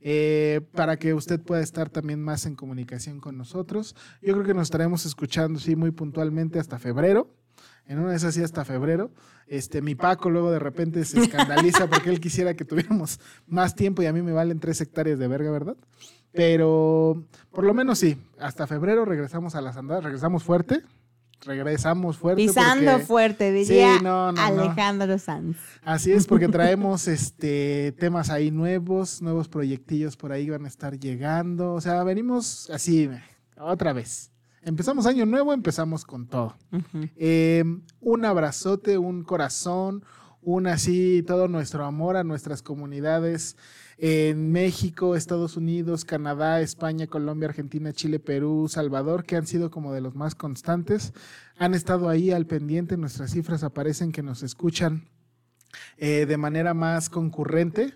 Eh, 0.04 0.62
para 0.74 0.98
que 0.98 1.14
usted 1.14 1.40
pueda 1.40 1.62
estar 1.62 1.90
también 1.90 2.22
más 2.22 2.46
en 2.46 2.56
comunicación 2.56 3.20
con 3.20 3.38
nosotros. 3.38 3.96
Yo 4.22 4.34
creo 4.34 4.46
que 4.46 4.54
nos 4.54 4.64
estaremos 4.64 5.06
escuchando, 5.06 5.60
sí, 5.60 5.76
muy 5.76 5.92
puntualmente 5.92 6.60
hasta 6.60 6.80
febrero. 6.80 7.30
En 7.86 8.00
una 8.00 8.12
de 8.12 8.18
esas 8.18 8.34
sí 8.34 8.44
hasta 8.44 8.66
febrero. 8.66 9.12
Este, 9.48 9.82
mi 9.82 9.96
Paco 9.96 10.30
luego 10.30 10.52
de 10.52 10.60
repente 10.60 11.04
se 11.06 11.20
escandaliza 11.24 11.88
porque 11.88 12.10
él 12.10 12.20
quisiera 12.20 12.56
que 12.56 12.66
tuviéramos 12.66 13.20
más 13.48 13.76
tiempo 13.76 14.02
y 14.02 14.06
a 14.06 14.14
mí 14.14 14.22
me 14.22 14.32
valen 14.32 14.60
tres 14.60 14.82
hectáreas 14.82 15.20
de 15.20 15.28
verga, 15.28 15.52
¿verdad? 15.52 15.78
Pero 16.32 17.26
por 17.52 17.66
lo 17.66 17.74
menos 17.74 18.00
sí, 18.00 18.18
hasta 18.40 18.66
febrero 18.66 19.06
regresamos 19.06 19.56
a 19.56 19.62
las 19.62 19.78
andadas, 19.78 20.04
regresamos 20.04 20.44
fuerte. 20.44 20.84
Regresamos 21.46 22.18
fuerte. 22.18 22.44
Pisando 22.44 22.92
porque- 22.92 23.06
fuerte, 23.06 23.52
diría 23.52 23.98
Sí, 23.98 24.04
no, 24.04 24.32
no, 24.32 24.34
no. 24.34 24.42
Alejandro 24.42 25.18
Sanz. 25.18 25.58
Así 25.84 26.12
es, 26.12 26.28
porque 26.28 26.48
traemos 26.48 27.08
este 27.08 27.94
temas 28.00 28.30
ahí 28.30 28.52
nuevos, 28.52 29.22
nuevos 29.22 29.48
proyectillos 29.48 30.18
por 30.18 30.32
ahí 30.32 30.50
van 30.50 30.66
a 30.66 30.68
estar 30.68 31.00
llegando. 31.00 31.74
O 31.74 31.82
sea, 31.82 32.04
venimos 32.04 32.70
así, 32.70 33.10
otra 33.58 33.94
vez. 33.94 34.32
Empezamos 34.64 35.08
año 35.08 35.26
nuevo, 35.26 35.54
empezamos 35.54 36.06
con 36.06 36.28
todo. 36.28 36.56
Eh, 37.16 37.64
un 38.00 38.26
abrazote, 38.26 39.00
un 39.00 39.24
corazón, 39.24 40.04
un 40.44 40.68
así, 40.68 41.24
todo 41.26 41.48
nuestro 41.48 41.86
amor 41.86 42.18
a 42.18 42.24
nuestras 42.24 42.62
comunidades 42.62 43.58
en 43.98 44.52
México, 44.52 45.16
Estados 45.16 45.58
Unidos, 45.58 46.06
Canadá, 46.06 46.62
España, 46.62 47.06
Colombia, 47.06 47.50
Argentina, 47.50 47.94
Chile, 47.94 48.20
Perú, 48.20 48.68
Salvador, 48.68 49.26
que 49.26 49.36
han 49.36 49.46
sido 49.46 49.70
como 49.70 49.94
de 49.94 50.02
los 50.02 50.16
más 50.16 50.34
constantes. 50.34 51.14
Han 51.58 51.76
estado 51.76 52.10
ahí 52.10 52.32
al 52.32 52.48
pendiente, 52.48 52.98
nuestras 52.98 53.32
cifras 53.32 53.64
aparecen 53.64 54.12
que 54.12 54.24
nos 54.24 54.42
escuchan 54.42 55.08
eh, 55.98 56.26
de 56.26 56.38
manera 56.38 56.74
más 56.74 57.10
concurrente 57.10 57.94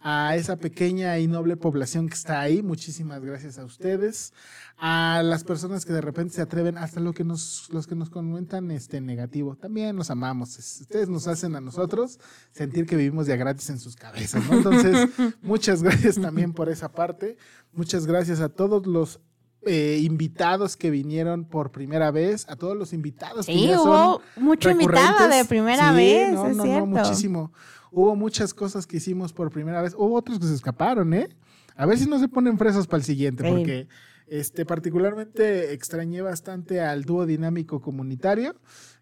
a 0.00 0.36
esa 0.36 0.56
pequeña 0.56 1.18
y 1.18 1.26
noble 1.26 1.56
población 1.56 2.08
que 2.08 2.14
está 2.14 2.40
ahí. 2.40 2.62
Muchísimas 2.62 3.24
gracias 3.24 3.58
a 3.58 3.64
ustedes. 3.64 4.32
A 4.80 5.22
las 5.24 5.42
personas 5.42 5.84
que 5.84 5.92
de 5.92 6.00
repente 6.00 6.34
se 6.34 6.40
atreven, 6.42 6.78
hasta 6.78 7.00
lo 7.00 7.12
que 7.12 7.24
nos, 7.24 7.68
los 7.72 7.88
que 7.88 7.96
nos 7.96 8.10
comentan 8.10 8.70
este 8.70 9.00
negativo, 9.00 9.56
también 9.56 9.96
los 9.96 10.10
amamos. 10.10 10.56
Es- 10.58 10.82
Ustedes 10.82 11.08
nos 11.08 11.26
hacen 11.26 11.56
a 11.56 11.60
nosotros 11.60 12.20
sentir 12.52 12.86
que 12.86 12.94
vivimos 12.94 13.26
ya 13.26 13.34
gratis 13.34 13.70
en 13.70 13.80
sus 13.80 13.96
cabezas. 13.96 14.48
¿no? 14.48 14.58
Entonces, 14.58 15.08
muchas 15.42 15.82
gracias 15.82 16.14
también 16.20 16.52
por 16.52 16.68
esa 16.68 16.92
parte. 16.92 17.36
Muchas 17.72 18.06
gracias 18.06 18.38
a 18.40 18.48
todos 18.50 18.86
los 18.86 19.18
eh, 19.62 19.98
invitados 20.00 20.76
que 20.76 20.90
vinieron 20.92 21.44
por 21.44 21.72
primera 21.72 22.12
vez, 22.12 22.48
a 22.48 22.54
todos 22.54 22.76
los 22.76 22.92
invitados 22.92 23.46
que 23.46 23.52
Sí, 23.52 23.66
ya 23.66 23.78
son 23.78 23.88
hubo 23.88 24.22
mucho 24.36 24.70
invitado 24.70 25.28
de 25.28 25.44
primera 25.44 25.90
Sí, 25.90 25.96
vez, 25.96 26.32
no, 26.32 26.46
es 26.46 26.56
no, 26.56 26.62
cierto. 26.62 26.86
No, 26.86 27.02
muchísimo. 27.02 27.52
Hubo 27.90 28.16
muchas 28.16 28.54
cosas 28.54 28.86
que 28.86 28.98
hicimos 28.98 29.32
por 29.32 29.50
primera 29.50 29.82
vez. 29.82 29.94
Hubo 29.94 30.14
otros 30.14 30.38
que 30.38 30.46
se 30.46 30.54
escaparon, 30.54 31.14
¿eh? 31.14 31.28
A 31.76 31.86
ver 31.86 31.98
si 31.98 32.08
no 32.08 32.18
se 32.18 32.28
ponen 32.28 32.58
fresas 32.58 32.86
para 32.86 32.98
el 32.98 33.04
siguiente, 33.04 33.48
porque 33.48 33.88
este, 34.26 34.66
particularmente 34.66 35.72
extrañé 35.72 36.22
bastante 36.22 36.80
al 36.80 37.04
dúo 37.04 37.24
dinámico 37.24 37.80
comunitario 37.80 38.56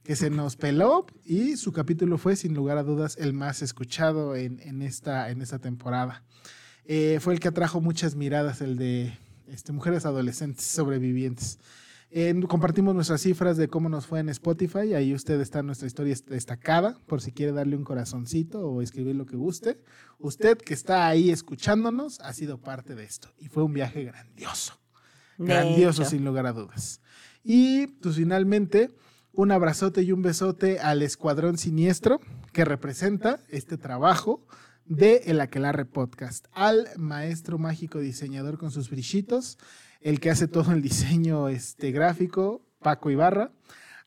que 0.04 0.14
se 0.14 0.30
nos 0.30 0.56
peló 0.56 1.06
y 1.24 1.56
su 1.56 1.72
capítulo 1.72 2.16
fue 2.16 2.36
sin 2.36 2.54
lugar 2.54 2.78
a 2.78 2.84
dudas 2.84 3.16
el 3.18 3.32
más 3.32 3.60
escuchado 3.62 4.36
en, 4.36 4.60
en 4.60 4.82
esta, 4.82 5.30
en 5.30 5.42
esta 5.42 5.58
temporada. 5.58 6.22
Eh, 6.84 7.18
fue 7.20 7.34
el 7.34 7.40
que 7.40 7.48
atrajo 7.48 7.80
muchas 7.80 8.14
miradas, 8.14 8.60
el 8.60 8.76
de 8.76 9.18
este, 9.48 9.72
mujeres 9.72 10.06
adolescentes 10.06 10.64
sobrevivientes. 10.64 11.58
Eh, 12.10 12.34
compartimos 12.48 12.94
nuestras 12.94 13.20
cifras 13.20 13.56
de 13.56 13.68
cómo 13.68 13.88
nos 13.88 14.06
fue 14.06 14.20
en 14.20 14.28
Spotify. 14.28 14.94
Ahí 14.94 15.12
usted 15.12 15.40
está 15.40 15.62
nuestra 15.62 15.86
historia 15.86 16.14
destacada, 16.26 16.98
por 17.06 17.20
si 17.20 17.32
quiere 17.32 17.52
darle 17.52 17.76
un 17.76 17.84
corazoncito 17.84 18.60
o 18.60 18.80
escribir 18.80 19.16
lo 19.16 19.26
que 19.26 19.36
guste. 19.36 19.82
Usted 20.18 20.58
que 20.58 20.74
está 20.74 21.08
ahí 21.08 21.30
escuchándonos 21.30 22.20
ha 22.20 22.32
sido 22.32 22.58
parte 22.58 22.94
de 22.94 23.04
esto 23.04 23.28
y 23.38 23.48
fue 23.48 23.64
un 23.64 23.72
viaje 23.72 24.04
grandioso. 24.04 24.78
De 25.36 25.46
Grandioso, 25.46 26.02
hecho. 26.02 26.10
sin 26.10 26.24
lugar 26.24 26.46
a 26.46 26.52
dudas. 26.52 27.00
Y 27.42 27.88
pues 27.88 28.16
finalmente, 28.16 28.90
un 29.32 29.50
abrazote 29.50 30.02
y 30.02 30.12
un 30.12 30.22
besote 30.22 30.78
al 30.80 31.02
Escuadrón 31.02 31.58
Siniestro 31.58 32.20
que 32.52 32.64
representa 32.64 33.42
este 33.50 33.76
trabajo 33.76 34.46
de 34.86 35.22
El 35.26 35.40
Aquelarre 35.40 35.84
Podcast, 35.84 36.46
al 36.52 36.88
maestro 36.96 37.58
mágico 37.58 37.98
diseñador 37.98 38.56
con 38.56 38.70
sus 38.70 38.88
brillitos, 38.88 39.58
el 40.00 40.20
que 40.20 40.30
hace 40.30 40.48
todo 40.48 40.72
el 40.72 40.82
diseño 40.82 41.48
este, 41.48 41.90
gráfico, 41.92 42.62
Paco 42.80 43.10
Ibarra, 43.10 43.50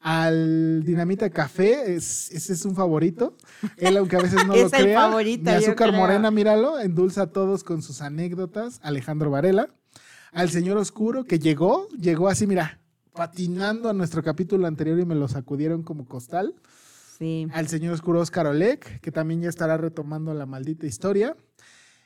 al 0.02 0.84
Dinamita 0.86 1.30
Café, 1.30 1.94
es- 1.96 2.32
ese 2.32 2.54
es 2.54 2.64
un 2.66 2.76
favorito. 2.76 3.36
Él, 3.78 3.98
aunque 3.98 4.16
a 4.16 4.20
veces 4.22 4.46
no 4.48 4.54
lo 4.56 4.66
Es 4.68 4.74
el 4.74 4.84
crea, 4.84 5.02
favorito, 5.02 5.44
mi 5.44 5.58
azúcar 5.58 5.92
morena, 5.92 6.32
míralo, 6.32 6.80
endulza 6.80 7.24
a 7.24 7.28
todos 7.32 7.64
con 7.64 7.82
sus 7.82 8.02
anécdotas. 8.02 8.80
Alejandro 8.82 9.30
Varela, 9.30 9.70
al 10.32 10.50
señor 10.50 10.78
Oscuro, 10.78 11.26
que 11.26 11.40
llegó, 11.40 11.88
llegó 11.90 12.30
así, 12.30 12.48
mira, 12.48 12.80
patinando 13.14 13.90
a 13.90 13.94
nuestro 13.94 14.24
capítulo 14.24 14.68
anterior 14.68 14.98
y 15.00 15.06
me 15.06 15.16
lo 15.16 15.28
sacudieron 15.28 15.84
como 15.84 16.06
costal. 16.06 16.56
Sí. 17.18 17.48
Al 17.52 17.68
señor 17.68 17.94
Oscuro 17.94 18.22
Oscar 18.22 18.48
Olek, 18.48 19.02
que 19.02 19.12
también 19.12 19.42
ya 19.42 19.50
estará 19.50 19.76
retomando 19.76 20.34
la 20.34 20.46
maldita 20.46 20.86
historia. 20.88 21.36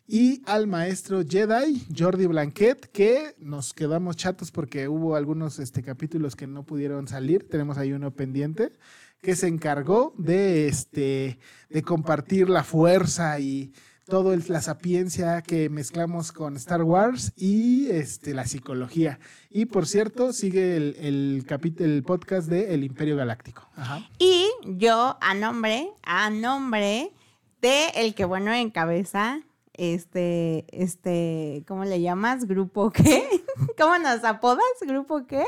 Y 0.06 0.42
al 0.46 0.68
maestro 0.68 1.24
Jedi, 1.28 1.86
Jordi 1.98 2.26
Blanquet, 2.26 2.92
que 2.92 3.36
nos 3.40 3.74
quedamos 3.74 4.18
chatos 4.18 4.52
porque 4.52 4.88
hubo 4.90 5.16
algunos 5.16 5.60
este, 5.60 5.82
capítulos 5.82 6.36
que 6.36 6.46
no 6.46 6.64
pudieron 6.64 7.08
salir. 7.08 7.48
Tenemos 7.50 7.78
ahí 7.78 7.94
uno 7.94 8.12
pendiente, 8.12 8.74
que 9.22 9.36
se 9.38 9.48
encargó 9.48 10.14
de, 10.18 10.68
este, 10.68 11.40
de 11.70 11.82
compartir 11.84 12.50
la 12.50 12.66
fuerza 12.66 13.40
y 13.40 13.72
todo 14.06 14.34
el- 14.34 14.44
la 14.50 14.62
sapiencia 14.62 15.42
que 15.42 15.70
mezclamos 15.70 16.34
con 16.34 16.58
Star 16.58 16.84
Wars 16.84 17.32
y 17.38 17.88
este, 17.90 18.34
la 18.34 18.46
psicología. 18.46 19.20
Y 19.50 19.66
por 19.68 19.88
cierto, 19.88 20.34
sigue 20.34 20.76
el, 20.76 20.98
el, 21.00 22.04
podcast 22.04 22.50
de 22.50 22.74
El 22.74 22.84
Imperio 22.84 23.16
Galáctico. 23.16 23.70
Y 24.20 24.50
yo, 24.66 25.18
a 25.22 25.34
nombre, 25.34 25.88
a 26.04 26.30
nombre 26.30 27.14
de 27.62 27.88
el 27.96 28.14
que 28.14 28.26
bueno 28.26 28.52
encabeza, 28.54 29.40
este, 29.74 30.66
este, 30.70 31.64
¿cómo 31.68 31.84
le 31.86 32.02
llamas? 32.02 32.46
¿Grupo 32.46 32.92
qué? 32.92 33.28
¿Cómo 33.78 33.98
nos 33.98 34.24
apodas? 34.24 34.64
¿Grupo 34.82 35.26
qué? 35.28 35.46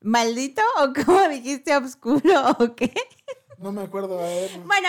¿Maldito 0.00 0.62
o 0.80 0.92
cómo 1.04 1.28
dijiste 1.28 1.76
obscuro 1.76 2.56
o 2.58 2.74
qué? 2.74 2.92
No 3.58 3.72
me 3.72 3.82
acuerdo, 3.82 4.18
a 4.18 4.22
ver. 4.22 4.50
Bueno, 4.64 4.88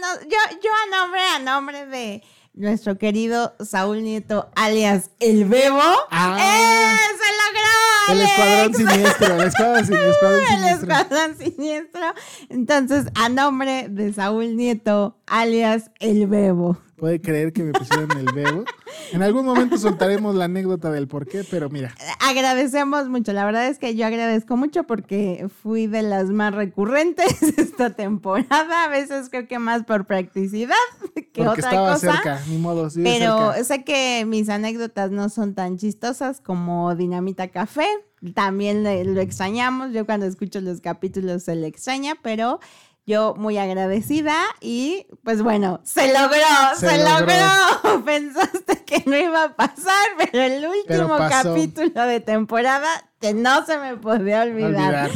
no, 0.00 0.20
yo, 0.22 0.36
yo 0.62 0.70
a 0.70 0.96
nombre, 1.00 1.20
a 1.20 1.38
nombre 1.40 1.86
de 1.86 2.22
nuestro 2.54 2.96
querido 2.98 3.54
Saúl 3.58 4.02
Nieto, 4.02 4.48
alias 4.54 5.10
El 5.18 5.44
Bebo. 5.46 5.80
Ah. 6.10 6.38
¡Eh! 6.40 6.96
¡Se 7.18 7.32
logró! 7.42 7.66
El 8.08 8.20
escuadrón 8.20 8.74
siniestro, 8.74 9.34
el 9.34 9.48
escuadrón, 9.48 9.84
el 9.92 10.08
escuadrón 10.10 10.40
El 10.40 10.46
siniestro. 10.46 10.94
escuadrón 10.94 11.36
siniestro. 11.38 12.14
Entonces, 12.48 13.06
a 13.16 13.28
nombre 13.28 13.88
de 13.88 14.12
Saúl 14.12 14.56
Nieto, 14.56 15.18
alias 15.26 15.90
El 15.98 16.28
Bebo. 16.28 16.78
Puede 16.96 17.20
creer 17.20 17.52
que 17.52 17.62
me 17.62 17.72
pusieron 17.72 18.10
el 18.18 18.26
bebo. 18.34 18.64
En 19.12 19.22
algún 19.22 19.44
momento 19.44 19.76
soltaremos 19.76 20.34
la 20.34 20.46
anécdota 20.46 20.90
del 20.90 21.08
por 21.08 21.26
qué, 21.26 21.44
pero 21.50 21.68
mira. 21.68 21.94
Agradecemos 22.20 23.08
mucho. 23.08 23.32
La 23.32 23.44
verdad 23.44 23.66
es 23.68 23.78
que 23.78 23.94
yo 23.94 24.06
agradezco 24.06 24.56
mucho 24.56 24.84
porque 24.84 25.46
fui 25.62 25.86
de 25.86 26.02
las 26.02 26.26
más 26.30 26.54
recurrentes 26.54 27.42
esta 27.58 27.90
temporada. 27.90 28.84
A 28.84 28.88
veces 28.88 29.28
creo 29.30 29.46
que 29.46 29.58
más 29.58 29.84
por 29.84 30.06
practicidad 30.06 30.74
que 31.14 31.22
Porque 31.34 31.40
otra 31.48 31.68
estaba 31.70 31.92
cosa. 31.94 32.12
cerca, 32.12 32.40
ni 32.48 32.56
modo. 32.58 32.88
vive 32.88 33.10
Pero 33.18 33.52
cerca. 33.52 33.64
sé 33.64 33.84
que 33.84 34.24
mis 34.26 34.48
anécdotas 34.48 35.10
no 35.10 35.28
son 35.28 35.54
tan 35.54 35.76
chistosas 35.76 36.40
como 36.40 36.94
Dinamita 36.94 37.48
Café. 37.48 37.86
También 38.34 38.82
le- 38.82 39.04
lo 39.04 39.20
extrañamos. 39.20 39.92
Yo 39.92 40.06
cuando 40.06 40.24
escucho 40.26 40.60
los 40.62 40.80
capítulos 40.80 41.42
se 41.44 41.54
le 41.54 41.66
extraña, 41.66 42.14
pero 42.22 42.58
yo 43.06 43.34
muy 43.36 43.56
agradecida 43.56 44.36
y 44.60 45.06
pues 45.22 45.40
bueno, 45.40 45.80
se 45.84 46.08
logró, 46.12 46.36
Se 46.74 46.88
se, 46.88 46.98
logró. 46.98 47.26
logró. 47.26 48.04
Pensaste 48.04 48.84
que 48.84 49.04
no 49.06 49.16
iba 49.16 49.44
a 49.44 49.56
pasar, 49.56 50.08
pero 50.18 50.42
el 50.42 50.66
último 50.66 51.16
capítulo 51.16 52.02
de 52.04 52.20
temporada 52.20 52.88
que 53.20 53.32
no 53.32 53.64
se 53.64 53.78
me 53.78 53.96
podía 53.96 54.42
olvidar. 54.42 55.08
olvidar. 55.08 55.10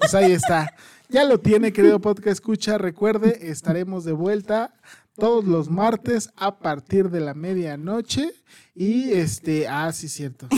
Pues 0.00 0.14
ahí 0.14 0.32
está. 0.32 0.74
Ya 1.08 1.24
lo 1.24 1.38
tiene, 1.38 1.72
querido 1.72 2.00
podcast 2.00 2.38
escucha. 2.38 2.76
Recuerde, 2.76 3.50
estaremos 3.50 4.04
de 4.04 4.12
vuelta 4.12 4.74
todos 5.16 5.44
los 5.44 5.70
martes 5.70 6.30
a 6.36 6.58
partir 6.58 7.08
de 7.10 7.20
la 7.20 7.34
medianoche. 7.34 8.32
Y 8.74 9.12
este, 9.12 9.68
ah, 9.68 9.92
sí, 9.92 10.08
cierto. 10.08 10.48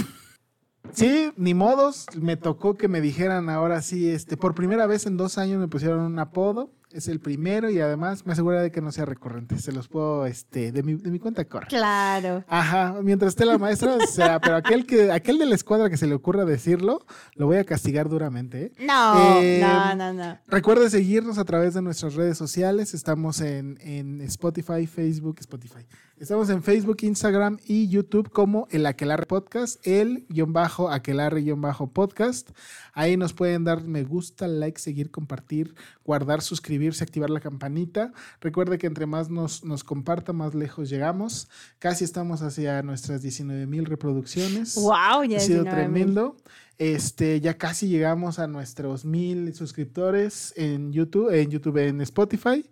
Sí, 0.92 1.30
ni 1.36 1.54
modos, 1.54 2.06
me 2.20 2.36
tocó 2.36 2.76
que 2.76 2.88
me 2.88 3.00
dijeran 3.00 3.48
ahora 3.48 3.80
sí, 3.82 4.10
este, 4.10 4.36
por 4.36 4.54
primera 4.54 4.86
vez 4.86 5.06
en 5.06 5.16
dos 5.16 5.38
años 5.38 5.60
me 5.60 5.68
pusieron 5.68 6.00
un 6.00 6.18
apodo, 6.18 6.72
es 6.90 7.06
el 7.06 7.20
primero 7.20 7.70
y 7.70 7.78
además 7.80 8.26
me 8.26 8.32
asegura 8.32 8.60
de 8.60 8.72
que 8.72 8.80
no 8.80 8.90
sea 8.90 9.04
recurrente, 9.04 9.56
se 9.60 9.70
los 9.70 9.86
puedo, 9.86 10.26
este, 10.26 10.72
de 10.72 10.82
mi, 10.82 10.94
de 10.94 11.10
mi 11.12 11.20
cuenta 11.20 11.44
corre. 11.44 11.68
Claro. 11.68 12.44
Ajá, 12.48 12.96
mientras 13.04 13.28
esté 13.28 13.44
la 13.44 13.58
maestra, 13.58 13.94
o 13.94 14.06
sea, 14.06 14.40
pero 14.40 14.56
aquel 14.56 14.84
que, 14.86 15.12
aquel 15.12 15.38
de 15.38 15.46
la 15.46 15.54
escuadra 15.54 15.88
que 15.88 15.96
se 15.96 16.08
le 16.08 16.14
ocurra 16.14 16.44
decirlo, 16.44 17.06
lo 17.36 17.46
voy 17.46 17.58
a 17.58 17.64
castigar 17.64 18.08
duramente, 18.08 18.64
¿eh? 18.64 18.72
No, 18.80 19.40
Eh, 19.40 19.60
no, 19.62 19.94
no, 19.94 20.12
no. 20.12 20.38
Recuerde 20.48 20.90
seguirnos 20.90 21.38
a 21.38 21.44
través 21.44 21.74
de 21.74 21.82
nuestras 21.82 22.14
redes 22.14 22.36
sociales. 22.36 22.92
Estamos 22.94 23.40
en, 23.40 23.78
en 23.82 24.20
Spotify, 24.22 24.88
Facebook, 24.88 25.36
Spotify. 25.38 25.86
Estamos 26.20 26.50
en 26.50 26.62
Facebook, 26.62 26.98
Instagram 27.00 27.56
y 27.64 27.88
YouTube 27.88 28.28
como 28.28 28.68
el 28.70 28.84
Aquelarre 28.84 29.24
Podcast, 29.24 29.80
el 29.86 30.26
guion 30.28 30.52
bajo 30.52 30.90
Aquelarre 30.90 31.40
guion 31.40 31.62
bajo 31.62 31.94
podcast. 31.94 32.50
Ahí 32.92 33.16
nos 33.16 33.32
pueden 33.32 33.64
dar 33.64 33.84
me 33.84 34.04
gusta, 34.04 34.46
like, 34.46 34.78
seguir, 34.78 35.10
compartir, 35.10 35.74
guardar, 36.04 36.42
suscribirse, 36.42 37.02
activar 37.02 37.30
la 37.30 37.40
campanita. 37.40 38.12
Recuerde 38.42 38.76
que 38.76 38.86
entre 38.86 39.06
más 39.06 39.30
nos, 39.30 39.64
nos 39.64 39.82
comparta, 39.82 40.34
más 40.34 40.54
lejos 40.54 40.90
llegamos. 40.90 41.48
Casi 41.78 42.04
estamos 42.04 42.42
hacia 42.42 42.82
nuestras 42.82 43.22
19 43.22 43.66
mil 43.66 43.86
reproducciones 43.86 44.74
Wow, 44.74 45.24
ya 45.24 45.38
ha 45.38 45.40
sido 45.40 45.62
19,000. 45.62 45.70
tremendo. 45.70 46.36
Este, 46.76 47.40
ya 47.40 47.56
casi 47.56 47.88
llegamos 47.88 48.38
a 48.38 48.46
nuestros 48.46 49.06
mil 49.06 49.54
suscriptores 49.54 50.52
en 50.58 50.92
YouTube, 50.92 51.30
en 51.30 51.50
YouTube, 51.50 51.78
en 51.78 52.02
Spotify. 52.02 52.68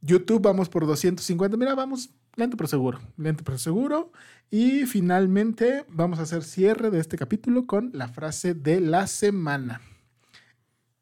YouTube 0.00 0.42
vamos 0.42 0.68
por 0.68 0.84
250. 0.84 1.56
Mira, 1.56 1.76
vamos 1.76 2.10
lento 2.36 2.56
pero 2.56 2.68
seguro, 2.68 3.00
lento 3.16 3.42
pero 3.44 3.58
seguro. 3.58 4.12
Y 4.50 4.86
finalmente 4.86 5.84
vamos 5.88 6.18
a 6.18 6.22
hacer 6.22 6.44
cierre 6.44 6.90
de 6.90 7.00
este 7.00 7.16
capítulo 7.18 7.66
con 7.66 7.90
la 7.92 8.08
frase 8.08 8.54
de 8.54 8.80
la 8.80 9.06
semana. 9.08 9.80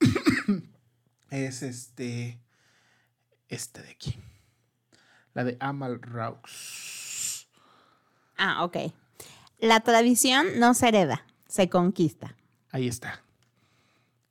es 1.30 1.62
este, 1.62 2.40
este 3.48 3.82
de 3.82 3.90
aquí, 3.90 4.18
la 5.34 5.44
de 5.44 5.56
Amal 5.60 6.00
Raux. 6.00 7.48
Ah, 8.36 8.64
ok. 8.64 8.76
La 9.58 9.80
tradición 9.80 10.46
no 10.58 10.74
se 10.74 10.88
hereda, 10.88 11.24
se 11.48 11.68
conquista. 11.68 12.36
Ahí 12.70 12.88
está. 12.88 13.22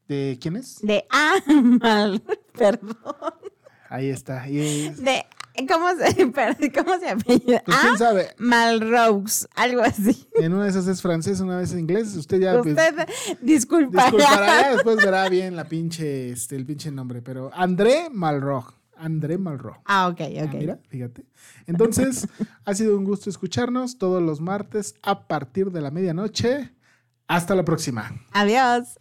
¿De 0.07 0.37
quién 0.41 0.57
es? 0.57 0.79
De 0.81 1.05
Amal, 1.09 2.21
perdón. 2.57 2.95
Ahí 3.89 4.09
está. 4.09 4.49
Y 4.49 4.59
es- 4.87 5.01
De, 5.01 5.25
¿cómo 5.67 5.87
se, 5.97 6.71
¿cómo 6.83 6.99
se 6.99 7.09
apellida? 7.09 7.61
pues, 7.65 7.77
quién 7.81 7.97
sabe. 7.97 8.29
Malraux, 8.37 9.47
algo 9.55 9.81
así. 9.81 10.27
En 10.35 10.53
una 10.53 10.63
de 10.63 10.69
esas 10.69 10.87
es 10.87 11.01
francés, 11.01 11.39
una 11.39 11.57
vez 11.57 11.71
es 11.71 11.79
inglés. 11.79 12.15
Usted 12.15 12.39
ya 12.39 12.59
pues, 12.61 12.75
Usted 12.75 13.07
disculpará. 13.41 14.05
disculpará, 14.11 14.69
después 14.73 14.97
verá 14.97 15.29
bien 15.29 15.55
la 15.55 15.65
pinche, 15.65 16.29
este, 16.31 16.55
el 16.55 16.65
pinche 16.65 16.91
nombre. 16.91 17.21
Pero 17.21 17.51
André 17.53 18.09
Malraux. 18.11 18.73
André 18.95 19.37
Malraux. 19.37 19.79
Ah, 19.85 20.07
ok, 20.07 20.21
Ah, 20.21 20.45
ok. 20.45 20.53
mira, 20.53 20.79
fíjate. 20.87 21.25
Entonces, 21.67 22.27
ha 22.63 22.73
sido 22.73 22.97
un 22.97 23.03
gusto 23.03 23.29
escucharnos 23.29 23.97
todos 23.97 24.21
los 24.21 24.39
martes 24.39 24.95
a 25.01 25.27
partir 25.27 25.71
de 25.71 25.81
la 25.81 25.91
medianoche. 25.91 26.73
Hasta 27.27 27.55
la 27.55 27.63
próxima. 27.65 28.11
Adiós. 28.31 28.99